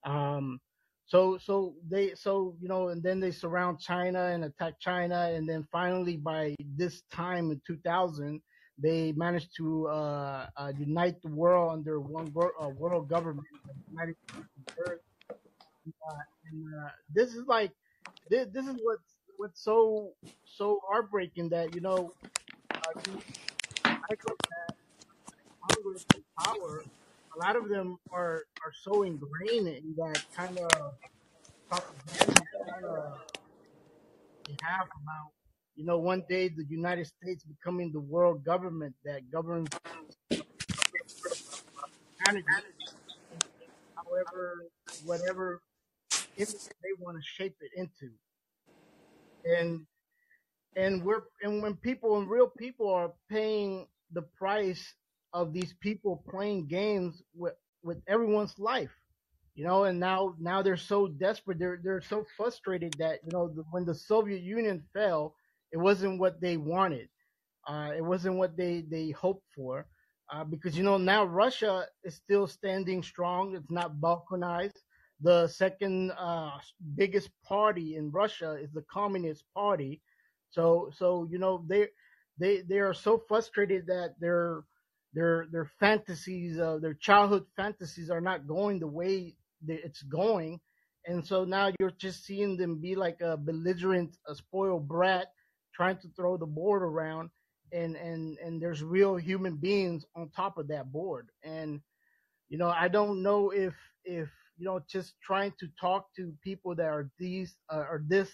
Um, 0.06 0.60
so, 1.06 1.38
so 1.38 1.76
they, 1.90 2.14
so, 2.16 2.56
you 2.62 2.68
know, 2.68 2.90
and 2.90 3.04
then 3.04 3.20
they 3.20 3.32
surround 3.32 3.80
China 3.80 4.28
and 4.28 4.46
attack 4.46 4.80
China. 4.80 5.32
And 5.34 5.48
then 5.48 5.68
finally 5.72 6.18
by 6.18 6.56
this 6.76 7.04
time 7.12 7.52
in 7.52 7.62
2000, 7.68 8.42
they 8.78 9.12
managed 9.12 9.50
to, 9.58 9.88
uh, 9.88 10.48
uh 10.58 10.72
unite 10.78 11.22
the 11.22 11.30
world 11.30 11.74
under 11.74 12.00
one 12.00 12.32
world, 12.34 12.54
uh, 12.60 12.70
world 12.70 13.10
government, 13.10 13.48
United 13.92 14.16
Earth 14.80 15.02
uh, 15.88 16.14
and 16.52 16.66
uh, 16.80 16.90
this 17.14 17.34
is 17.34 17.46
like 17.48 17.72
this, 18.30 18.48
this 18.54 18.66
is 18.66 18.76
what's 18.84 19.16
what's 19.38 19.64
so 19.64 20.12
so 20.46 20.80
heartbreaking 20.90 21.50
that 21.50 21.74
you 21.76 21.82
know 21.82 22.14
uh, 22.74 23.02
you 23.08 23.20
and 26.14 26.24
power, 26.40 26.84
a 27.36 27.40
lot 27.40 27.56
of 27.56 27.70
them 27.70 27.98
are 28.12 28.44
are 28.64 28.74
so 28.84 29.04
ingrained 29.04 29.68
in 29.68 29.96
that 29.98 30.24
kind 30.36 30.58
of 30.60 30.94
propaganda 31.70 32.42
of 32.68 32.84
uh, 32.86 33.18
they 34.48 34.56
have 34.62 34.88
about 34.88 35.32
you 35.76 35.86
know 35.86 36.00
one 36.00 36.24
day 36.30 36.50
the 36.50 36.66
United 36.70 37.08
States 37.08 37.44
becoming 37.44 37.92
the 37.92 38.00
world 38.00 38.44
government 38.44 38.96
that 39.06 39.32
governs 39.32 39.70
however 43.96 44.66
whatever 45.06 45.62
they 46.38 46.94
want 47.00 47.18
to 47.18 47.24
shape 47.24 47.56
it 47.62 47.72
into. 47.76 48.14
And 49.46 49.86
and 50.76 51.04
we're 51.04 51.22
and 51.42 51.62
when 51.62 51.76
people 51.76 52.18
and 52.18 52.30
real 52.30 52.48
people 52.48 52.94
are 52.94 53.14
paying 53.30 53.88
the 54.12 54.24
price 54.38 54.94
of 55.34 55.54
these 55.54 55.74
people 55.82 56.24
playing 56.30 56.68
games 56.68 57.24
with 57.36 57.56
with 57.84 58.00
everyone's 58.08 58.58
life 58.60 58.92
you 59.56 59.66
know 59.66 59.84
and 59.86 60.00
now 60.00 60.36
now 60.40 60.62
they're 60.62 60.78
so 60.78 61.08
desperate. 61.08 61.60
They're 61.60 61.80
they're 61.84 62.02
so 62.02 62.26
frustrated 62.38 62.98
that 63.00 63.20
you 63.26 63.32
know 63.32 63.50
the, 63.50 63.64
when 63.72 63.86
the 63.86 63.96
soviet 63.96 64.42
union 64.42 64.84
fell 64.94 65.36
it 65.72 65.78
wasn't 65.78 66.20
what 66.20 66.42
they 66.42 66.58
wanted. 66.58 67.10
Uh 67.68 67.92
it 67.96 68.04
wasn't 68.04 68.38
what 68.38 68.58
they 68.58 68.82
they 68.90 69.12
hoped 69.12 69.46
for 69.56 69.88
uh 70.34 70.44
because 70.44 70.78
you 70.78 70.84
know 70.84 70.98
now 70.98 71.26
russia 71.26 71.86
is 72.04 72.16
still 72.16 72.48
standing 72.48 73.04
strong. 73.04 73.56
It's 73.56 73.72
not 73.72 74.00
balkanized. 74.02 74.78
The 75.22 75.48
second 75.48 76.12
uh 76.12 76.52
biggest 76.96 77.30
party 77.46 77.96
in 77.98 78.12
russia 78.12 78.58
is 78.62 78.72
the 78.72 78.84
communist 78.92 79.46
party. 79.54 80.02
So 80.52 80.90
so 80.96 81.28
you 81.30 81.40
know 81.40 81.66
they 81.68 81.88
they 82.40 82.62
they 82.62 82.80
are 82.80 82.94
so 82.94 83.18
frustrated 83.28 83.88
that 83.88 84.16
their 84.20 84.64
their 85.14 85.48
their 85.52 85.70
fantasies 85.80 86.60
uh, 86.60 86.80
their 86.82 86.96
childhood 86.96 87.46
fantasies 87.56 88.10
are 88.10 88.22
not 88.22 88.48
going 88.48 88.80
the 88.80 88.88
way 88.88 89.36
it's 89.68 90.04
going. 90.04 90.60
And 91.06 91.26
so 91.26 91.44
now 91.44 91.72
you're 91.80 91.92
just 91.92 92.26
seeing 92.26 92.58
them 92.58 92.80
be 92.80 92.96
like 92.96 93.22
a 93.22 93.38
belligerent 93.38 94.18
a 94.28 94.36
spoiled 94.36 94.88
brat 94.88 95.28
trying 95.76 95.98
to 95.98 96.10
throw 96.16 96.38
the 96.38 96.46
board 96.46 96.84
around. 96.84 97.30
And 97.72 97.96
and 97.96 98.38
and 98.40 98.62
there's 98.62 98.84
real 98.84 99.16
human 99.16 99.58
beings 99.58 100.06
on 100.16 100.30
top 100.30 100.58
of 100.58 100.68
that 100.70 100.92
board. 100.92 101.30
And 101.44 101.82
you 102.50 102.60
know 102.60 102.70
i 102.70 102.88
don't 102.88 103.24
know 103.24 103.50
if 103.52 103.74
if 104.06 104.30
you 104.58 104.66
know 104.66 104.80
just 104.88 105.16
trying 105.24 105.52
to 105.60 105.68
talk 105.80 106.08
to 106.16 106.34
people 106.44 106.76
that 106.76 106.86
are 106.86 107.10
these 107.18 107.56
uh, 107.72 107.78
are 107.90 108.04
this 108.08 108.30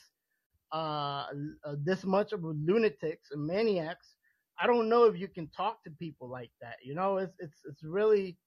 uh, 0.73 1.25
uh 1.65 1.75
this 1.83 2.03
much 2.03 2.33
of 2.33 2.43
lunatics 2.43 3.29
and 3.31 3.45
maniacs 3.47 4.15
i 4.61 4.67
don't 4.67 4.89
know 4.89 5.05
if 5.05 5.17
you 5.19 5.27
can 5.27 5.47
talk 5.49 5.83
to 5.83 5.91
people 5.91 6.29
like 6.29 6.51
that 6.61 6.75
you 6.83 6.95
know 6.95 7.17
it's 7.17 7.35
it's 7.39 7.61
it's 7.69 7.83
really 7.83 8.37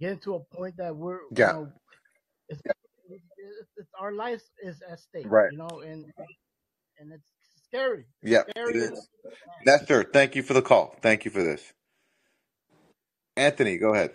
getting 0.00 0.18
to 0.20 0.36
a 0.36 0.40
point 0.56 0.76
that 0.78 0.94
we're 0.96 1.20
you 1.38 1.46
Yeah. 1.46 1.52
know 1.52 1.72
it's, 2.48 2.62
it's, 3.08 3.24
it's 3.76 3.90
our 4.00 4.12
life 4.12 4.42
is 4.62 4.82
at 4.90 5.00
stake 5.00 5.30
Right. 5.30 5.50
you 5.50 5.58
know 5.58 5.80
and 5.80 6.06
and 6.98 7.12
it's 7.12 7.30
scary 7.66 8.06
Yeah, 8.22 8.44
it 8.66 8.76
scary 8.76 8.84
and. 8.84 8.98
Nestor, 9.66 10.04
thank 10.04 10.36
you 10.36 10.42
for 10.44 10.54
the 10.54 10.62
call. 10.62 10.96
Thank 11.02 11.24
you 11.24 11.32
for 11.32 11.42
this. 11.42 11.72
Anthony, 13.36 13.78
go 13.78 13.94
ahead. 13.94 14.12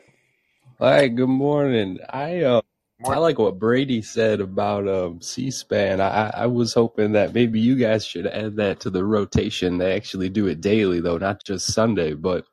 Hi, 0.79 1.07
good 1.09 1.29
morning. 1.29 1.99
I 2.09 2.41
uh, 2.41 2.61
I 3.03 3.17
like 3.17 3.37
what 3.37 3.59
Brady 3.59 4.01
said 4.01 4.39
about 4.39 4.87
um, 4.87 5.21
C-SPAN. 5.21 5.99
I, 5.99 6.31
I 6.33 6.45
was 6.45 6.73
hoping 6.73 7.11
that 7.11 7.33
maybe 7.33 7.59
you 7.59 7.75
guys 7.75 8.05
should 8.05 8.25
add 8.25 8.55
that 8.55 8.79
to 8.81 8.89
the 8.89 9.03
rotation. 9.03 9.77
They 9.77 9.93
actually 9.93 10.29
do 10.29 10.47
it 10.47 10.61
daily, 10.61 11.01
though, 11.01 11.17
not 11.17 11.43
just 11.43 11.73
Sunday. 11.73 12.13
But 12.13 12.45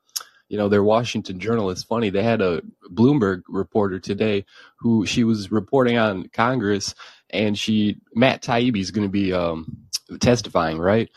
you 0.49 0.57
know, 0.57 0.69
their 0.69 0.83
Washington 0.83 1.39
Journal. 1.39 1.69
is 1.69 1.83
funny. 1.83 2.09
They 2.09 2.23
had 2.23 2.41
a 2.41 2.61
Bloomberg 2.93 3.43
reporter 3.47 3.99
today 3.99 4.45
who 4.75 5.05
she 5.05 5.23
was 5.23 5.51
reporting 5.51 5.97
on 5.97 6.27
Congress, 6.33 6.93
and 7.29 7.57
she 7.57 7.97
Matt 8.13 8.43
Taibbi 8.43 8.79
is 8.79 8.91
going 8.91 9.07
to 9.07 9.11
be 9.11 9.33
um, 9.33 9.77
testifying, 10.19 10.77
right? 10.77 11.09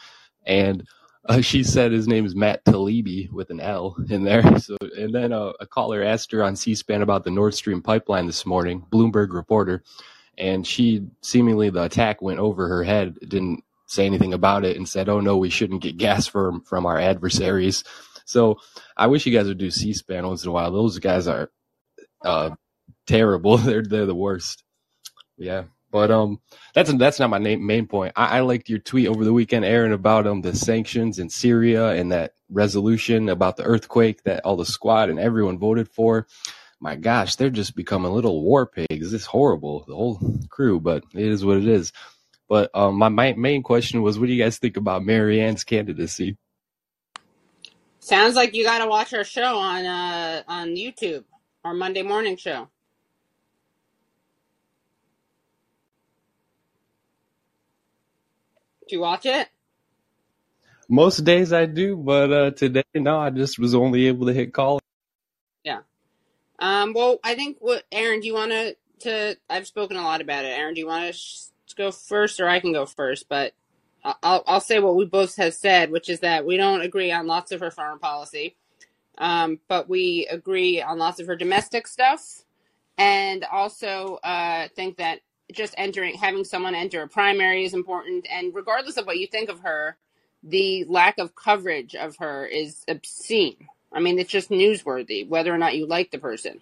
And 0.47 0.87
uh, 1.31 1.41
she 1.41 1.63
said 1.65 1.93
his 1.93 2.09
name 2.09 2.27
is 2.27 2.35
Matt 2.37 2.65
Talibi 2.65 3.31
with 3.31 3.51
an 3.51 3.61
L 3.61 3.97
in 4.09 4.25
there. 4.25 4.43
So, 4.61 4.77
and 4.99 5.15
then 5.15 5.33
uh, 5.33 5.53
a 5.61 5.67
caller 5.67 6.03
asked 6.03 6.33
her 6.33 6.43
on 6.43 6.57
C-SPAN 6.57 7.03
about 7.03 7.25
the 7.25 7.31
Nord 7.31 7.55
Stream 7.55 7.83
pipeline 7.83 8.27
this 8.27 8.47
morning. 8.47 8.85
Bloomberg 8.91 9.33
reporter, 9.33 9.83
and 10.39 10.67
she 10.67 11.07
seemingly 11.23 11.71
the 11.71 11.85
attack 11.85 12.23
went 12.23 12.41
over 12.41 12.69
her 12.69 12.85
head. 12.85 13.17
Didn't 13.21 13.63
say 13.87 14.07
anything 14.07 14.35
about 14.35 14.65
it 14.65 14.77
and 14.77 14.89
said, 14.89 15.09
"Oh 15.09 15.21
no, 15.21 15.37
we 15.37 15.51
shouldn't 15.51 15.83
get 15.83 15.99
gas 15.99 16.27
from 16.27 16.63
from 16.63 16.87
our 16.87 16.99
adversaries." 16.99 17.85
So 18.25 18.59
I 18.97 19.07
wish 19.09 19.27
you 19.27 19.37
guys 19.37 19.47
would 19.47 19.59
do 19.59 19.71
C-SPAN 19.71 20.27
once 20.27 20.43
in 20.43 20.49
a 20.49 20.53
while. 20.53 20.73
Those 20.73 20.99
guys 20.99 21.29
are 21.29 21.51
uh, 22.25 22.51
terrible. 23.07 23.59
they're 23.59 23.83
they're 23.85 24.07
the 24.07 24.15
worst. 24.15 24.65
Yeah. 25.39 25.65
But 25.91 26.11
um, 26.11 26.41
that's 26.75 26.93
that's 26.95 27.21
not 27.21 27.31
my 27.31 27.39
main 27.39 27.65
main 27.65 27.87
point. 27.87 28.13
I, 28.17 28.39
I 28.39 28.41
liked 28.41 28.69
your 28.69 28.79
tweet 28.81 29.09
over 29.09 29.25
the 29.25 29.33
weekend, 29.33 29.65
Aaron, 29.65 29.93
about 29.93 30.27
um 30.27 30.43
the 30.43 30.55
sanctions 30.55 31.19
in 31.19 31.31
Syria 31.31 31.91
and 31.91 32.13
that 32.13 32.33
resolution 32.51 33.29
about 33.29 33.57
the 33.57 33.65
earthquake 33.65 34.23
that 34.25 34.45
all 34.45 34.57
the 34.57 34.67
squad 34.67 35.11
and 35.11 35.19
everyone 35.19 35.59
voted 35.59 35.89
for. 35.89 36.27
My 36.81 36.97
gosh, 36.97 37.37
they're 37.37 37.51
just 37.51 37.75
becoming 37.75 38.13
little 38.13 38.43
war 38.43 38.67
pigs. 38.67 39.13
It's 39.13 39.25
horrible, 39.25 39.85
the 39.89 39.95
whole 39.95 40.21
crew, 40.51 40.79
but 40.79 41.05
it 41.15 41.27
is 41.27 41.45
what 41.45 41.57
it 41.57 41.67
is. 41.67 41.93
But 42.49 42.71
um, 42.75 42.97
my, 42.97 43.09
my 43.09 43.33
main 43.33 43.63
question 43.63 44.03
was, 44.03 44.19
what 44.19 44.27
do 44.27 44.33
you 44.33 44.43
guys 44.43 44.59
think 44.59 44.77
about 44.77 45.05
Marianne's 45.05 45.65
candidacy? 45.65 46.37
Sounds 47.99 48.37
like 48.37 48.55
you 48.55 48.63
got 48.63 48.79
to 48.79 48.87
watch 48.87 49.13
our 49.15 49.25
show 49.25 49.59
on 49.59 49.85
uh 49.85 50.43
on 50.47 50.77
YouTube, 50.77 51.25
our 51.65 51.75
Monday 51.75 52.03
morning 52.03 52.37
show. 52.37 52.69
Do 58.89 58.97
you 58.97 59.01
watch 59.01 59.27
it? 59.27 59.49
Most 60.89 61.25
days 61.25 61.53
I 61.53 61.67
do, 61.67 61.97
but 61.97 62.33
uh, 62.33 62.51
today 62.53 62.85
no, 62.95 63.19
I 63.19 63.31
just 63.31 63.59
was 63.59 63.75
only 63.75 64.07
able 64.07 64.27
to 64.27 64.33
hit 64.33 64.53
call. 64.53 64.79
Yeah. 65.65 65.81
Um. 66.59 66.93
Well, 66.95 67.19
I 67.25 67.35
think 67.35 67.57
what 67.61 67.85
Aaron, 67.91 68.21
do 68.21 68.27
you 68.27 68.35
want 68.35 68.53
to? 68.53 68.77
To 69.01 69.37
I've 69.51 69.67
spoken 69.67 69.97
a 69.97 70.03
lot 70.03 70.21
about 70.21 70.45
it. 70.45 70.59
Aaron, 70.59 70.75
do 70.75 70.81
you 70.81 70.87
want 70.87 71.07
to 71.07 71.13
sh- 71.13 71.47
go 71.77 71.91
first, 71.91 72.41
or 72.41 72.49
I 72.49 72.61
can 72.61 72.73
go 72.73 72.87
first? 72.87 73.29
But 73.29 73.53
I'll 74.23 74.45
I'll 74.47 74.61
say 74.61 74.79
what 74.79 74.97
we 74.97 75.05
both 75.05 75.37
have 75.37 75.55
said, 75.55 75.91
which 75.91 76.09
is 76.09 76.21
that 76.21 76.47
we 76.47 76.57
don't 76.57 76.83
agree 76.83 77.11
on 77.13 77.27
lots 77.27 77.51
of 77.53 77.61
her 77.61 77.71
foreign 77.71 77.99
policy, 77.99 78.57
um, 79.19 79.59
but 79.69 79.89
we 79.89 80.29
agree 80.31 80.81
on 80.81 80.99
lots 80.99 81.19
of 81.21 81.27
her 81.27 81.37
domestic 81.37 81.89
stuff, 81.89 82.45
and 82.97 83.45
also 83.45 84.21
uh, 84.23 84.69
think 84.77 84.99
that 84.99 85.21
just 85.53 85.75
entering, 85.79 86.17
having 86.17 86.45
someone 86.45 86.75
enter 86.75 87.03
a 87.03 87.09
primary 87.09 87.65
is 87.65 87.75
important. 87.75 88.27
And 88.31 88.55
regardless 88.55 88.97
of 88.97 89.07
what 89.07 89.19
you 89.19 89.27
think 89.27 89.49
of 89.49 89.61
her, 89.61 89.97
the 90.43 90.85
lack 90.85 91.19
of 91.19 91.35
coverage 91.35 91.95
of 91.95 92.17
her 92.19 92.47
is 92.47 92.85
obscene. 92.89 93.69
I 93.93 94.01
mean, 94.01 94.19
it's 94.19 94.31
just 94.31 94.51
newsworthy, 94.51 95.29
whether 95.29 95.53
or 95.55 95.59
not 95.59 95.77
you 95.77 95.87
like 95.87 96.11
the 96.11 96.19
person. 96.19 96.61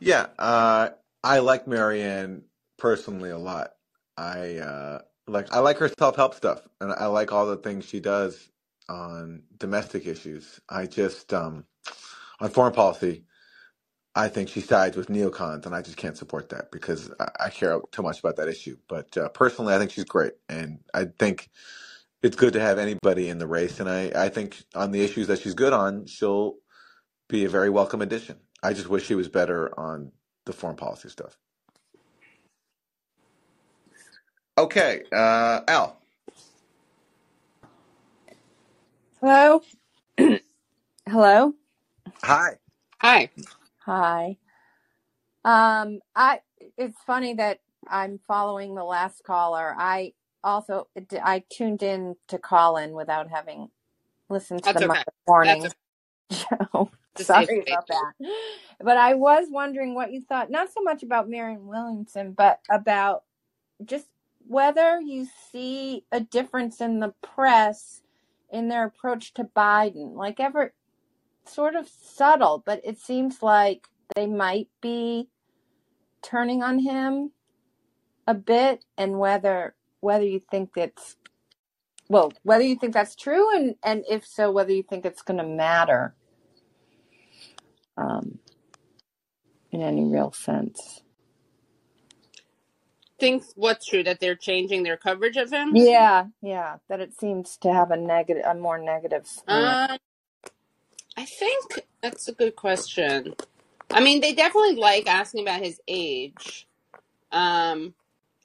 Yeah, 0.00 0.26
uh, 0.38 0.90
I 1.24 1.38
like 1.40 1.66
Marianne 1.66 2.42
personally 2.78 3.30
a 3.30 3.38
lot. 3.38 3.70
I 4.16 4.56
uh, 4.58 5.00
like 5.26 5.52
I 5.54 5.60
like 5.60 5.78
her 5.78 5.88
self 5.88 6.16
help 6.16 6.34
stuff, 6.34 6.60
and 6.80 6.92
I 6.92 7.06
like 7.06 7.32
all 7.32 7.46
the 7.46 7.56
things 7.56 7.84
she 7.86 8.00
does 8.00 8.48
on 8.88 9.42
domestic 9.58 10.06
issues. 10.06 10.60
I 10.68 10.86
just 10.86 11.32
um, 11.32 11.64
on 12.40 12.50
foreign 12.50 12.74
policy, 12.74 13.24
I 14.18 14.28
think 14.28 14.50
she 14.50 14.62
sides 14.62 14.98
with 14.98 15.08
neocons, 15.08 15.66
and 15.66 15.74
I 15.76 15.82
just 15.82 15.98
can't 15.98 16.18
support 16.18 16.50
that 16.50 16.72
because 16.72 17.12
I, 17.20 17.28
I 17.46 17.50
care 17.50 17.80
too 17.92 18.02
much 18.02 18.20
about 18.20 18.36
that 18.38 18.48
issue. 18.48 18.78
But 18.88 19.16
uh, 19.18 19.30
personally, 19.30 19.74
I 19.74 19.78
think 19.78 19.92
she's 19.92 20.04
great, 20.04 20.34
and 20.50 20.80
I 20.94 21.06
think 21.06 21.50
it's 22.22 22.36
good 22.36 22.54
to 22.54 22.60
have 22.60 22.78
anybody 22.78 23.28
in 23.30 23.38
the 23.38 23.46
race. 23.48 23.80
And 23.80 23.88
I, 23.90 24.12
I 24.16 24.30
think 24.30 24.62
on 24.74 24.92
the 24.92 25.02
issues 25.02 25.28
that 25.28 25.40
she's 25.40 25.54
good 25.54 25.72
on, 25.74 26.06
she'll 26.06 26.56
be 27.28 27.46
a 27.46 27.50
very 27.50 27.70
welcome 27.70 28.02
addition. 28.02 28.38
I 28.62 28.74
just 28.74 28.88
wish 28.90 29.06
she 29.06 29.16
was 29.16 29.28
better 29.28 29.78
on 29.78 30.12
the 30.46 30.54
foreign 30.54 30.76
policy 30.76 31.10
stuff. 31.10 31.38
Okay, 34.58 35.02
uh, 35.12 35.62
Al. 35.68 35.98
Hello? 39.20 39.62
Hello? 41.08 41.54
Hi. 42.24 42.50
Hi. 43.00 43.30
Hi. 43.88 44.38
Um 45.44 46.00
I 46.16 46.40
it's 46.78 46.98
funny 47.06 47.34
that 47.34 47.60
I'm 47.88 48.20
following 48.28 48.74
the 48.76 48.84
last 48.84 49.24
caller. 49.24 49.74
I 49.78 50.14
also 50.44 50.88
I 51.24 51.44
tuned 51.50 51.82
in 51.82 52.16
to 52.28 52.38
call 52.38 52.78
in 52.78 52.92
without 52.92 53.30
having 53.30 53.70
listened 54.30 54.64
to 54.64 54.74
That's 54.74 54.80
the 54.80 54.88
okay. 54.88 55.04
Morning 55.28 55.62
That's 55.62 55.74
show. 56.30 56.90
Sorry 57.16 57.60
about 57.66 57.88
that. 57.88 58.14
But 58.80 58.96
I 58.98 59.14
was 59.14 59.48
wondering 59.50 59.94
what 59.94 60.12
you 60.12 60.22
thought, 60.22 60.50
not 60.50 60.72
so 60.72 60.82
much 60.82 61.02
about 61.02 61.28
Marianne 61.30 61.66
Williamson, 61.66 62.32
but 62.32 62.60
about 62.70 63.24
just 63.84 64.08
whether 64.46 65.00
you 65.00 65.26
see 65.52 66.04
a 66.12 66.20
difference 66.20 66.80
in 66.80 67.00
the 67.00 67.14
press 67.22 68.02
in 68.50 68.68
their 68.68 68.84
approach 68.86 69.34
to 69.34 69.44
Biden. 69.44 70.14
Like 70.16 70.40
ever 70.40 70.74
sort 71.48 71.74
of 71.74 71.88
subtle, 71.88 72.62
but 72.64 72.80
it 72.84 72.98
seems 72.98 73.42
like 73.42 73.88
they 74.14 74.26
might 74.26 74.68
be 74.80 75.28
turning 76.22 76.62
on 76.62 76.80
him 76.80 77.32
a 78.26 78.34
bit 78.34 78.84
and 78.96 79.18
whether 79.18 79.74
whether 80.00 80.24
you 80.24 80.40
think 80.50 80.70
it's 80.76 81.16
well, 82.08 82.32
whether 82.42 82.64
you 82.64 82.76
think 82.76 82.94
that's 82.94 83.16
true 83.16 83.54
and 83.56 83.76
and 83.82 84.04
if 84.08 84.26
so 84.26 84.50
whether 84.50 84.72
you 84.72 84.82
think 84.82 85.04
it's 85.06 85.22
going 85.22 85.38
to 85.38 85.46
matter 85.46 86.14
um 87.96 88.38
in 89.70 89.82
any 89.82 90.04
real 90.04 90.32
sense. 90.32 91.02
Think 93.20 93.44
what's 93.56 93.86
true 93.86 94.02
that 94.04 94.20
they're 94.20 94.36
changing 94.36 94.84
their 94.84 94.96
coverage 94.96 95.36
of 95.36 95.50
him? 95.50 95.76
Yeah, 95.76 96.26
yeah, 96.42 96.76
that 96.88 97.00
it 97.00 97.18
seems 97.18 97.58
to 97.58 97.72
have 97.72 97.90
a 97.90 97.96
negative 97.96 98.44
a 98.46 98.54
more 98.54 98.78
negative. 98.78 99.26
Um, 99.48 99.98
think 101.28 101.86
that's 102.02 102.28
a 102.28 102.32
good 102.32 102.56
question. 102.56 103.34
I 103.90 104.00
mean, 104.00 104.20
they 104.20 104.34
definitely 104.34 104.76
like 104.76 105.06
asking 105.06 105.42
about 105.42 105.60
his 105.62 105.80
age. 105.88 106.66
Um, 107.32 107.94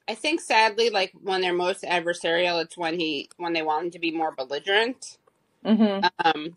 I 0.08 0.14
think 0.14 0.40
sadly, 0.40 0.90
like 0.90 1.12
when 1.22 1.40
they're 1.40 1.54
most 1.54 1.84
adversarial, 1.84 2.62
it's 2.62 2.76
when 2.76 2.98
he 2.98 3.28
when 3.36 3.52
they 3.52 3.62
want 3.62 3.86
him 3.86 3.90
to 3.92 3.98
be 3.98 4.10
more 4.10 4.32
belligerent. 4.32 5.18
Mhm. 5.64 6.08
Um, 6.24 6.56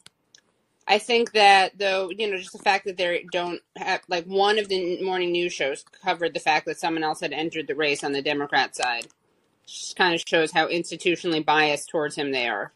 I 0.88 0.99
think 0.99 1.34
that 1.34 1.78
though, 1.78 2.09
you 2.09 2.30
know, 2.30 2.38
just 2.38 2.53
the 2.53 2.59
fact 2.59 2.86
that 2.86 2.97
they 2.97 3.25
don't 3.32 3.61
have 3.78 4.01
like 4.07 4.25
one 4.25 4.59
of 4.59 4.69
the 4.69 5.01
morning 5.01 5.32
news 5.32 5.53
shows 5.53 5.84
covered 6.03 6.34
the 6.34 6.39
fact 6.39 6.65
that 6.65 6.80
someone 6.80 7.03
else 7.03 7.19
had 7.21 7.34
entered 7.34 7.67
the 7.67 7.75
race 7.75 8.03
on 8.03 8.13
the 8.13 8.21
Democrat 8.21 8.75
side, 8.75 9.07
just 9.65 9.95
kind 9.95 10.15
of 10.15 10.23
shows 10.28 10.51
how 10.51 10.67
institutionally 10.67 11.43
biased 11.43 11.89
towards 11.89 12.15
him 12.15 12.32
they 12.32 12.47
are. 12.47 12.73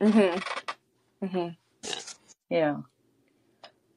Mhm. 0.00 0.44
Mhm. 1.22 1.56
Yeah. 1.82 2.00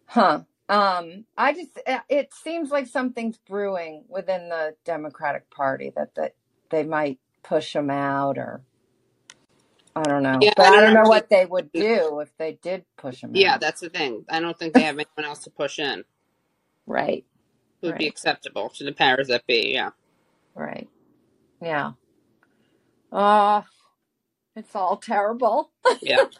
Huh. 0.07 0.41
Um, 0.69 1.25
I 1.37 1.53
just 1.53 1.79
uh, 1.87 1.99
it 2.09 2.33
seems 2.33 2.71
like 2.71 2.87
something's 2.87 3.37
brewing 3.37 4.05
within 4.09 4.49
the 4.49 4.75
Democratic 4.85 5.49
Party 5.51 5.91
that 5.95 6.15
that 6.15 6.35
they 6.71 6.83
might 6.83 7.19
push 7.43 7.75
him 7.75 7.89
out 7.91 8.37
or 8.39 8.63
I 9.95 10.07
don't 10.07 10.23
know. 10.23 10.39
Yeah, 10.41 10.53
But 10.55 10.67
I 10.67 10.71
I 10.73 10.81
don't 10.81 10.93
don't 10.93 10.93
know 10.93 11.07
what 11.07 11.29
they 11.29 11.45
would 11.45 11.75
do 11.75 12.21
if 12.21 12.31
they 12.37 12.59
did 12.61 12.85
push 12.97 13.23
him 13.23 13.35
Yeah, 13.35 13.57
out. 13.57 13.59
that's 13.59 13.81
the 13.81 13.89
thing. 13.89 14.25
I 14.29 14.39
don't 14.41 14.57
think 14.59 14.73
they 14.75 14.83
have 14.83 14.95
anyone 14.95 15.25
else 15.29 15.39
to 15.45 15.51
push 15.51 15.79
in 15.79 16.05
Right. 16.87 17.25
who 17.81 17.87
would 17.89 17.97
be 17.97 18.07
acceptable 18.07 18.69
to 18.71 18.83
the 18.85 18.93
powers 18.93 19.27
that 19.29 19.47
be. 19.47 19.73
Yeah. 19.73 19.91
Right. 20.55 20.89
Yeah. 21.61 21.93
Uh 23.11 23.63
it's 24.55 24.75
all 24.75 24.97
terrible. 24.97 25.71
Yeah. 26.01 26.25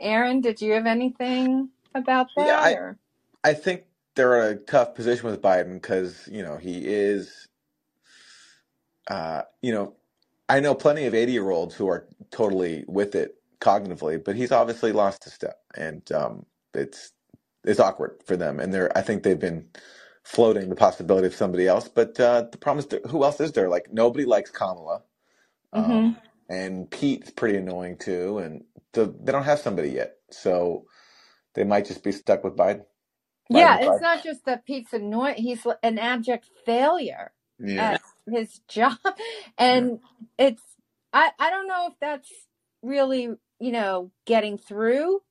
Aaron, 0.00 0.40
did 0.42 0.60
you 0.62 0.74
have 0.74 0.86
anything 0.86 1.70
about 1.94 2.28
Yeah, 2.36 2.58
that 2.60 2.60
I, 2.60 2.76
or 2.76 2.98
I 3.44 3.54
think 3.54 3.84
they're 4.16 4.50
in 4.50 4.58
a 4.58 4.60
tough 4.60 4.94
position 4.94 5.30
with 5.30 5.42
Biden 5.42 5.74
because, 5.74 6.28
you 6.32 6.42
know, 6.42 6.56
he 6.58 6.86
is, 6.86 7.48
uh, 9.10 9.42
you 9.62 9.72
know, 9.72 9.94
I 10.48 10.60
know 10.60 10.74
plenty 10.74 11.06
of 11.06 11.14
80 11.14 11.32
year 11.32 11.50
olds 11.50 11.74
who 11.76 11.88
are 11.88 12.08
totally 12.30 12.84
with 12.88 13.14
it 13.16 13.36
cognitively, 13.60 14.22
but 14.24 14.36
he's 14.36 14.52
obviously 14.52 14.92
lost 14.92 15.26
a 15.26 15.30
step 15.30 15.58
and, 15.76 16.10
um, 16.12 16.46
it's, 16.74 17.12
it's 17.64 17.80
awkward 17.80 18.22
for 18.26 18.36
them. 18.36 18.60
And 18.60 18.74
they're, 18.74 18.96
I 18.96 19.02
think 19.02 19.22
they've 19.24 19.38
been 19.40 19.68
floating 20.24 20.68
the 20.70 20.76
possibility 20.76 21.26
of 21.28 21.34
somebody 21.34 21.68
else, 21.68 21.88
but, 21.88 22.18
uh, 22.20 22.44
the 22.52 22.58
problem 22.58 22.86
is, 22.86 23.10
who 23.10 23.24
else 23.24 23.40
is 23.40 23.52
there? 23.52 23.68
Like, 23.70 23.92
nobody 23.92 24.24
likes 24.26 24.50
Kamala. 24.50 25.02
Mhm. 25.76 26.16
Um, 26.16 26.16
and 26.48 26.90
Pete's 26.90 27.30
pretty 27.30 27.58
annoying 27.58 27.98
too, 27.98 28.38
and 28.38 28.64
the, 28.94 29.14
they 29.22 29.32
don't 29.32 29.44
have 29.44 29.60
somebody 29.60 29.90
yet, 29.90 30.16
so 30.30 30.86
they 31.54 31.64
might 31.64 31.86
just 31.86 32.04
be 32.04 32.12
stuck 32.12 32.44
with 32.44 32.56
Biden. 32.56 32.84
Yeah, 33.48 33.78
Biden, 33.78 33.82
it's 33.82 34.00
Biden. 34.00 34.02
not 34.02 34.22
just 34.24 34.46
that 34.46 34.66
Pete's 34.66 34.94
annoying; 34.94 35.36
he's 35.36 35.66
an 35.84 35.98
abject 36.00 36.50
failure 36.66 37.32
Yeah, 37.60 37.78
at 37.78 38.02
his 38.30 38.60
job, 38.68 38.98
and 39.58 40.00
it's 40.38 40.62
I 41.14 41.30
I 41.38 41.50
don't 41.50 41.68
know 41.68 41.88
if 41.90 41.94
that's 42.00 42.30
really 42.82 43.30
you 43.60 43.72
know 43.72 44.12
getting 44.26 44.58
through 44.58 45.22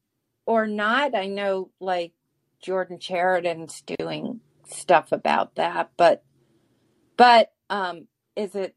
or 0.47 0.67
not. 0.67 1.15
I 1.15 1.27
know 1.27 1.71
like 1.81 2.13
Jordan 2.61 2.99
Chariton's 2.99 3.83
doing 3.99 4.41
stuff 4.67 5.11
about 5.11 5.55
that, 5.55 5.91
but 5.97 6.23
but 7.17 7.51
um, 7.69 8.07
is 8.35 8.55
it? 8.55 8.75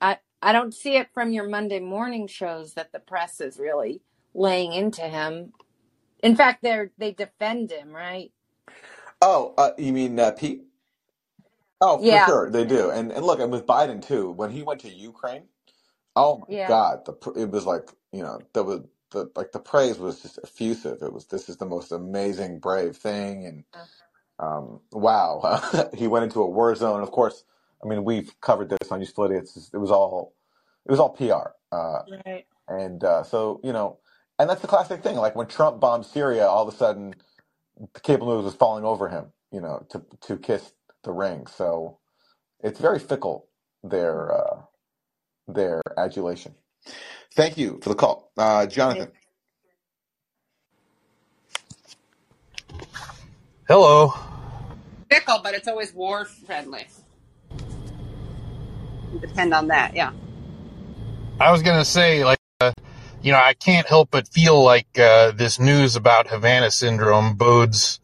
I 0.00 0.18
I 0.42 0.52
don't 0.52 0.74
see 0.74 0.96
it 0.96 1.08
from 1.14 1.32
your 1.32 1.48
Monday 1.48 1.80
morning 1.80 2.28
shows 2.28 2.74
that 2.74 2.92
the 2.92 3.00
press 3.00 3.40
is 3.40 3.58
really 3.58 4.02
laying 4.34 4.74
into 4.74 5.02
him. 5.02 5.52
In 6.22 6.36
fact, 6.36 6.62
they're 6.62 6.92
they 6.98 7.12
defend 7.12 7.72
him, 7.72 7.90
right? 7.94 8.32
Oh, 9.22 9.54
uh, 9.58 9.72
you 9.78 9.92
mean 9.92 10.18
uh, 10.20 10.32
Pete? 10.32 10.64
Oh, 11.80 11.98
for 11.98 12.18
Yeah, 12.18 12.24
sure, 12.24 12.50
they 12.50 12.64
do. 12.64 12.90
And 12.90 13.12
and 13.12 13.24
look, 13.26 13.40
and 13.40 13.52
with 13.52 13.66
Biden 13.66 14.06
too, 14.06 14.32
when 14.32 14.50
he 14.50 14.62
went 14.64 14.80
to 14.82 14.90
Ukraine, 14.90 15.44
oh 16.16 16.38
my 16.40 16.46
yeah. 16.48 16.66
God, 16.66 17.06
the 17.06 17.14
pr- 17.14 17.38
it 17.38 17.50
was 17.50 17.66
like 17.66 17.90
you 18.12 18.22
know 18.22 18.40
there 18.54 18.64
was 18.64 18.82
the 19.12 19.30
like 19.36 19.52
the 19.52 19.60
praise 19.60 19.98
was 19.98 20.22
just 20.22 20.38
effusive. 20.44 21.02
It 21.02 21.12
was 21.12 21.26
this 21.26 21.48
is 21.48 21.58
the 21.58 21.66
most 21.66 21.92
amazing, 21.92 22.60
brave 22.60 22.96
thing, 22.96 23.46
and 23.46 23.64
um, 24.40 24.80
wow, 24.92 25.62
he 25.94 26.08
went 26.08 26.24
into 26.24 26.42
a 26.42 26.50
war 26.50 26.74
zone. 26.76 27.02
Of 27.02 27.12
course, 27.12 27.44
I 27.84 27.88
mean 27.88 28.04
we've 28.04 28.32
covered 28.40 28.70
this 28.70 28.90
on 28.92 29.00
Useful 29.00 29.26
Idiots. 29.26 29.70
It 29.74 29.78
was 29.78 29.90
all 29.92 30.34
it 30.86 30.90
was 30.90 31.00
all 31.00 31.10
PR, 31.10 31.52
uh, 31.76 32.02
Right. 32.26 32.46
and 32.68 33.04
uh, 33.04 33.24
so 33.24 33.60
you 33.64 33.72
know, 33.72 33.98
and 34.38 34.50
that's 34.50 34.62
the 34.62 34.68
classic 34.68 35.02
thing. 35.02 35.16
Like 35.16 35.36
when 35.36 35.48
Trump 35.48 35.80
bombed 35.80 36.06
Syria, 36.06 36.46
all 36.46 36.68
of 36.68 36.74
a 36.74 36.76
sudden 36.76 37.14
the 37.94 38.00
cable 38.00 38.34
news 38.34 38.44
was 38.44 38.54
falling 38.54 38.84
over 38.84 39.08
him, 39.08 39.26
you 39.52 39.60
know, 39.60 39.86
to 39.90 40.02
to 40.28 40.38
kiss 40.38 40.72
the 41.04 41.12
ring. 41.12 41.46
So 41.48 41.98
it's 42.62 42.80
very 42.80 42.98
fickle 43.00 43.48
their 43.84 44.32
uh, 44.32 44.62
their 45.48 45.82
adulation. 45.98 46.54
Thank 47.34 47.58
you 47.58 47.80
for 47.82 47.90
the 47.90 47.96
call, 47.96 48.32
uh, 48.38 48.66
Jonathan. 48.66 49.12
Hello. 53.68 54.14
Fickle, 55.10 55.40
but 55.42 55.54
it's 55.54 55.68
always 55.68 55.94
war 55.94 56.24
friendly. 56.26 56.86
Depend 59.20 59.54
on 59.54 59.68
that, 59.68 59.94
yeah. 59.94 60.12
I 61.40 61.50
was 61.50 61.62
going 61.62 61.78
to 61.78 61.84
say, 61.84 62.24
like, 62.24 62.38
uh, 62.60 62.72
you 63.22 63.32
know, 63.32 63.38
I 63.38 63.54
can't 63.54 63.86
help 63.86 64.10
but 64.10 64.28
feel 64.28 64.62
like 64.62 64.98
uh, 64.98 65.32
this 65.32 65.58
news 65.58 65.96
about 65.96 66.28
Havana 66.28 66.70
syndrome 66.70 67.34
bodes 67.34 68.00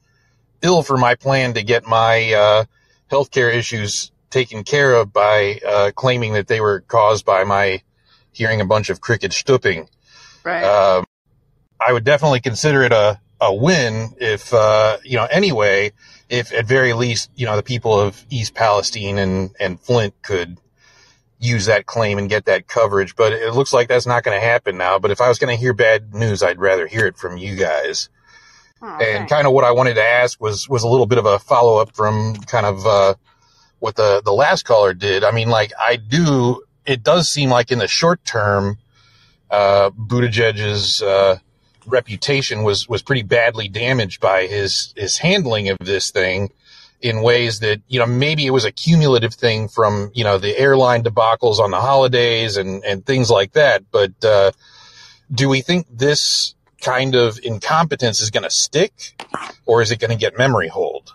ill 0.62 0.82
for 0.82 0.96
my 0.96 1.14
plan 1.14 1.54
to 1.54 1.62
get 1.62 1.86
my 1.86 2.32
uh, 2.32 2.64
healthcare 3.10 3.52
issues 3.52 4.10
taken 4.30 4.64
care 4.64 4.94
of 4.94 5.12
by 5.12 5.60
uh, 5.66 5.90
claiming 5.94 6.34
that 6.34 6.48
they 6.48 6.60
were 6.60 6.80
caused 6.80 7.24
by 7.24 7.44
my 7.44 7.82
hearing 8.32 8.60
a 8.60 8.64
bunch 8.64 8.90
of 8.90 9.00
cricket 9.00 9.32
stooping. 9.32 9.88
Right. 10.44 10.64
Um, 10.64 11.04
I 11.80 11.92
would 11.92 12.04
definitely 12.04 12.40
consider 12.40 12.82
it 12.82 12.92
a, 12.92 13.20
a 13.40 13.54
win 13.54 14.14
if, 14.20 14.52
uh, 14.52 14.98
you 15.04 15.16
know, 15.16 15.26
anyway, 15.30 15.92
if 16.28 16.52
at 16.52 16.66
very 16.66 16.92
least, 16.92 17.30
you 17.36 17.46
know, 17.46 17.56
the 17.56 17.62
people 17.62 17.98
of 17.98 18.24
East 18.30 18.54
Palestine 18.54 19.18
and, 19.18 19.50
and 19.58 19.80
Flint 19.80 20.14
could 20.22 20.58
use 21.38 21.66
that 21.66 21.86
claim 21.86 22.18
and 22.18 22.28
get 22.28 22.46
that 22.46 22.66
coverage. 22.66 23.16
But 23.16 23.32
it 23.32 23.54
looks 23.54 23.72
like 23.72 23.88
that's 23.88 24.06
not 24.06 24.24
going 24.24 24.38
to 24.38 24.44
happen 24.44 24.76
now. 24.76 24.98
But 24.98 25.10
if 25.10 25.20
I 25.20 25.28
was 25.28 25.38
going 25.38 25.54
to 25.54 25.60
hear 25.60 25.72
bad 25.72 26.14
news, 26.14 26.42
I'd 26.42 26.58
rather 26.58 26.86
hear 26.86 27.06
it 27.06 27.16
from 27.16 27.36
you 27.36 27.56
guys. 27.56 28.08
oh, 28.82 28.86
And 28.86 29.28
kind 29.28 29.46
of 29.46 29.52
what 29.52 29.64
I 29.64 29.72
wanted 29.72 29.94
to 29.94 30.04
ask 30.04 30.40
was, 30.40 30.68
was 30.68 30.82
a 30.82 30.88
little 30.88 31.06
bit 31.06 31.18
of 31.18 31.26
a 31.26 31.38
follow 31.38 31.78
up 31.80 31.94
from 31.94 32.34
kind 32.34 32.66
of, 32.66 32.86
uh, 32.86 33.14
what 33.78 33.94
the, 33.96 34.20
the 34.24 34.32
last 34.32 34.64
caller 34.64 34.94
did. 34.94 35.22
I 35.22 35.30
mean, 35.30 35.48
like 35.48 35.72
I 35.78 35.96
do, 35.96 36.62
it 36.84 37.02
does 37.02 37.28
seem 37.28 37.50
like 37.50 37.70
in 37.70 37.78
the 37.78 37.88
short 37.88 38.24
term, 38.24 38.78
uh, 39.50 39.90
Buttigieg's, 39.90 41.00
uh, 41.00 41.38
reputation 41.86 42.64
was, 42.64 42.88
was 42.88 43.02
pretty 43.02 43.22
badly 43.22 43.68
damaged 43.68 44.20
by 44.20 44.46
his, 44.46 44.92
his 44.96 45.18
handling 45.18 45.68
of 45.68 45.78
this 45.80 46.10
thing 46.10 46.50
in 47.00 47.22
ways 47.22 47.60
that, 47.60 47.80
you 47.88 47.98
know, 47.98 48.06
maybe 48.06 48.46
it 48.46 48.50
was 48.50 48.64
a 48.64 48.72
cumulative 48.72 49.34
thing 49.34 49.68
from, 49.68 50.10
you 50.14 50.24
know, 50.24 50.38
the 50.38 50.58
airline 50.58 51.02
debacles 51.02 51.58
on 51.58 51.70
the 51.70 51.80
holidays 51.80 52.56
and, 52.56 52.84
and 52.84 53.06
things 53.06 53.30
like 53.30 53.52
that. 53.52 53.84
But, 53.90 54.24
uh, 54.24 54.52
do 55.32 55.48
we 55.48 55.60
think 55.60 55.86
this 55.90 56.54
kind 56.80 57.14
of 57.14 57.38
incompetence 57.42 58.20
is 58.20 58.30
going 58.30 58.44
to 58.44 58.50
stick 58.50 59.14
or 59.66 59.82
is 59.82 59.90
it 59.90 59.98
going 59.98 60.10
to 60.10 60.16
get 60.16 60.38
memory 60.38 60.68
hold? 60.68 61.14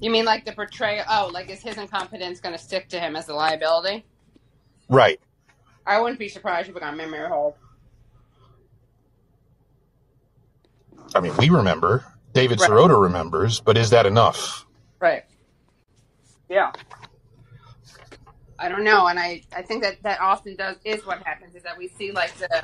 You 0.00 0.10
mean 0.10 0.24
like 0.24 0.44
the 0.44 0.52
portrayal? 0.52 1.04
Oh, 1.08 1.30
like 1.32 1.50
is 1.50 1.62
his 1.62 1.78
incompetence 1.78 2.40
going 2.40 2.54
to 2.54 2.62
stick 2.62 2.88
to 2.90 3.00
him 3.00 3.16
as 3.16 3.28
a 3.28 3.34
liability? 3.34 4.04
Right. 4.88 5.20
I 5.86 6.00
wouldn't 6.00 6.18
be 6.18 6.28
surprised 6.28 6.68
if 6.68 6.76
it 6.76 6.80
got 6.80 6.96
memory 6.96 7.28
hold. 7.28 7.54
I 11.14 11.20
mean, 11.20 11.36
we 11.38 11.48
remember. 11.48 12.04
David 12.36 12.60
Right. 12.60 12.70
Sirota 12.70 13.00
remembers, 13.00 13.60
but 13.60 13.78
is 13.78 13.90
that 13.90 14.04
enough? 14.06 14.66
Right. 15.00 15.24
Yeah. 16.50 16.72
I 18.58 18.68
don't 18.68 18.84
know, 18.84 19.06
and 19.06 19.18
I, 19.18 19.42
I 19.54 19.62
think 19.62 19.82
that 19.82 20.02
that 20.02 20.20
often 20.20 20.56
does 20.56 20.76
is 20.84 21.06
what 21.06 21.22
happens 21.24 21.54
is 21.54 21.62
that 21.64 21.78
we 21.78 21.88
see 21.88 22.12
like 22.12 22.34
the 22.36 22.62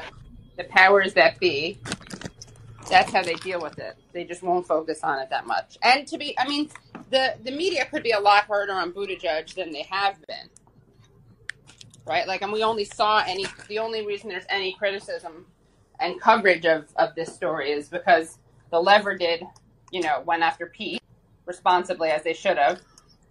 the 0.59 0.65
powers 0.65 1.15
that 1.15 1.41
be. 1.41 1.79
That's 2.91 3.13
how 3.13 3.23
they 3.23 3.35
deal 3.37 3.61
with 3.63 3.79
it. 3.79 3.97
They 4.13 4.25
just 4.25 4.43
won't 4.43 4.67
focus 4.67 5.01
on 5.03 5.19
it 5.21 5.31
that 5.31 5.47
much. 5.47 5.79
And 5.83 6.07
to 6.09 6.19
be, 6.19 6.39
I 6.39 6.47
mean, 6.49 6.71
the 7.11 7.37
the 7.43 7.51
media 7.53 7.87
could 7.87 8.03
be 8.03 8.13
a 8.13 8.21
lot 8.21 8.45
harder 8.45 8.73
on 8.75 8.93
Buttigieg 8.93 9.55
than 9.55 9.73
they 9.73 9.85
have 9.91 10.17
been, 10.27 10.51
right? 12.07 12.27
Like, 12.29 12.43
and 12.43 12.53
we 12.53 12.63
only 12.63 12.85
saw 12.85 13.25
any. 13.27 13.47
The 13.69 13.79
only 13.79 14.07
reason 14.07 14.29
there's 14.29 14.47
any 14.51 14.75
criticism 14.75 15.47
and 16.01 16.21
coverage 16.21 16.67
of 16.67 16.89
of 16.97 17.15
this 17.15 17.35
story 17.35 17.73
is 17.73 17.89
because 17.89 18.39
the 18.71 18.81
lever 18.81 19.17
did, 19.17 19.45
you 19.93 20.01
know, 20.01 20.23
went 20.27 20.43
after 20.43 20.67
Pete 20.67 21.01
responsibly 21.47 22.09
as 22.09 22.25
they 22.25 22.35
should 22.35 22.59
have, 22.59 22.81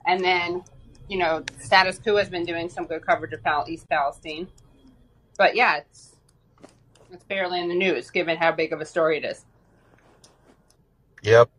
and 0.05 0.23
then 0.23 0.63
you 1.11 1.17
know, 1.17 1.43
Status 1.59 1.99
Coup 1.99 2.15
has 2.15 2.29
been 2.29 2.45
doing 2.45 2.69
some 2.69 2.85
good 2.85 3.05
coverage 3.05 3.33
of 3.33 3.43
Pal- 3.43 3.65
East 3.67 3.89
Palestine. 3.89 4.47
But 5.37 5.55
yeah, 5.57 5.77
it's 5.77 6.15
it's 7.11 7.25
barely 7.25 7.59
in 7.59 7.67
the 7.67 7.75
news 7.75 8.09
given 8.09 8.37
how 8.37 8.53
big 8.53 8.71
of 8.71 8.79
a 8.79 8.85
story 8.85 9.17
it 9.17 9.25
is. 9.25 9.43
Yep. 11.23 11.49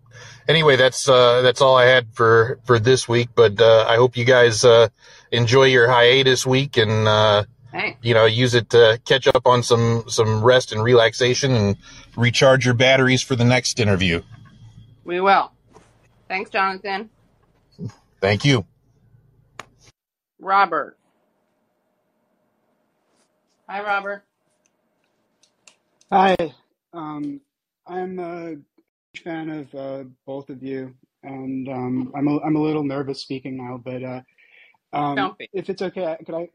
Anyway, 0.48 0.76
that's 0.76 1.07
uh, 1.07 1.42
that's 1.42 1.61
all 1.61 1.76
I 1.76 1.84
had 1.84 2.14
for 2.14 2.61
for 2.64 2.78
this 2.78 3.07
week. 3.07 3.28
But 3.34 3.61
uh, 3.61 3.84
I 3.86 3.96
hope 3.96 4.16
you 4.16 4.24
guys 4.24 4.64
uh, 4.64 4.88
enjoy 5.30 5.64
your 5.64 5.86
hiatus 5.86 6.46
week 6.46 6.78
and 6.78 7.07
uh, 7.07 7.44
Thanks. 7.70 7.98
you 8.03 8.14
know 8.14 8.24
use 8.24 8.55
it 8.55 8.70
to 8.70 9.00
catch 9.05 9.28
up 9.28 9.46
on 9.46 9.62
some 9.62 10.05
some 10.09 10.42
rest 10.42 10.72
and 10.72 10.82
relaxation 10.82 11.53
and 11.53 11.76
recharge 12.16 12.64
your 12.64 12.74
batteries 12.74 13.22
for 13.22 13.36
the 13.36 13.44
next 13.44 13.80
interview. 13.80 14.22
We 15.05 15.20
will. 15.20 15.53
Thanks, 16.28 16.50
Jonathan. 16.50 17.11
Thank 18.20 18.44
you. 18.44 18.64
Robert. 20.38 20.96
Hi, 23.68 23.82
Robert. 23.82 24.24
Hi, 26.11 26.36
um, 26.92 27.40
I'm 27.86 28.18
a 28.18 28.48
huge 28.50 29.24
fan 29.24 29.48
of 29.48 29.74
uh, 29.74 30.05
both 30.26 30.50
of 30.50 30.62
you, 30.62 30.94
and 31.22 31.68
um, 31.68 32.12
I'm 32.14 32.28
a, 32.28 32.38
I'm 32.40 32.57
a 32.57 32.62
little 32.62 32.84
nervous 32.84 33.22
speaking 33.22 33.57
now, 33.57 33.80
but 33.82 34.03
uh, 34.05 34.20
um, 34.92 35.16
Don't 35.16 35.38
be. 35.38 35.48
if 35.53 35.70
it's 35.70 35.82
okay, 35.82 36.16
could 36.26 36.34
I? 36.34 36.48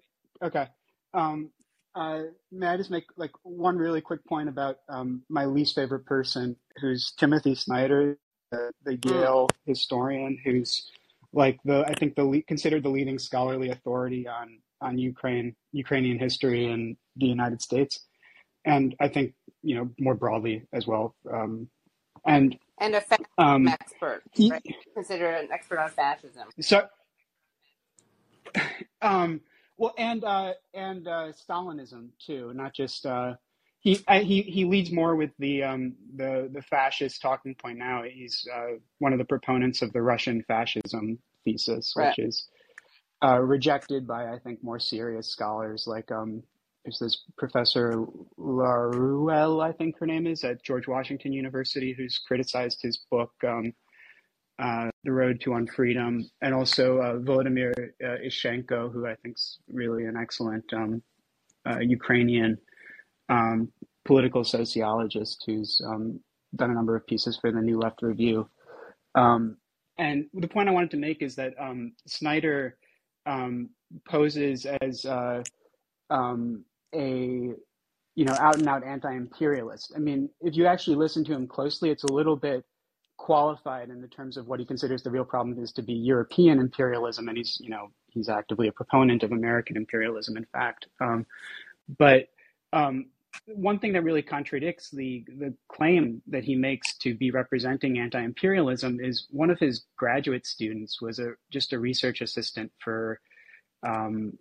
Okay. 0.46 0.68
Um, 1.14 1.50
uh, 1.96 2.24
may 2.52 2.68
I 2.68 2.78
just 2.78 2.92
make 2.92 3.06
like 3.18 3.32
one 3.42 3.78
really 3.78 4.02
quick 4.02 4.24
point 4.26 4.48
about 4.48 4.78
um, 4.90 5.24
my 5.30 5.46
least 5.46 5.74
favorite 5.74 6.06
person, 6.06 6.56
who's 6.80 7.14
Timothy 7.18 7.56
Snyder, 7.56 8.18
the, 8.52 8.72
the 8.84 8.98
Mm. 8.98 9.12
Yale 9.12 9.48
historian, 9.66 10.38
who's 10.44 10.90
like 11.34 11.60
the 11.66 11.84
I 11.88 11.94
think 11.94 12.16
the 12.16 12.44
considered 12.48 12.84
the 12.84 12.90
leading 12.90 13.20
scholarly 13.20 13.70
authority 13.70 14.28
on 14.28 14.60
on 14.82 14.98
Ukraine 14.98 15.56
Ukrainian 15.72 16.20
history 16.20 16.68
in 16.72 16.98
the 17.18 17.26
United 17.26 17.62
States, 17.62 18.06
and 18.66 18.96
I 19.00 19.08
think 19.08 19.34
you 19.62 19.76
know 19.76 19.90
more 20.00 20.16
broadly 20.16 20.66
as 20.74 20.88
well. 20.88 21.16
Um, 21.32 21.70
and 22.26 22.58
And 22.80 22.96
a 22.96 23.02
fascism 23.02 23.26
um, 23.38 23.68
expert, 23.68 24.24
he, 24.34 24.52
right? 24.52 24.64
Considered 24.94 25.36
an 25.44 25.52
expert 25.52 25.80
on 25.80 25.90
fascism. 25.90 26.48
so 26.60 26.88
um, 29.02 29.42
well, 29.78 29.94
and 29.98 30.24
uh, 30.24 30.54
and 30.74 31.08
uh, 31.08 31.32
Stalinism 31.32 32.10
too, 32.26 32.54
not 32.54 32.74
just 32.74 33.06
uh, 33.06 33.36
he 33.88 34.04
I, 34.06 34.20
he 34.20 34.42
he 34.42 34.66
leads 34.66 34.92
more 34.92 35.16
with 35.16 35.32
the 35.40 35.64
um, 35.64 35.96
the 36.14 36.50
the 36.52 36.62
fascist 36.62 37.22
talking 37.22 37.56
point 37.56 37.78
now. 37.78 38.04
He's 38.04 38.46
uh, 38.54 38.80
one 39.00 39.14
of 39.14 39.20
the 39.20 39.26
proponents 39.26 39.82
of 39.82 39.94
the 39.94 40.02
Russian 40.02 40.44
fascism 40.44 41.20
thesis, 41.46 41.94
Right. 41.96 42.10
which 42.10 42.20
is 42.28 42.48
uh, 43.24 43.40
rejected 43.40 44.06
by 44.06 44.34
I 44.34 44.40
think 44.40 44.62
more 44.62 44.80
serious 44.80 45.30
scholars 45.30 45.86
like 45.88 46.12
um, 46.12 46.44
there's 46.84 47.00
this 47.00 47.24
Professor 47.38 48.06
Laruelle, 48.38 49.62
I 49.62 49.72
think 49.72 49.98
her 50.00 50.06
name 50.06 50.28
is, 50.28 50.44
at 50.44 50.64
George 50.64 50.88
Washington 50.88 51.32
University, 51.32 51.94
who's 51.94 52.18
criticized 52.28 52.80
his 52.82 52.98
book, 53.10 53.32
um, 53.46 53.74
uh, 54.60 54.90
The 55.04 55.12
Road 55.12 55.40
to 55.42 55.52
Unfreedom, 55.52 56.24
and 56.42 56.54
also 56.54 57.00
uh, 57.00 57.14
Volodymyr 57.20 57.74
uh, 58.04 58.18
Ishchenko, 58.26 58.92
who 58.92 59.06
I 59.06 59.16
think 59.16 59.36
is 59.38 59.60
really 59.72 60.06
an 60.06 60.16
excellent 60.18 60.66
um, 60.74 61.02
uh, 61.70 61.80
Ukrainian 61.80 62.58
um, 63.30 63.72
political 64.06 64.44
sociologist 64.44 65.44
who's 65.46 65.82
um, 65.86 66.20
done 66.56 66.72
a 66.72 66.74
number 66.74 66.96
of 66.96 67.06
pieces 67.06 67.38
for 67.38 67.52
the 67.52 67.62
New 67.62 67.80
Left 67.80 68.02
Review. 68.02 68.50
Um, 69.16 69.58
and 69.98 70.26
the 70.34 70.48
point 70.48 70.70
I 70.70 70.72
wanted 70.72 70.92
to 70.92 70.98
make 70.98 71.22
is 71.22 71.36
that 71.36 71.54
um, 71.60 71.94
Snyder 72.06 72.78
um, 73.26 73.70
poses 74.08 74.66
as 74.66 75.06
uh, 75.06 75.44
um, 76.10 76.64
a 76.94 77.54
you 78.16 78.26
know 78.26 78.36
out 78.40 78.58
and 78.58 78.68
out 78.68 78.84
anti-imperialist. 78.84 79.94
I 79.96 80.00
mean, 80.00 80.30
if 80.42 80.56
you 80.56 80.66
actually 80.68 80.96
listen 80.96 81.24
to 81.26 81.34
him 81.34 81.48
closely, 81.48 81.90
it's 81.90 82.04
a 82.04 82.12
little 82.12 82.36
bit 82.36 82.64
qualified 83.18 83.90
in 83.90 84.00
the 84.02 84.08
terms 84.08 84.38
of 84.38 84.48
what 84.48 84.60
he 84.60 84.66
considers 84.66 85.02
the 85.04 85.12
real 85.12 85.26
problem 85.26 85.62
is 85.62 85.72
to 85.74 85.82
be 85.82 85.94
European 85.94 86.60
imperialism, 86.60 87.28
and 87.28 87.38
he's 87.38 87.60
you 87.62 87.70
know 87.70 87.90
he's 88.08 88.30
actively 88.30 88.68
a 88.68 88.72
proponent 88.72 89.24
of 89.24 89.32
American 89.32 89.76
imperialism. 89.78 90.38
In 90.38 90.46
fact, 90.46 90.88
um, 91.02 91.26
but 91.98 92.28
um, 92.74 93.08
one 93.46 93.80
thing 93.80 93.94
that 93.94 94.04
really 94.04 94.22
contradicts 94.22 94.90
the 94.92 95.24
the 95.38 95.54
claim 95.70 96.22
that 96.28 96.44
he 96.44 96.56
makes 96.56 96.98
to 96.98 97.16
be 97.16 97.32
representing 97.32 98.00
anti-imperialism 98.00 99.00
is 99.00 99.28
one 99.30 99.50
of 99.50 99.60
his 99.60 99.86
graduate 99.96 100.46
students 100.46 101.02
was 101.02 101.20
a 101.20 101.34
just 101.52 101.74
a 101.74 101.80
research 101.80 102.22
assistant 102.22 102.72
for 102.80 103.20
um, 103.84 104.38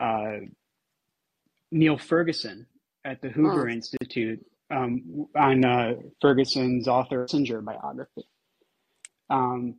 uh, 0.00 0.36
Niall 1.70 1.98
Ferguson 1.98 2.66
at 3.04 3.20
the 3.22 3.28
Hoover 3.30 3.64
Hmm. 3.64 3.70
Institute 3.70 4.44
um, 4.70 5.26
on 5.36 5.64
uh, 5.64 5.94
Ferguson's 6.20 6.88
author 6.88 7.26
Kissinger 7.26 7.64
biography. 7.64 8.28
Um, 9.28 9.76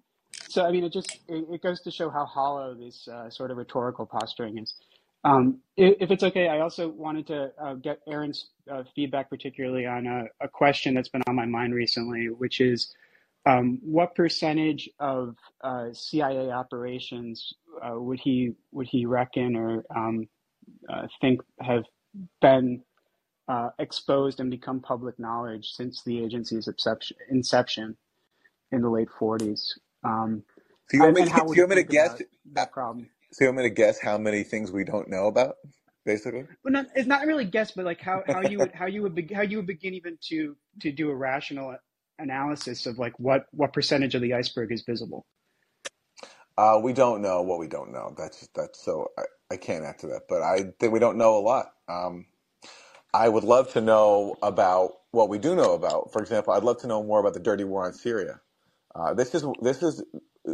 so 0.50 0.66
I 0.66 0.72
mean, 0.72 0.84
it 0.84 0.94
just 0.94 1.20
it, 1.28 1.46
it 1.52 1.62
goes 1.62 1.82
to 1.82 1.92
show 1.92 2.10
how 2.10 2.26
hollow 2.26 2.74
this 2.74 3.08
uh, 3.08 3.30
sort 3.30 3.52
of 3.52 3.58
rhetorical 3.58 4.06
posturing 4.06 4.58
is. 4.58 4.74
Um, 5.24 5.60
if, 5.78 5.98
if 6.02 6.12
it's 6.12 6.24
okay, 6.24 6.48
I 6.48 6.62
also 6.62 6.90
wanted 6.90 7.28
to 7.28 7.52
uh, 7.62 7.74
get 7.76 8.00
Aaron's 8.08 8.50
uh, 8.72 8.84
feedback, 8.96 9.30
particularly 9.30 9.86
on 9.86 10.08
a, 10.08 10.26
a 10.46 10.48
question 10.48 10.94
that's 10.96 11.10
been 11.10 11.22
on 11.28 11.36
my 11.36 11.46
mind 11.46 11.76
recently, 11.76 12.28
which 12.28 12.60
is 12.62 12.94
um, 13.46 13.80
what 13.84 14.16
percentage 14.16 14.90
of 15.00 15.36
uh, 15.64 15.88
CIA 15.94 16.52
operations 16.52 17.54
uh, 17.84 18.00
would 18.00 18.20
he 18.20 18.54
would 18.72 18.88
he 18.88 19.06
reckon 19.06 19.56
or 19.56 19.84
um, 19.96 20.28
uh, 20.90 21.08
think 21.22 21.42
have 21.60 21.84
been 22.42 22.84
uh, 23.48 23.70
exposed 23.80 24.40
and 24.40 24.52
become 24.52 24.80
public 24.80 25.20
knowledge 25.20 25.72
since 25.74 26.04
the 26.04 26.24
agency's 26.24 26.68
inception, 27.30 27.98
in 28.72 28.82
the 28.82 28.90
late 28.90 29.10
40s? 29.20 29.62
Um, 30.04 30.44
So 30.90 30.98
you 30.98 31.04
want 31.04 31.16
me? 31.16 31.28
how 31.30 31.52
you 31.52 31.62
want 31.62 31.70
me 31.72 31.76
to 31.78 31.84
guess? 31.84 32.22
that 32.54 32.72
problem? 32.72 33.10
So 33.32 33.46
you 33.46 33.50
want 33.50 33.58
me 33.58 33.64
to 33.64 33.70
guess 33.70 34.00
how 34.00 34.18
many 34.18 34.44
things 34.44 34.72
we 34.72 34.84
don't 34.84 35.10
know 35.10 35.28
about, 35.28 35.56
basically? 36.06 36.46
Well, 36.64 36.74
not, 36.74 36.88
it's 36.96 37.08
not 37.08 37.26
really 37.26 37.46
guess, 37.46 37.72
but 37.72 37.86
like 37.86 38.02
how, 38.02 38.24
how 38.28 38.42
you 38.42 38.60
would 38.60 38.72
how 38.76 38.88
you 38.88 39.02
would 39.04 39.16
be, 39.16 39.28
how 39.34 39.42
you 39.42 39.58
would 39.58 39.68
begin 39.68 39.94
even 39.94 40.18
to 40.30 40.58
to 40.82 40.92
do 40.92 41.10
a 41.10 41.16
rational 41.16 41.76
analysis 42.20 42.86
of 42.86 43.00
like 43.00 43.14
what 43.20 43.46
what 43.52 43.74
percentage 43.74 44.16
of 44.16 44.22
the 44.22 44.34
iceberg 44.34 44.72
is 44.72 44.84
visible. 44.84 45.26
Uh, 46.58 46.80
we 46.84 46.94
don't 46.94 47.22
know 47.22 47.42
what 47.42 47.60
we 47.60 47.68
don't 47.68 47.92
know. 47.92 48.14
That's 48.18 48.48
that's 48.54 48.84
so 48.84 49.12
I, 49.18 49.24
I 49.52 49.58
can't 49.58 49.86
answer 49.86 50.08
that, 50.08 50.24
but 50.30 50.42
I 50.42 50.74
think 50.80 50.94
we 50.94 51.00
don't 51.00 51.18
know 51.18 51.38
a 51.38 51.42
lot. 51.42 51.74
Um, 51.88 52.26
I 53.14 53.30
would 53.30 53.44
love 53.44 53.72
to 53.74 53.82
know 53.82 54.38
about 54.42 54.92
what 55.12 55.30
we 55.30 55.38
do 55.38 55.56
know 55.56 55.74
about. 55.74 56.12
For 56.14 56.22
example, 56.22 56.54
I'd 56.54 56.64
love 56.64 56.80
to 56.82 56.88
know 56.88 57.04
more 57.04 57.20
about 57.20 57.34
the 57.34 57.40
dirty 57.40 57.64
war 57.64 57.86
on 57.86 57.94
Syria. 57.94 58.40
Uh, 58.96 59.14
this 59.14 59.34
is 59.34 59.46
this 59.62 59.84
is 59.84 60.04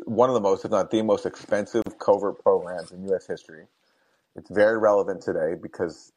one 0.05 0.29
of 0.29 0.33
the 0.33 0.41
most, 0.41 0.65
if 0.65 0.71
not 0.71 0.91
the 0.91 1.01
most 1.01 1.25
expensive 1.25 1.83
covert 1.99 2.41
programs 2.41 2.91
in 2.91 3.03
U.S. 3.09 3.27
history. 3.27 3.65
It's 4.35 4.49
very 4.49 4.77
relevant 4.77 5.21
today 5.21 5.55
because 5.61 6.11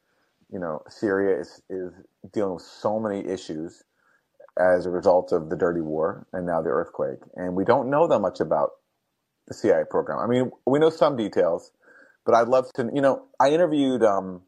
you 0.51 0.59
know 0.59 0.83
Syria 0.89 1.39
is 1.39 1.61
is 1.69 1.93
dealing 2.33 2.53
with 2.55 2.63
so 2.63 2.99
many 2.99 3.25
issues 3.27 3.83
as 4.59 4.85
a 4.85 4.89
result 4.89 5.31
of 5.31 5.49
the 5.49 5.55
dirty 5.55 5.81
war 5.81 6.27
and 6.33 6.45
now 6.45 6.61
the 6.61 6.69
earthquake, 6.69 7.19
and 7.35 7.55
we 7.55 7.63
don't 7.63 7.89
know 7.89 8.07
that 8.07 8.19
much 8.19 8.39
about 8.39 8.71
the 9.47 9.53
CIA 9.53 9.83
program. 9.89 10.19
I 10.19 10.27
mean, 10.27 10.51
we 10.65 10.79
know 10.79 10.89
some 10.89 11.15
details, 11.15 11.71
but 12.25 12.35
I'd 12.35 12.47
love 12.47 12.71
to. 12.73 12.89
You 12.93 13.01
know, 13.01 13.25
I 13.39 13.49
interviewed 13.49 14.03
um, 14.03 14.41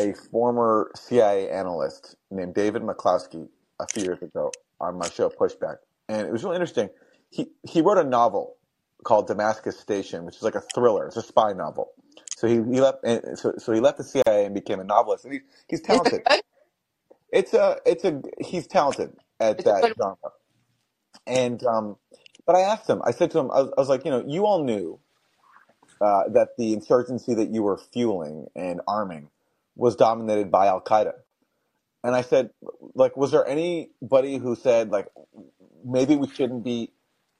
a 0.00 0.12
former 0.30 0.90
CIA 0.96 1.50
analyst 1.50 2.16
named 2.30 2.54
David 2.54 2.82
McCloskey 2.82 3.48
a 3.80 3.86
few 3.92 4.02
years 4.04 4.20
ago 4.20 4.50
on 4.80 4.98
my 4.98 5.08
show 5.08 5.30
Pushback, 5.30 5.76
and 6.08 6.26
it 6.26 6.32
was 6.32 6.44
really 6.44 6.56
interesting. 6.56 6.90
He 7.30 7.48
he 7.62 7.80
wrote 7.80 7.98
a 7.98 8.04
novel 8.04 8.56
called 9.04 9.26
Damascus 9.26 9.78
Station, 9.78 10.24
which 10.24 10.36
is 10.36 10.42
like 10.42 10.54
a 10.54 10.62
thriller. 10.74 11.06
It's 11.06 11.16
a 11.16 11.22
spy 11.22 11.52
novel. 11.52 11.90
So 12.36 12.46
he, 12.46 12.54
he 12.54 12.80
left. 12.80 12.98
and 13.04 13.38
So, 13.38 13.54
so 13.58 13.72
he 13.72 13.80
left 13.80 13.98
the 13.98 14.04
CIA 14.04 14.44
and 14.44 14.54
became 14.54 14.80
a 14.80 14.84
novelist, 14.84 15.24
and 15.24 15.34
he, 15.34 15.40
he's 15.68 15.80
talented. 15.80 16.22
it? 16.26 16.44
It's 17.32 17.54
a 17.54 17.78
it's 17.84 18.04
a 18.04 18.22
he's 18.40 18.66
talented 18.66 19.12
at 19.40 19.58
Is 19.58 19.60
it 19.60 19.64
that 19.66 19.94
genre. 19.96 20.16
And 21.26 21.62
um, 21.64 21.96
but 22.46 22.56
I 22.56 22.60
asked 22.60 22.88
him. 22.88 23.02
I 23.04 23.10
said 23.10 23.30
to 23.32 23.38
him, 23.38 23.50
I 23.50 23.60
was, 23.60 23.72
I 23.76 23.80
was 23.80 23.88
like, 23.88 24.04
you 24.04 24.10
know, 24.10 24.24
you 24.26 24.46
all 24.46 24.64
knew 24.64 24.98
uh, 26.00 26.28
that 26.30 26.56
the 26.56 26.72
insurgency 26.72 27.34
that 27.34 27.50
you 27.50 27.62
were 27.62 27.76
fueling 27.76 28.46
and 28.56 28.80
arming 28.86 29.28
was 29.76 29.96
dominated 29.96 30.50
by 30.50 30.66
Al 30.66 30.80
Qaeda. 30.80 31.12
And 32.04 32.14
I 32.14 32.22
said, 32.22 32.50
like, 32.94 33.16
was 33.16 33.32
there 33.32 33.46
anybody 33.46 34.38
who 34.38 34.54
said, 34.54 34.90
like, 34.90 35.08
maybe 35.84 36.16
we 36.16 36.28
shouldn't 36.28 36.64
be 36.64 36.92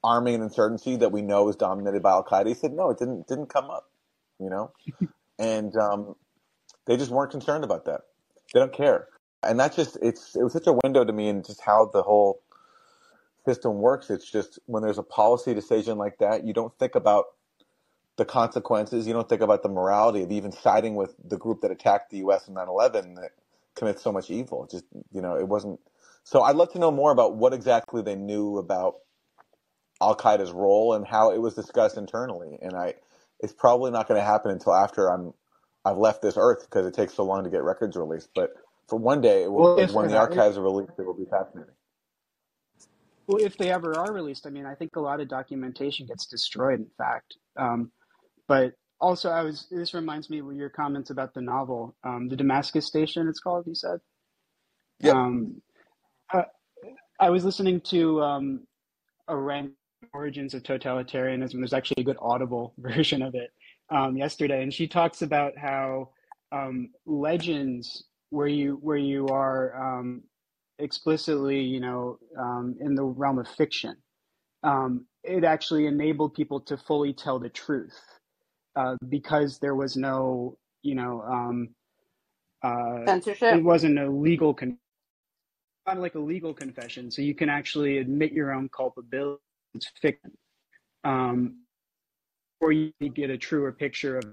arming 0.03 0.35
an 0.35 0.41
insurgency 0.41 0.95
that 0.97 1.11
we 1.11 1.21
know 1.21 1.49
is 1.49 1.55
dominated 1.55 2.03
by 2.03 2.11
Al 2.11 2.23
Qaeda? 2.23 2.47
He 2.47 2.53
said, 2.53 2.73
no, 2.73 2.89
it 2.89 2.99
didn't 2.99 3.27
didn't 3.27 3.47
come 3.47 3.69
up, 3.69 3.89
you 4.39 4.49
know, 4.49 4.71
and 5.39 5.75
um, 5.77 6.15
they 6.85 6.97
just 6.97 7.11
weren't 7.11 7.31
concerned 7.31 7.63
about 7.63 7.85
that. 7.85 8.01
They 8.53 8.59
don't 8.59 8.73
care, 8.73 9.07
and 9.43 9.59
that's 9.59 9.75
just 9.75 9.97
it's 10.01 10.35
it 10.35 10.43
was 10.43 10.53
such 10.53 10.67
a 10.67 10.77
window 10.83 11.05
to 11.05 11.13
me 11.13 11.29
in 11.29 11.43
just 11.43 11.61
how 11.61 11.89
the 11.93 12.03
whole 12.03 12.41
system 13.45 13.79
works. 13.79 14.09
It's 14.09 14.29
just 14.29 14.59
when 14.67 14.83
there's 14.83 14.97
a 14.97 15.03
policy 15.03 15.53
decision 15.53 15.97
like 15.97 16.17
that, 16.19 16.45
you 16.45 16.53
don't 16.53 16.77
think 16.79 16.95
about 16.95 17.25
the 18.17 18.25
consequences. 18.25 19.07
You 19.07 19.13
don't 19.13 19.29
think 19.29 19.41
about 19.41 19.63
the 19.63 19.69
morality 19.69 20.23
of 20.23 20.31
even 20.31 20.51
siding 20.51 20.95
with 20.95 21.15
the 21.23 21.37
group 21.37 21.61
that 21.61 21.71
attacked 21.71 22.11
the 22.11 22.17
U.S. 22.19 22.47
in 22.47 22.53
9/11 22.55 23.15
that 23.15 23.31
commits 23.75 24.01
so 24.03 24.11
much 24.11 24.29
evil. 24.29 24.67
Just 24.69 24.85
you 25.11 25.21
know, 25.21 25.37
it 25.37 25.47
wasn't. 25.47 25.79
So 26.23 26.43
I'd 26.43 26.55
love 26.55 26.71
to 26.73 26.79
know 26.79 26.91
more 26.91 27.11
about 27.11 27.35
what 27.37 27.53
exactly 27.53 28.01
they 28.01 28.15
knew 28.15 28.57
about 28.57 28.95
Al 30.01 30.15
Qaeda's 30.15 30.51
role 30.51 30.93
and 30.93 31.05
how 31.07 31.31
it 31.31 31.39
was 31.39 31.55
discussed 31.55 31.97
internally. 31.97 32.57
And 32.61 32.75
I, 32.75 32.95
it's 33.39 33.53
probably 33.53 33.91
not 33.91 34.07
going 34.07 34.19
to 34.19 34.25
happen 34.25 34.51
until 34.51 34.73
after 34.73 35.11
I'm, 35.11 35.33
I've 35.85 35.97
left 35.97 36.21
this 36.21 36.35
earth 36.37 36.61
because 36.69 36.85
it 36.85 36.93
takes 36.93 37.13
so 37.15 37.23
long 37.23 37.43
to 37.43 37.49
get 37.49 37.63
records 37.63 37.97
released. 37.97 38.29
But 38.35 38.51
for 38.87 38.97
one 38.99 39.21
day, 39.21 39.43
it 39.43 39.51
will, 39.51 39.69
Well, 39.75 39.87
when 39.89 40.07
the 40.07 40.17
uh, 40.17 40.21
archives 40.21 40.57
are 40.57 40.63
released, 40.63 40.93
it 40.99 41.05
will 41.05 41.15
be 41.17 41.25
fascinating. 41.25 41.73
well, 43.27 43.43
if 43.43 43.57
they 43.57 43.71
ever 43.71 43.97
are 43.97 44.13
released, 44.13 44.47
I 44.47 44.51
mean, 44.51 44.65
I 44.65 44.75
think 44.75 44.95
a 44.95 45.01
lot 45.01 45.21
of 45.21 45.29
documentation 45.29 46.07
gets 46.07 46.25
destroyed. 46.27 46.79
In 46.79 46.87
fact, 46.97 47.35
um, 47.57 47.91
but 48.47 48.73
also, 49.01 49.29
I 49.29 49.43
was. 49.43 49.67
This 49.71 49.93
reminds 49.93 50.29
me 50.29 50.39
of 50.39 50.53
your 50.53 50.69
comments 50.69 51.09
about 51.09 51.33
the 51.33 51.41
novel, 51.41 51.95
um, 52.03 52.27
the 52.29 52.35
Damascus 52.35 52.87
Station. 52.87 53.27
It's 53.29 53.39
called. 53.39 53.65
You 53.67 53.75
said. 53.75 53.99
Yep. 55.01 55.15
Um, 55.15 55.61
I, 56.31 56.45
I 57.19 57.29
was 57.29 57.45
listening 57.45 57.81
to 57.81 58.21
um, 58.21 58.67
Arendt, 59.29 59.73
Origins 60.13 60.53
of 60.53 60.63
Totalitarianism. 60.63 61.53
There's 61.53 61.73
actually 61.73 62.01
a 62.01 62.05
good 62.05 62.17
audible 62.21 62.73
version 62.79 63.21
of 63.21 63.35
it 63.35 63.51
um, 63.89 64.17
yesterday, 64.17 64.63
and 64.63 64.73
she 64.73 64.87
talks 64.87 65.21
about 65.21 65.57
how 65.57 66.09
um, 66.51 66.89
legends, 67.05 68.05
where 68.29 68.47
you 68.47 68.77
where 68.81 68.97
you 68.97 69.27
are 69.27 69.99
um, 69.99 70.23
explicitly, 70.79 71.59
you 71.59 71.79
know, 71.79 72.17
um, 72.37 72.75
in 72.79 72.95
the 72.95 73.03
realm 73.03 73.39
of 73.39 73.47
fiction, 73.47 73.95
um, 74.63 75.05
it 75.23 75.43
actually 75.43 75.85
enabled 75.87 76.33
people 76.33 76.59
to 76.61 76.77
fully 76.77 77.13
tell 77.13 77.39
the 77.39 77.49
truth 77.49 77.99
uh, 78.75 78.95
because 79.09 79.59
there 79.59 79.75
was 79.75 79.97
no, 79.97 80.57
you 80.83 80.95
know, 80.95 81.21
um, 81.21 81.69
uh, 82.63 83.05
Censorship. 83.05 83.55
it 83.55 83.63
wasn't 83.63 83.97
a 83.99 84.09
legal 84.09 84.53
con- 84.53 84.77
not 85.87 85.99
like 85.99 86.15
a 86.15 86.19
legal 86.19 86.53
confession, 86.53 87.09
so 87.09 87.21
you 87.21 87.33
can 87.33 87.49
actually 87.49 87.97
admit 87.97 88.31
your 88.31 88.53
own 88.53 88.69
culpability. 88.69 89.41
It's 89.75 89.91
fiction, 90.01 90.31
um, 91.03 91.63
or 92.61 92.71
you 92.71 92.91
get 93.13 93.29
a 93.29 93.37
truer 93.37 93.71
picture 93.71 94.17
of 94.17 94.25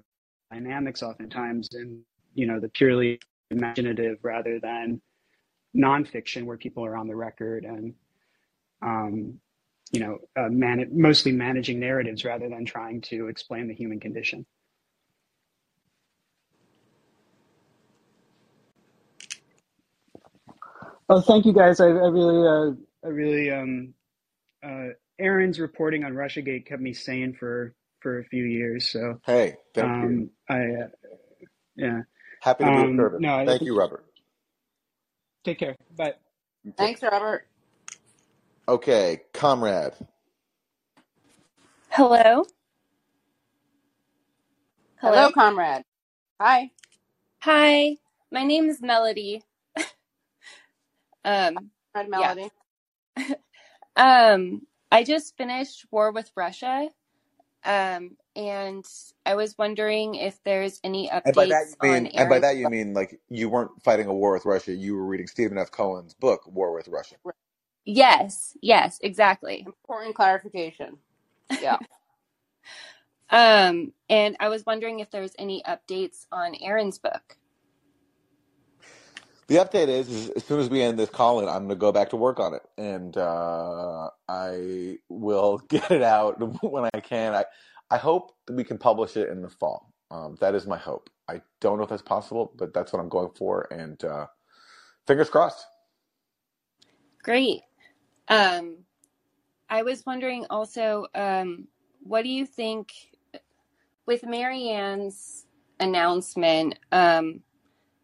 dynamics, 0.53 1.03
oftentimes, 1.03 1.69
in 1.75 2.03
you 2.35 2.47
know 2.47 2.61
the 2.61 2.69
purely 2.71 3.21
imaginative 3.51 4.19
rather 4.23 4.61
than 4.61 5.01
nonfiction, 5.77 6.45
where 6.45 6.57
people 6.57 6.85
are 6.85 6.97
on 6.97 7.09
the 7.09 7.17
record 7.17 7.65
and 7.65 7.95
um, 8.83 9.41
you 9.93 10.01
know, 10.01 10.19
uh, 10.37 10.49
man- 10.49 10.91
mostly 10.93 11.33
managing 11.33 11.81
narratives 11.81 12.25
rather 12.25 12.49
than 12.49 12.65
trying 12.65 13.01
to 13.03 13.29
explain 13.29 13.69
the 13.69 13.75
human 13.75 14.01
condition. 14.01 14.47
Oh, 21.09 21.21
thank 21.21 21.47
you 21.47 21.53
guys. 21.53 21.81
I, 21.81 21.87
I 21.87 21.89
really, 21.89 22.47
uh, 22.47 22.75
I 23.05 23.09
really, 23.11 23.51
um, 23.51 23.95
uh, 24.65 24.89
Aaron's 25.21 25.61
reporting 25.61 26.05
on 26.05 26.15
RussiaGate 26.15 26.67
kept 26.67 26.83
me 26.83 26.95
sane 26.95 27.35
for 27.35 27.75
for 28.01 28.21
a 28.21 28.25
few 28.27 28.45
years. 28.45 28.89
So, 28.91 29.21
Hey, 29.27 29.57
thank 29.75 29.95
you. 30.01 30.21
um, 30.21 30.31
I, 30.51 30.57
uh, 30.61 30.89
yeah, 31.77 32.03
Happy 32.41 32.65
to 32.65 32.73
be 32.73 32.85
of 32.85 32.91
um, 32.91 32.97
service. 32.97 33.23
no, 33.23 33.35
Thank 33.47 33.65
think. 33.65 33.67
you, 33.67 33.79
Robert. 33.79 34.05
Take 35.45 35.59
care. 35.61 35.77
Bye. 35.97 36.15
Thanks, 36.79 37.03
Robert. 37.03 37.47
Okay, 38.69 39.23
comrade. 39.35 39.95
Hello? 41.91 42.45
Hello, 45.03 45.29
Hello? 45.29 45.31
comrade. 45.31 45.85
Hi. 46.41 46.71
Hi, 47.43 47.97
my 48.33 48.45
name 48.45 48.69
is 48.71 48.83
Melody. 48.83 49.43
Um, 51.25 51.71
Red 51.95 52.11
yeah. 52.13 52.35
Melody. 52.35 52.51
Um, 53.97 54.63
I 54.97 55.05
just 55.05 55.37
finished 55.37 55.85
War 55.91 56.11
with 56.11 56.31
Russia. 56.35 56.89
Um, 57.65 58.17
and 58.35 58.85
I 59.27 59.35
was 59.35 59.59
wondering 59.59 60.15
if 60.15 60.43
there's 60.43 60.81
any 60.83 61.11
And 61.11 61.35
by 61.35 61.47
that 61.47 61.53
updates 61.53 61.77
you 61.83 61.91
on 61.91 62.03
mean, 62.05 62.13
and 62.15 62.31
by 62.31 62.39
that 62.39 62.57
you 62.57 62.71
mean 62.71 62.95
like 62.95 63.21
you 63.29 63.51
weren't 63.51 63.83
fighting 63.83 64.07
a 64.07 64.15
war 64.15 64.33
with 64.33 64.47
Russia. 64.47 64.73
You 64.73 64.95
were 64.95 65.05
reading 65.05 65.27
Stephen 65.27 65.59
F. 65.59 65.71
Cohen's 65.71 66.15
book, 66.15 66.47
War 66.47 66.73
with 66.73 66.89
Russia. 66.89 67.17
Yes, 67.85 68.57
yes, 68.63 68.99
exactly. 69.03 69.65
Important 69.67 70.15
clarification. 70.15 70.97
Yeah. 71.61 71.79
Um, 73.29 73.93
and 74.09 74.37
I 74.39 74.49
was 74.51 74.65
wondering 74.65 75.01
if 75.01 75.11
there's 75.11 75.33
any 75.37 75.61
updates 75.67 76.27
on 76.31 76.55
Aaron's 76.63 77.01
book. 77.01 77.37
The 79.49 79.57
update 79.57 79.89
is, 79.89 80.09
is 80.09 80.31
as 80.31 80.45
soon 80.45 80.59
as 80.59 80.69
we 80.69 80.83
end 80.83 80.99
this 80.99 81.09
call 81.09 81.39
I'm 81.41 81.47
going 81.47 81.69
to 81.69 81.77
go 81.77 81.93
back 81.93 82.11
to 82.11 82.17
work 82.17 82.41
on 82.41 82.55
it, 82.55 82.63
and 82.77 83.17
uh, 83.17 84.11
I 84.29 84.99
will 85.09 85.59
get 85.69 85.91
it 85.91 86.03
out 86.03 86.37
when 86.63 86.89
I 86.93 87.01
can. 87.01 87.35
I 87.35 87.45
I 87.91 87.99
hope 87.99 88.33
that 88.47 88.57
we 88.57 88.65
can 88.65 88.79
publish 88.79 89.17
it 89.17 89.29
in 89.29 89.43
the 89.43 89.49
fall. 89.49 89.93
Um, 90.11 90.37
that 90.41 90.55
is 90.55 90.67
my 90.67 90.79
hope. 90.79 91.09
I 91.29 91.43
don't 91.61 91.79
know 91.79 91.85
if 91.85 91.91
that's 91.91 92.03
possible, 92.03 92.53
but 92.57 92.75
that's 92.75 92.93
what 92.93 93.01
I'm 93.01 93.09
going 93.09 93.31
for, 93.37 93.69
and 93.73 94.03
uh, 94.05 94.27
fingers 95.07 95.31
crossed. 95.31 95.65
Great. 97.23 97.63
Um, 98.29 98.79
I 99.69 99.83
was 99.83 100.05
wondering 100.07 100.47
also, 100.51 101.07
um, 101.15 101.69
what 102.03 102.23
do 102.23 102.29
you 102.29 102.47
think 102.47 102.93
with 104.07 104.25
Marianne's 104.25 105.47
announcement? 105.81 106.79
Um, 106.93 107.43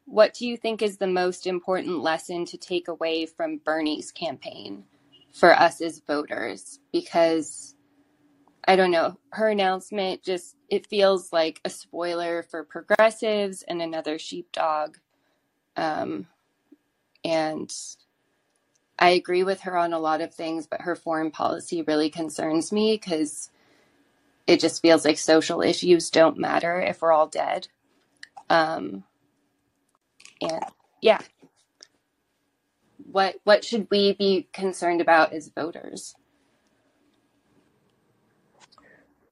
what 0.04 0.34
do 0.34 0.46
you 0.46 0.56
think 0.56 0.82
is 0.82 0.98
the 0.98 1.06
most 1.06 1.46
important 1.46 2.00
lesson 2.00 2.44
to 2.46 2.56
take 2.56 2.88
away 2.88 3.26
from 3.26 3.58
Bernie's 3.58 4.12
campaign 4.12 4.84
for 5.32 5.52
us 5.52 5.80
as 5.80 6.00
voters? 6.00 6.80
Because 6.92 7.74
I 8.66 8.76
don't 8.76 8.90
know, 8.90 9.18
her 9.30 9.48
announcement 9.48 10.22
just 10.22 10.56
it 10.68 10.86
feels 10.86 11.32
like 11.32 11.60
a 11.64 11.70
spoiler 11.70 12.42
for 12.42 12.64
progressives 12.64 13.62
and 13.62 13.82
another 13.82 14.18
sheepdog. 14.18 14.98
Um, 15.76 16.26
and 17.24 17.72
I 18.98 19.10
agree 19.10 19.42
with 19.42 19.62
her 19.62 19.76
on 19.76 19.92
a 19.92 19.98
lot 19.98 20.20
of 20.20 20.34
things, 20.34 20.66
but 20.66 20.82
her 20.82 20.94
foreign 20.94 21.30
policy 21.30 21.82
really 21.82 22.10
concerns 22.10 22.72
me 22.72 22.94
because 22.94 23.50
it 24.46 24.60
just 24.60 24.82
feels 24.82 25.04
like 25.04 25.18
social 25.18 25.60
issues 25.60 26.10
don't 26.10 26.38
matter 26.38 26.80
if 26.80 27.02
we're 27.02 27.12
all 27.12 27.26
dead. 27.26 27.68
Um, 28.50 29.04
and 30.42 30.62
yeah, 31.02 31.20
what 32.98 33.36
what 33.44 33.64
should 33.64 33.88
we 33.90 34.14
be 34.14 34.48
concerned 34.52 35.00
about 35.00 35.32
as 35.32 35.50
voters? 35.54 36.14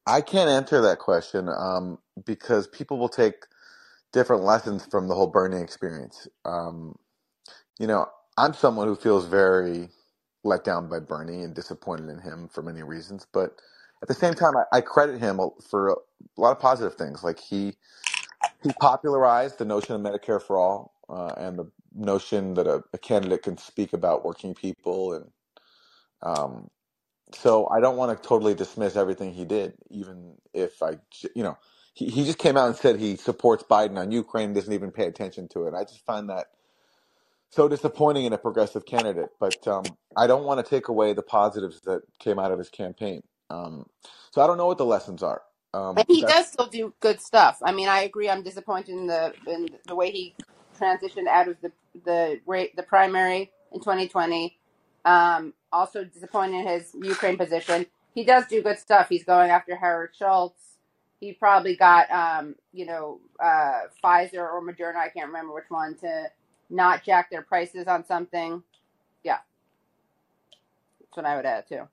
I 0.07 0.21
can't 0.23 0.51
answer 0.51 0.81
that 0.83 0.99
question 0.99 1.49
um, 1.49 1.99
because 2.25 2.67
people 2.69 2.99
will 2.99 3.09
take 3.09 3.35
different 4.13 4.43
lessons 4.43 4.87
from 4.87 5.09
the 5.09 5.15
whole 5.15 5.29
Bernie 5.29 5.61
experience. 5.61 6.29
Um, 6.45 6.97
you 7.79 7.87
know, 7.87 8.07
I'm 8.39 8.55
someone 8.55 8.89
who 8.89 8.97
feels 8.97 9.27
very 9.27 9.89
let 10.45 10.65
down 10.65 10.89
by 10.89 11.01
Bernie 11.01 11.43
and 11.43 11.55
disappointed 11.55 12.09
in 12.09 12.19
him 12.21 12.49
for 12.49 12.63
many 12.63 12.83
reasons, 12.83 13.27
but 13.33 13.57
at 14.03 14.09
the 14.09 14.15
same 14.15 14.35
time, 14.35 14.55
I, 14.57 14.79
I 14.79 14.81
credit 14.81 15.21
him 15.21 15.41
for 15.69 15.91
a 15.91 15.97
lot 16.39 16.53
of 16.53 16.61
positive 16.61 16.95
things. 16.97 17.23
Like 17.23 17.39
he 17.39 17.75
he 18.63 18.73
popularized 18.81 19.59
the 19.59 19.65
notion 19.65 19.95
of 19.95 20.01
Medicare 20.01 20.43
for 20.43 20.59
all 20.59 20.95
uh, 21.11 21.35
and 21.39 21.59
the 21.59 21.71
notion 21.95 22.55
that 22.55 22.69
a, 22.69 22.85
a 22.95 22.99
candidate 22.99 23.43
can 23.45 23.59
speak 23.59 23.95
about 23.95 24.25
working 24.25 24.55
people 24.55 25.15
and 25.15 25.27
um, 26.23 26.69
so 27.35 27.69
I 27.69 27.81
don't 27.81 27.97
want 27.99 28.21
to 28.21 28.29
totally 28.29 28.55
dismiss 28.55 28.97
everything 28.97 29.35
he 29.35 29.47
did, 29.47 29.75
even 29.91 30.35
if 30.55 30.83
I, 30.83 30.99
you 31.37 31.45
know, 31.45 31.59
he, 31.95 32.07
he 32.11 32.25
just 32.25 32.39
came 32.39 32.59
out 32.59 32.69
and 32.69 32.77
said 32.77 32.99
he 33.01 33.17
supports 33.17 33.65
Biden 33.65 33.99
on 33.99 34.13
Ukraine, 34.13 34.55
doesn't 34.55 34.73
even 34.75 34.93
pay 34.93 35.07
attention 35.07 35.49
to 35.51 35.67
it. 35.67 35.75
I 35.75 35.85
just 35.85 36.05
find 36.07 36.31
that 36.31 36.49
so 37.51 37.69
disappointing 37.69 38.27
in 38.27 38.33
a 38.35 38.39
progressive 38.39 38.87
candidate. 38.87 39.31
But 39.41 39.67
um, 39.69 39.97
I 40.17 40.27
don't 40.27 40.45
want 40.45 40.65
to 40.65 40.69
take 40.71 40.89
away 40.89 41.15
the 41.15 41.23
positives 41.23 41.83
that 41.83 42.03
came 42.21 42.39
out 42.39 42.53
of 42.53 42.59
his 42.59 42.71
campaign. 42.71 43.23
Um, 43.51 43.87
so 44.33 44.43
I 44.43 44.47
don't 44.49 44.59
know 44.59 44.67
what 44.67 44.79
the 44.79 44.87
lessons 44.87 45.23
are. 45.23 45.43
Um, 45.75 46.05
he 46.09 46.25
does 46.25 46.49
still 46.49 46.67
do 46.69 46.95
good 47.01 47.21
stuff. 47.21 47.59
I 47.65 47.73
mean, 47.73 47.89
I 47.89 48.03
agree. 48.03 48.31
I'm 48.31 48.43
disappointed 48.43 48.91
in 48.91 49.07
the 49.09 49.35
in 49.47 49.71
the 49.87 49.97
way 49.97 50.11
he 50.11 50.37
transitioned 50.81 51.29
out 51.29 51.49
of 51.49 51.57
the 51.63 51.73
the 52.05 52.41
rate 52.47 52.77
the 52.77 52.85
primary 52.85 53.53
in 53.73 53.81
2020. 53.81 54.59
Um, 55.05 55.55
also 55.73 56.05
disappointed 56.05 56.61
in 56.61 56.69
his 56.69 56.95
Ukraine 57.03 57.39
position. 57.39 57.87
He 58.15 58.25
does 58.25 58.47
do 58.47 58.63
good 58.63 58.79
stuff. 58.79 59.09
He's 59.09 59.25
going 59.25 59.51
after 59.51 59.77
Howard 59.77 60.13
Schultz. 60.19 60.63
He 61.21 61.33
probably 61.35 61.77
got 61.77 62.11
um, 62.11 62.57
you 62.73 62.87
know 62.87 63.21
uh, 63.43 63.83
Pfizer 64.05 64.41
or 64.41 64.63
Moderna. 64.63 64.97
I 64.97 65.11
can't 65.11 65.29
remember 65.29 65.55
which 65.55 65.71
one 65.71 65.97
to 65.99 66.25
not 66.71 67.05
jack 67.05 67.31
their 67.31 67.43
prices 67.43 67.87
on 67.89 68.05
something. 68.07 68.63
Yeah, 69.25 69.39
that's 71.01 71.17
what 71.17 71.27
I 71.27 71.37
would 71.37 71.47
add 71.47 71.69
too. 71.69 71.89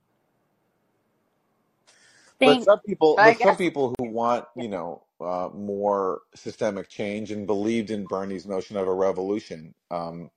But 2.44 2.46
Thank 2.46 2.64
some 2.64 2.80
people, 2.88 3.18
But 3.24 3.38
some 3.40 3.58
people 3.58 3.96
who 4.00 4.06
want, 4.10 4.46
you 4.56 4.70
know, 4.70 5.04
uh, 5.22 5.49
more 5.53 6.22
systemic 6.36 6.89
change 6.89 7.32
and 7.32 7.47
believed 7.47 7.91
in 7.91 8.05
Bernie's 8.05 8.45
notion 8.45 8.78
of 8.78 8.88
a 8.88 8.93
revolution, 8.93 9.74
um, 9.91 10.30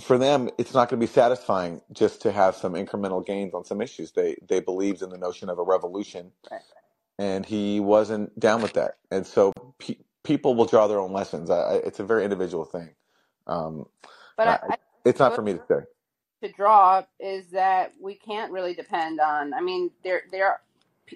for 0.00 0.18
them, 0.18 0.50
it's 0.58 0.74
not 0.74 0.88
going 0.88 1.00
to 1.00 1.06
be 1.06 1.12
satisfying 1.12 1.80
just 1.92 2.22
to 2.22 2.32
have 2.32 2.56
some 2.56 2.74
incremental 2.74 3.24
gains 3.24 3.54
on 3.54 3.64
some 3.64 3.80
issues. 3.80 4.12
They 4.12 4.36
they 4.48 4.60
believed 4.60 5.02
in 5.02 5.10
the 5.10 5.18
notion 5.18 5.48
of 5.48 5.58
a 5.58 5.62
revolution, 5.62 6.32
right. 6.50 6.60
and 7.18 7.46
he 7.46 7.80
wasn't 7.80 8.38
down 8.38 8.62
with 8.62 8.74
that. 8.74 8.98
And 9.10 9.26
so 9.26 9.52
pe- 9.78 9.98
people 10.24 10.54
will 10.54 10.66
draw 10.66 10.86
their 10.86 11.00
own 11.00 11.12
lessons. 11.12 11.50
I, 11.50 11.58
I, 11.60 11.74
it's 11.76 12.00
a 12.00 12.04
very 12.04 12.24
individual 12.24 12.64
thing. 12.64 12.90
Um, 13.46 13.86
But 14.36 14.48
I 14.48 14.76
it's 15.04 15.18
not 15.18 15.34
for 15.34 15.42
me 15.42 15.54
to 15.54 15.62
say. 15.68 15.80
to 16.42 16.52
draw 16.52 17.04
is 17.18 17.46
that 17.48 17.92
we 18.00 18.14
can't 18.14 18.52
really 18.52 18.74
depend 18.74 19.20
on. 19.20 19.54
I 19.54 19.60
mean, 19.60 19.90
there 20.04 20.22
there 20.30 20.60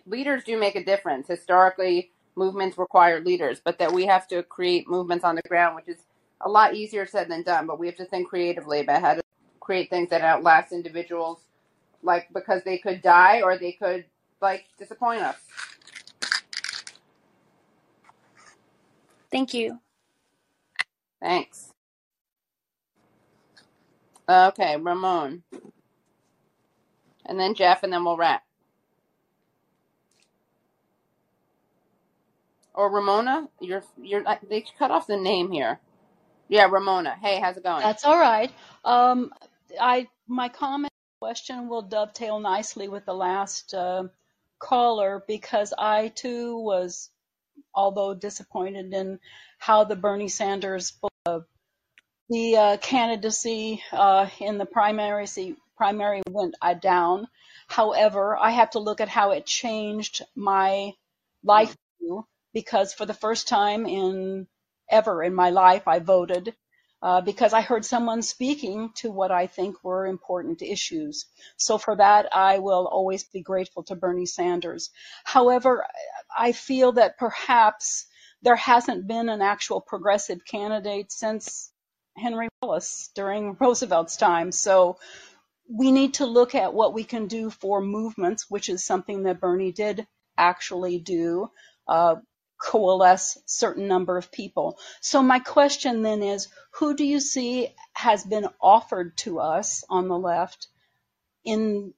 leaders 0.07 0.45
do 0.45 0.59
make 0.59 0.77
a 0.77 0.85
difference. 0.85 1.29
Historically, 1.29 2.13
movements 2.37 2.79
require 2.79 3.21
leaders, 3.21 3.61
but 3.65 3.79
that 3.79 3.93
we 3.93 4.07
have 4.07 4.29
to 4.29 4.43
create 4.45 4.89
movements 4.89 5.25
on 5.25 5.37
the 5.37 5.43
ground, 5.49 5.77
which 5.77 5.89
is 5.89 6.05
a 6.41 6.49
lot 6.49 6.75
easier 6.75 7.07
said 7.07 7.29
than 7.31 7.43
done. 7.43 7.67
But 7.67 7.79
we 7.79 7.87
have 7.87 7.97
to 7.97 8.05
think 8.07 8.29
creatively 8.29 8.81
about 8.81 9.03
how 9.03 9.15
to 9.15 9.23
create 9.61 9.91
things 9.91 10.11
that 10.11 10.23
outlast 10.23 10.73
individuals, 10.73 11.41
like 12.03 12.29
because 12.35 12.63
they 12.65 12.79
could 12.79 13.03
die 13.03 13.43
or 13.43 13.59
they 13.59 13.73
could 13.73 14.05
like 14.41 14.67
disappoint 14.79 15.23
us. 15.23 15.37
thank 19.33 19.55
you. 19.55 19.81
Thanks. 21.23 21.73
Okay, 24.29 24.77
Ramon, 24.77 25.43
and 27.27 27.39
then 27.41 27.55
Jeff, 27.55 27.83
and 27.83 27.93
then 27.93 28.05
we'll 28.05 28.17
wrap. 28.17 28.43
Or 32.75 32.91
Ramona, 32.91 33.49
you're 33.61 33.85
you're 34.03 34.25
they 34.49 34.65
cut 34.79 34.91
off 34.91 35.07
the 35.07 35.17
name 35.17 35.53
here. 35.53 35.81
Yeah, 36.49 36.67
Ramona. 36.71 37.17
Hey, 37.21 37.41
how's 37.41 37.57
it 37.57 37.63
going? 37.63 37.83
That's 37.83 38.05
all 38.05 38.19
right. 38.19 38.51
Um, 38.85 39.33
I 39.81 40.09
my 40.27 40.49
comment 40.49 40.93
question 41.21 41.69
will 41.69 41.83
dovetail 41.83 42.41
nicely 42.41 42.89
with 42.89 43.07
the 43.07 43.15
last 43.15 43.75
uh, 43.75 44.05
caller 44.59 45.25
because 45.27 45.73
I 45.77 46.09
too 46.09 46.59
was, 46.59 47.11
although 47.75 48.15
disappointed 48.15 48.93
in 48.93 49.21
how 49.59 49.85
the 49.85 49.97
Bernie 49.97 50.29
Sanders 50.29 50.93
uh, 51.27 51.41
the 52.29 52.57
uh, 52.57 52.77
candidacy 52.79 53.83
uh, 53.93 54.29
in 54.41 54.59
the 54.59 54.67
primaries 54.67 55.39
primary 55.77 56.23
went 56.29 56.55
uh, 56.61 56.75
down. 56.75 57.29
However, 57.69 58.37
I 58.37 58.51
have 58.51 58.71
to 58.71 58.79
look 58.79 59.01
at 59.01 59.09
how 59.09 59.31
it 59.31 59.47
changed 59.47 60.23
my 60.35 60.93
life 61.43 61.77
view 62.01 62.27
because 62.55 62.95
for 62.95 63.05
the 63.05 63.15
first 63.15 63.49
time 63.49 63.85
in 63.85 64.47
ever 64.91 65.23
in 65.23 65.35
my 65.35 65.51
life, 65.51 65.87
I 65.87 65.99
voted 65.99 66.55
uh, 67.03 67.21
because 67.21 67.53
I 67.53 67.61
heard 67.61 67.85
someone 67.85 68.23
speaking 68.23 68.91
to 68.97 69.11
what 69.11 69.31
I 69.31 69.47
think 69.47 69.85
were 69.85 70.07
important 70.07 70.63
issues. 70.63 71.27
So 71.59 71.77
for 71.77 71.97
that, 71.97 72.35
I 72.35 72.61
will 72.61 72.87
always 72.87 73.25
be 73.25 73.43
grateful 73.43 73.83
to 73.85 73.95
Bernie 73.95 74.25
Sanders. 74.25 74.91
However, 75.25 75.85
I 76.37 76.53
feel 76.53 76.93
that 76.93 77.19
perhaps 77.19 78.07
there 78.41 78.57
hasn't 78.57 79.07
been 79.07 79.29
an 79.29 79.43
actual 79.43 79.83
progressive 79.83 80.47
candidate 80.47 81.13
since 81.13 81.71
Henry 82.17 82.49
Wallace 82.63 83.11
during 83.15 83.57
Roosevelt's 83.61 84.17
time. 84.17 84.51
So 84.51 84.97
we 85.69 85.93
need 85.93 86.15
to 86.15 86.27
look 86.27 86.55
at 86.55 86.73
what 86.73 86.95
we 86.95 87.05
can 87.05 87.27
do 87.27 87.51
for 87.51 87.83
movements, 87.83 88.47
which 88.49 88.69
is 88.69 88.85
something 88.85 89.25
that 89.25 89.41
Bernie 89.41 89.73
did 89.73 90.07
actually 90.39 91.01
do. 91.01 91.51
Uh, 91.87 92.17
coalesce 92.59 93.39
certain 93.47 93.89
number 93.89 94.17
of 94.19 94.33
people. 94.33 94.79
So 95.01 95.23
my 95.23 95.39
question 95.41 96.03
then 96.03 96.23
is, 96.23 96.49
who 96.73 96.97
do 96.97 97.05
you 97.05 97.21
see 97.21 97.69
has 97.95 98.25
been 98.25 98.49
offered 98.61 99.17
to 99.19 99.41
us 99.41 99.85
on 99.91 100.09
the 100.09 100.19
left 100.19 100.69
in 101.45 101.95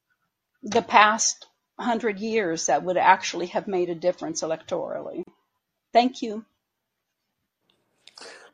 the 0.63 0.83
past 0.83 1.47
hundred 1.79 2.21
years 2.21 2.67
that 2.67 2.85
would 2.85 2.97
actually 2.97 3.47
have 3.49 3.69
made 3.69 3.91
a 3.91 3.95
difference 3.95 4.43
electorally? 4.43 5.25
Thank 5.93 6.23
you. 6.23 6.45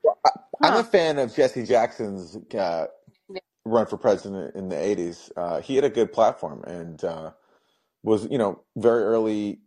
Well, 0.03 0.19
I, 0.27 0.31
I'm 0.63 0.77
a 0.77 0.85
fan 0.85 1.19
of 1.19 1.35
Jesse 1.35 1.65
Jackson's 1.65 2.39
uh, 2.55 2.87
run 3.65 3.87
for 3.87 3.97
president 3.99 4.57
in 4.57 4.69
the 4.69 4.77
80s. 4.77 5.31
Uh, 5.37 5.61
he 5.61 5.77
had 5.77 5.85
a 5.85 5.91
good 5.91 6.13
platform 6.13 6.65
and 6.67 7.03
uh, 7.05 7.33
was, 8.03 8.27
you 8.31 8.39
know, 8.39 8.63
very 8.77 9.05
early 9.05 9.61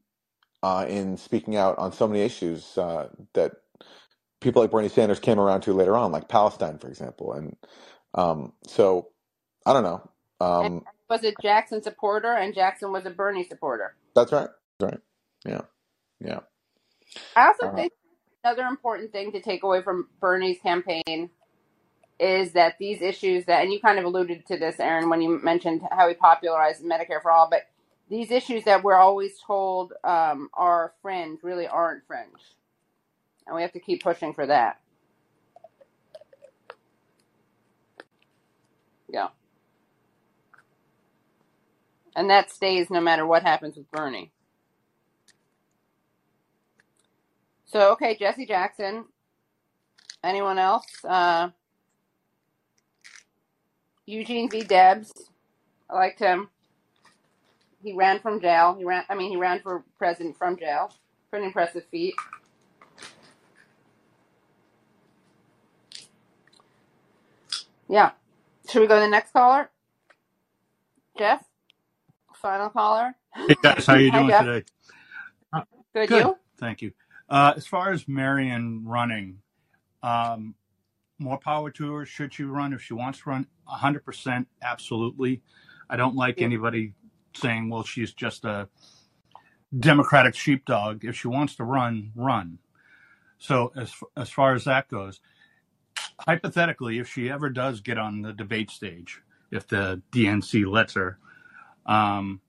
uh, 0.66 0.88
in 0.89 1.18
speaking 1.18 1.57
out 1.57 1.78
on 1.80 1.93
so 1.93 2.07
many 2.07 2.22
issues 2.24 2.78
uh, 2.80 3.09
that 3.36 3.53
people 4.41 4.61
like 4.61 4.72
Bernie 4.72 4.89
Sanders 4.89 5.20
came 5.20 5.39
around 5.39 5.61
to 5.61 5.74
later 5.74 5.95
on, 5.97 6.11
like 6.11 6.30
Palestine, 6.30 6.80
for 6.80 6.89
example. 6.89 7.34
And 7.34 7.57
um, 8.16 8.53
so, 8.68 9.09
I 9.66 9.74
don't 9.74 9.84
know. 9.84 10.09
Um, 10.41 10.86
was 11.09 11.24
a 11.24 11.34
Jackson 11.41 11.84
supporter, 11.84 12.34
and 12.34 12.53
Jackson 12.55 12.91
was 12.91 13.05
a 13.05 13.11
Bernie 13.11 13.45
supporter. 13.45 13.95
that's 14.16 14.32
right. 14.32 14.49
That's 14.80 14.93
right. 14.93 15.01
Yeah. 15.45 15.61
Yeah. 16.22 16.39
I 17.36 17.47
also 17.47 17.70
Uh, 17.70 17.76
think 17.76 17.93
another 18.43 18.63
important 18.63 19.11
thing 19.13 19.34
to 19.34 19.41
take 19.41 19.63
away 19.63 19.84
from 19.84 20.09
Bernie's 20.22 20.59
campaign 20.61 21.32
is 22.20 22.53
that 22.53 22.76
these 22.80 23.01
issues 23.01 23.45
that, 23.45 23.63
and 23.63 23.74
you 23.74 23.80
kind 23.82 23.99
of 23.99 24.05
alluded 24.05 24.45
to 24.47 24.57
this, 24.57 24.80
Aaron, 24.80 25.09
when 25.09 25.22
you 25.22 25.39
mentioned 25.43 25.82
how 25.91 26.07
he 26.07 26.16
popularized 26.16 26.84
Medicare 26.84 27.22
for 27.22 27.32
all, 27.32 27.49
but 27.49 27.63
these 28.10 28.32
issues 28.32 28.64
that 28.66 28.84
we're 28.84 28.95
always 28.95 29.39
told 29.45 29.93
um, 30.03 30.49
are 30.53 30.93
fringe 31.01 31.39
really 31.43 31.68
aren't 31.68 32.06
fringe. 32.06 32.56
And 33.47 33.56
we 33.56 33.62
have 33.62 33.74
to 33.74 33.80
keep 33.80 34.03
pushing 34.03 34.34
for 34.34 34.45
that. 34.45 34.80
Yeah. 39.10 39.30
And 42.16 42.30
that 42.30 42.51
stays 42.51 42.89
no 42.89 43.01
matter 43.01 43.26
what 43.26 43.43
happens 43.43 43.76
with 43.76 43.89
Bernie. 43.91 44.32
So, 47.66 47.91
okay, 47.93 48.16
Jesse 48.16 48.45
Jackson. 48.45 49.06
Anyone 50.24 50.58
else? 50.58 51.03
Uh, 51.03 51.49
Eugene 54.06 54.49
V. 54.49 54.64
Debs. 54.64 55.12
I 55.89 55.95
liked 55.95 56.20
him. 56.20 56.49
He 57.86 57.93
ran 57.93 58.19
from 58.19 58.41
jail. 58.41 58.75
He 58.79 58.86
ran. 58.86 59.05
I 59.09 59.15
mean, 59.15 59.31
he 59.31 59.38
ran 59.38 59.61
for 59.61 59.86
president 59.99 60.38
from 60.38 60.57
jail. 60.57 60.91
Pretty 61.31 61.45
impressive 61.47 61.86
feat. 61.91 62.15
Yeah. 67.89 68.11
Should 68.69 68.81
we 68.81 68.88
go 68.88 68.95
to 68.95 69.01
the 69.01 69.07
next 69.09 69.33
caller, 69.33 69.69
Jeff? 71.17 71.43
Final 72.41 72.69
caller. 72.69 73.15
Hey 73.47 73.55
guys, 73.61 73.86
how 73.88 73.93
are 73.95 73.99
you 74.01 74.11
doing 74.11 74.29
Jeff. 74.29 74.36
today? 74.36 74.65
Uh, 75.53 75.63
Good. 75.93 76.09
good, 76.09 76.19
You? 76.19 76.38
thank 76.59 76.81
you. 76.81 76.93
Uh, 77.29 77.53
as 77.57 77.67
far 77.67 77.91
as 77.91 78.07
Marianne 78.07 78.83
running, 78.86 79.39
um, 80.03 80.55
more 81.19 81.38
power 81.39 81.71
to 81.71 81.93
her. 81.95 82.05
Should 82.05 82.33
she 82.33 82.43
run 82.43 82.73
if 82.73 82.81
she 82.81 82.93
wants 82.93 83.19
to 83.21 83.29
run? 83.31 83.47
hundred 83.67 84.05
percent, 84.05 84.47
absolutely. 84.63 85.41
I 85.89 85.97
don't 85.97 86.15
like 86.15 86.39
Yeah. 86.39 86.45
anybody 86.45 86.93
saying, 87.38 87.69
"Well, 87.69 87.83
she's 87.83 88.13
just 88.13 88.45
a 88.45 88.69
Democratic 89.77 90.36
sheepdog." 90.36 91.05
If 91.05 91.15
she 91.17 91.27
wants 91.27 91.55
to 91.55 91.63
run, 91.63 92.11
run. 92.15 92.59
So 93.38 93.71
as 93.75 93.93
as 94.15 94.29
far 94.29 94.53
as 94.53 94.65
that 94.65 94.88
goes, 94.89 95.19
hypothetically, 96.19 96.99
if 96.99 97.09
she 97.09 97.29
ever 97.29 97.49
does 97.49 97.81
get 97.81 97.97
on 97.97 98.21
the 98.21 98.33
debate 98.33 98.71
stage, 98.71 99.21
if 99.51 99.67
the 99.67 100.01
DNC 100.11 100.65
lets 100.65 100.93
her, 100.93 101.19
um, 101.86 102.41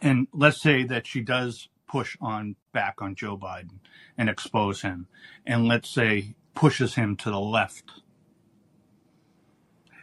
and 0.00 0.26
let's 0.32 0.60
say 0.60 0.84
that 0.84 1.06
she 1.06 1.20
does 1.20 1.68
push 1.86 2.16
on 2.20 2.56
back 2.72 3.02
on 3.02 3.14
Joe 3.14 3.36
Biden 3.36 3.80
and 4.16 4.28
expose 4.28 4.82
him, 4.82 5.06
and 5.46 5.66
let's 5.66 5.88
say 5.88 6.34
pushes 6.54 6.94
him 6.94 7.16
to 7.16 7.30
the 7.30 7.40
left, 7.40 7.90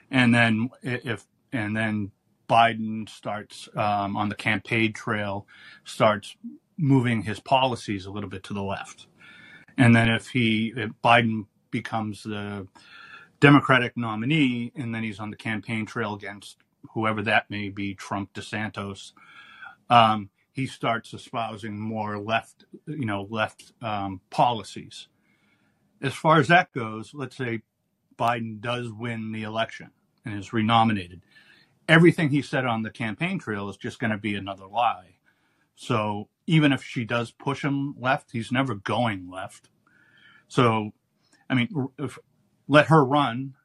and 0.09 0.33
then 0.33 0.69
if 0.81 1.25
and 1.51 1.75
then 1.75 2.11
Biden 2.49 3.07
starts 3.07 3.69
um, 3.75 4.17
on 4.17 4.29
the 4.29 4.35
campaign 4.35 4.93
trail, 4.93 5.47
starts 5.85 6.35
moving 6.77 7.23
his 7.23 7.39
policies 7.39 8.05
a 8.05 8.11
little 8.11 8.29
bit 8.29 8.43
to 8.43 8.53
the 8.53 8.63
left, 8.63 9.07
and 9.77 9.95
then 9.95 10.09
if 10.09 10.29
he 10.29 10.73
if 10.75 10.91
Biden 11.03 11.45
becomes 11.71 12.23
the 12.23 12.67
Democratic 13.39 13.95
nominee, 13.95 14.71
and 14.75 14.93
then 14.93 15.03
he's 15.03 15.19
on 15.19 15.29
the 15.29 15.37
campaign 15.37 15.85
trail 15.85 16.13
against 16.13 16.57
whoever 16.91 17.21
that 17.21 17.49
may 17.49 17.69
be, 17.69 17.93
Trump, 17.93 18.33
DeSantis, 18.33 19.13
um, 19.89 20.29
he 20.51 20.65
starts 20.67 21.13
espousing 21.13 21.79
more 21.79 22.17
left, 22.17 22.65
you 22.87 23.05
know, 23.05 23.27
left 23.29 23.71
um, 23.81 24.21
policies. 24.29 25.07
As 26.01 26.13
far 26.13 26.39
as 26.39 26.47
that 26.47 26.73
goes, 26.73 27.13
let's 27.13 27.37
say 27.37 27.61
Biden 28.17 28.59
does 28.59 28.91
win 28.91 29.31
the 29.31 29.43
election 29.43 29.91
and 30.25 30.37
is 30.37 30.53
renominated. 30.53 31.21
Everything 31.89 32.29
he 32.29 32.41
said 32.43 32.65
on 32.65 32.83
the 32.83 32.91
campaign 32.91 33.39
trail 33.39 33.67
is 33.67 33.75
just 33.75 33.99
going 33.99 34.11
to 34.11 34.17
be 34.17 34.35
another 34.35 34.67
lie. 34.67 35.15
So 35.75 36.29
even 36.45 36.71
if 36.71 36.83
she 36.83 37.03
does 37.03 37.31
push 37.31 37.63
him 37.63 37.95
left, 37.99 38.31
he's 38.31 38.51
never 38.51 38.75
going 38.75 39.29
left. 39.29 39.69
So, 40.47 40.91
I 41.49 41.55
mean, 41.55 41.87
if, 41.97 42.19
let 42.67 42.87
her 42.87 43.03
run, 43.03 43.55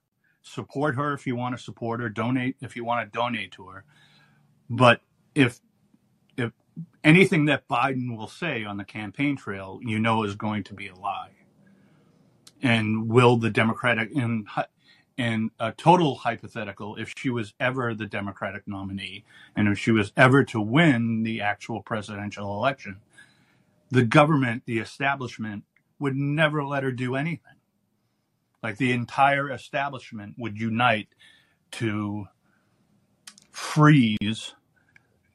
support 0.42 0.96
her 0.96 1.12
if 1.12 1.26
you 1.26 1.36
want 1.36 1.56
to 1.56 1.62
support 1.62 2.00
her, 2.00 2.08
donate 2.08 2.56
if 2.62 2.76
you 2.76 2.84
want 2.84 3.04
to 3.04 3.18
donate 3.18 3.52
to 3.52 3.66
her. 3.68 3.84
But 4.70 5.00
if 5.34 5.60
if 6.36 6.52
anything 7.02 7.46
that 7.46 7.68
Biden 7.68 8.16
will 8.16 8.28
say 8.28 8.64
on 8.64 8.76
the 8.76 8.84
campaign 8.84 9.36
trail, 9.36 9.80
you 9.82 9.98
know, 9.98 10.22
is 10.22 10.34
going 10.34 10.64
to 10.64 10.74
be 10.74 10.88
a 10.88 10.94
lie. 10.94 11.32
And 12.62 13.08
will 13.08 13.36
the 13.36 13.50
Democratic 13.50 14.10
in 14.12 14.46
in 15.16 15.50
a 15.60 15.72
total 15.72 16.16
hypothetical, 16.16 16.96
if 16.96 17.12
she 17.16 17.30
was 17.30 17.54
ever 17.60 17.94
the 17.94 18.06
Democratic 18.06 18.66
nominee, 18.66 19.24
and 19.54 19.68
if 19.68 19.78
she 19.78 19.92
was 19.92 20.12
ever 20.16 20.44
to 20.44 20.60
win 20.60 21.22
the 21.22 21.40
actual 21.40 21.82
presidential 21.82 22.54
election, 22.54 22.96
the 23.90 24.04
government, 24.04 24.64
the 24.66 24.78
establishment, 24.78 25.64
would 25.98 26.16
never 26.16 26.64
let 26.64 26.82
her 26.82 26.90
do 26.90 27.14
anything. 27.14 27.40
Like 28.62 28.78
the 28.78 28.92
entire 28.92 29.50
establishment 29.50 30.34
would 30.38 30.58
unite 30.58 31.08
to 31.72 32.26
freeze 33.50 34.54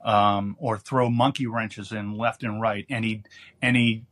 um, 0.03 0.55
or 0.59 0.77
throw 0.77 1.09
monkey 1.09 1.47
wrenches 1.47 1.91
in 1.91 2.17
left 2.17 2.43
and 2.43 2.61
right 2.61 2.85
any 2.89 3.23
any 3.61 4.05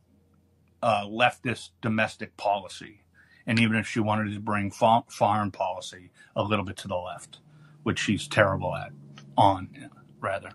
uh, 0.82 1.04
leftist 1.04 1.70
domestic 1.80 2.36
policy, 2.36 3.02
and 3.48 3.58
even 3.58 3.76
if 3.76 3.88
she 3.88 3.98
wanted 3.98 4.32
to 4.34 4.38
bring 4.38 4.70
fo- 4.70 5.06
foreign 5.08 5.50
policy 5.50 6.10
a 6.36 6.42
little 6.42 6.64
bit 6.64 6.76
to 6.76 6.86
the 6.86 6.94
left, 6.94 7.40
which 7.82 7.98
she's 7.98 8.28
terrible 8.28 8.76
at, 8.76 8.92
on 9.36 9.90
rather. 10.20 10.50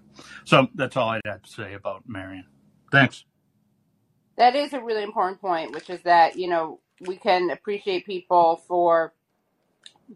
So 0.45 0.67
that's 0.75 0.95
all 0.95 1.09
I'd 1.09 1.21
have 1.25 1.41
to 1.41 1.49
say 1.49 1.73
about 1.73 2.03
Marianne. 2.07 2.45
Thanks. 2.91 3.25
That 4.37 4.55
is 4.55 4.73
a 4.73 4.81
really 4.81 5.03
important 5.03 5.41
point, 5.41 5.73
which 5.73 5.89
is 5.89 6.01
that 6.03 6.37
you 6.37 6.47
know 6.47 6.79
we 7.01 7.17
can 7.17 7.49
appreciate 7.49 8.05
people 8.05 8.61
for 8.67 9.13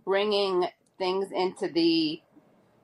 bringing 0.05 0.67
things 0.97 1.31
into 1.31 1.67
the 1.67 2.21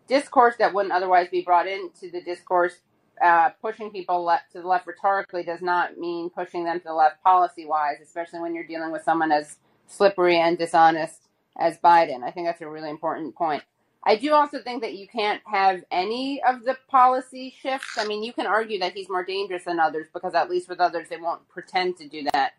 discourse 0.07 0.55
that 0.57 0.73
wouldn't 0.73 0.93
otherwise 0.93 1.27
be 1.29 1.41
brought 1.41 1.67
into 1.67 2.09
the 2.11 2.21
discourse. 2.21 2.75
Uh, 3.23 3.49
pushing 3.61 3.91
people 3.91 4.23
left 4.23 4.51
to 4.51 4.61
the 4.61 4.67
left 4.67 4.87
rhetorically 4.87 5.43
does 5.43 5.61
not 5.61 5.97
mean 5.97 6.31
pushing 6.31 6.63
them 6.63 6.79
to 6.79 6.85
the 6.85 6.93
left 6.93 7.21
policy 7.23 7.65
wise, 7.65 7.97
especially 8.01 8.39
when 8.39 8.55
you're 8.55 8.65
dealing 8.65 8.91
with 8.91 9.03
someone 9.03 9.31
as 9.31 9.57
slippery 9.87 10.39
and 10.39 10.57
dishonest 10.57 11.29
as 11.57 11.77
Biden. 11.79 12.23
I 12.23 12.31
think 12.31 12.47
that's 12.47 12.61
a 12.61 12.67
really 12.69 12.89
important 12.89 13.35
point. 13.35 13.63
I 14.05 14.17
do 14.17 14.33
also 14.33 14.61
think 14.61 14.81
that 14.81 14.95
you 14.95 15.07
can't 15.07 15.41
have 15.45 15.83
any 15.89 16.41
of 16.43 16.63
the 16.65 16.77
policy 16.89 17.55
shifts. 17.61 17.97
I 17.97 18.05
mean, 18.05 18.21
you 18.21 18.33
can 18.33 18.45
argue 18.45 18.79
that 18.79 18.93
he's 18.93 19.07
more 19.09 19.23
dangerous 19.23 19.63
than 19.63 19.79
others 19.79 20.07
because 20.13 20.33
at 20.33 20.49
least 20.49 20.67
with 20.67 20.81
others 20.81 21.07
they 21.09 21.17
won't 21.17 21.47
pretend 21.47 21.97
to 21.97 22.07
do 22.09 22.23
that. 22.33 22.53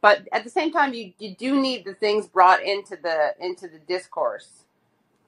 But 0.00 0.28
at 0.32 0.44
the 0.44 0.50
same 0.50 0.70
time, 0.70 0.94
you, 0.94 1.12
you 1.18 1.34
do 1.34 1.60
need 1.60 1.84
the 1.84 1.94
things 1.94 2.26
brought 2.26 2.62
into 2.62 2.96
the 2.96 3.34
into 3.40 3.66
the 3.68 3.78
discourse. 3.78 4.64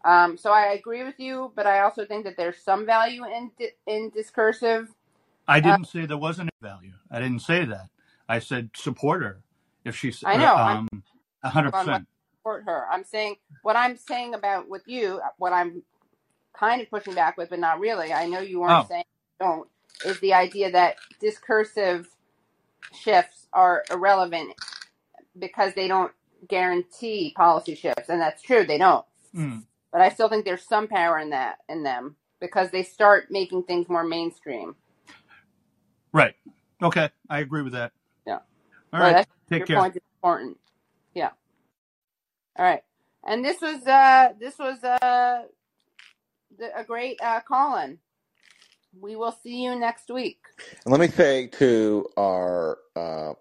Um, 0.04 0.36
so 0.36 0.52
I 0.52 0.74
agree 0.74 1.02
with 1.02 1.18
you, 1.18 1.50
but 1.56 1.66
I 1.66 1.80
also 1.80 2.04
think 2.04 2.24
that 2.26 2.36
there's 2.36 2.58
some 2.58 2.86
value 2.86 3.24
in 3.24 3.50
in 3.86 4.10
discursive. 4.10 4.88
I 5.48 5.58
Uh, 5.58 5.60
didn't 5.62 5.86
say 5.86 6.06
there 6.06 6.16
wasn't 6.18 6.50
a 6.50 6.64
value. 6.64 6.92
I 7.10 7.18
didn't 7.20 7.40
say 7.40 7.64
that. 7.64 7.88
I 8.28 8.38
said 8.38 8.70
support 8.76 9.22
her 9.22 9.40
if 9.84 9.96
she's 9.96 10.22
I 10.22 10.34
uh, 10.34 10.38
know. 10.38 10.56
Um 10.56 10.88
hundred 11.52 11.72
percent. 11.72 12.06
support 12.40 12.64
her. 12.66 12.86
I'm 12.90 13.04
saying 13.04 13.36
what 13.62 13.76
I'm 13.76 13.96
saying 13.96 14.34
about 14.34 14.68
with 14.68 14.82
you. 14.86 15.20
What 15.38 15.52
I'm 15.52 15.82
kind 16.58 16.82
of 16.82 16.90
pushing 16.90 17.14
back 17.14 17.36
with, 17.38 17.50
but 17.50 17.60
not 17.60 17.80
really. 17.80 18.12
I 18.12 18.26
know 18.28 18.40
you 18.40 18.60
weren't 18.60 18.82
Oh, 18.82 18.88
saying 18.88 19.04
don't. 19.40 19.68
Is 20.06 20.20
the 20.20 20.34
idea 20.34 20.70
that 20.72 20.96
discursive 21.20 22.08
shifts 22.92 23.48
are 23.52 23.84
irrelevant 23.90 24.52
because 25.38 25.74
they 25.74 25.88
don't 25.88 26.12
guarantee 26.48 27.34
policy 27.36 27.74
shifts, 27.76 28.08
and 28.10 28.20
that's 28.20 28.42
true. 28.42 28.64
They 28.64 28.78
don't. 28.78 29.04
mm, 29.36 29.64
But 29.92 30.02
I 30.02 30.10
still 30.10 30.28
think 30.28 30.44
there's 30.44 30.62
some 30.68 30.88
power 30.88 31.18
in 31.18 31.30
that 31.30 31.58
in 31.68 31.84
them 31.84 32.16
because 32.40 32.70
they 32.70 32.82
start 32.84 33.26
making 33.30 33.64
things 33.64 33.88
more 33.88 34.04
mainstream. 34.04 34.76
right. 36.12 36.34
Okay, 36.82 37.10
I 37.30 37.40
agree 37.40 37.62
with 37.62 37.74
that. 37.74 37.92
Yeah. 38.26 38.40
All 38.92 39.00
But 39.00 39.16
right. 39.16 39.26
Take 39.50 39.64
your 39.64 39.66
care. 39.66 39.88
point 39.88 39.96
is 39.96 40.02
important. 40.18 40.58
All 42.58 42.64
right. 42.64 42.82
And 43.26 43.44
this 43.44 43.60
was 43.60 43.86
uh 43.86 44.30
this 44.40 44.58
was 44.58 44.82
uh 44.84 45.42
a 46.76 46.84
great 46.84 47.18
uh 47.22 47.40
call 47.40 47.78
in. 47.78 47.98
We 48.98 49.16
will 49.16 49.36
see 49.42 49.62
you 49.62 49.78
next 49.78 50.10
week. 50.10 50.38
And 50.84 50.92
let 50.92 51.00
me 51.00 51.08
say 51.08 51.48
to 51.58 52.08
our 52.16 52.78
uh, 52.94 53.34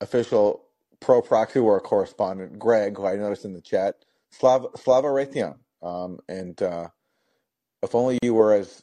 official 0.00 0.64
pro 1.00 1.20
proxy 1.20 1.60
war 1.60 1.80
correspondent, 1.80 2.58
Greg, 2.58 2.96
who 2.96 3.06
I 3.06 3.16
noticed 3.16 3.44
in 3.44 3.52
the 3.52 3.60
chat, 3.60 3.96
Slava, 4.30 4.68
Slava 4.76 5.08
Raytheon. 5.08 5.56
Um, 5.82 6.20
and 6.28 6.60
uh, 6.62 6.88
if 7.82 7.94
only 7.94 8.18
you 8.22 8.34
were 8.34 8.54
as 8.54 8.82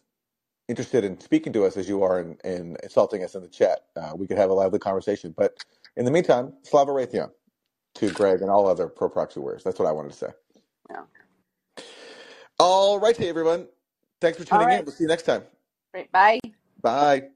interested 0.67 1.03
in 1.03 1.19
speaking 1.19 1.53
to 1.53 1.65
us 1.65 1.77
as 1.77 1.89
you 1.89 2.03
are 2.03 2.19
in, 2.19 2.37
in 2.43 2.77
insulting 2.83 3.23
us 3.23 3.33
in 3.35 3.41
the 3.41 3.47
chat, 3.47 3.79
uh, 3.95 4.11
we 4.15 4.27
could 4.27 4.37
have 4.37 4.51
a 4.51 4.53
lively 4.53 4.79
conversation. 4.79 5.33
But 5.35 5.57
in 5.97 6.05
the 6.05 6.11
meantime, 6.11 6.53
Slava 6.63 6.91
Raytheon 6.91 7.31
to 7.95 8.11
Greg 8.11 8.41
and 8.41 8.49
all 8.49 8.67
other 8.67 8.87
pro 8.87 9.09
proxy 9.09 9.39
warriors. 9.39 9.63
That's 9.63 9.79
what 9.79 9.87
I 9.87 9.91
wanted 9.91 10.11
to 10.11 10.17
say. 10.17 10.27
Yeah. 10.89 11.83
All 12.59 12.99
righty, 12.99 13.27
everyone. 13.27 13.67
Thanks 14.21 14.37
for 14.37 14.45
tuning 14.45 14.69
in. 14.69 14.85
We'll 14.85 14.93
see 14.93 15.05
you 15.05 15.07
next 15.07 15.23
time. 15.23 15.43
Great. 15.93 16.11
Bye. 16.11 16.39
Bye. 16.81 17.29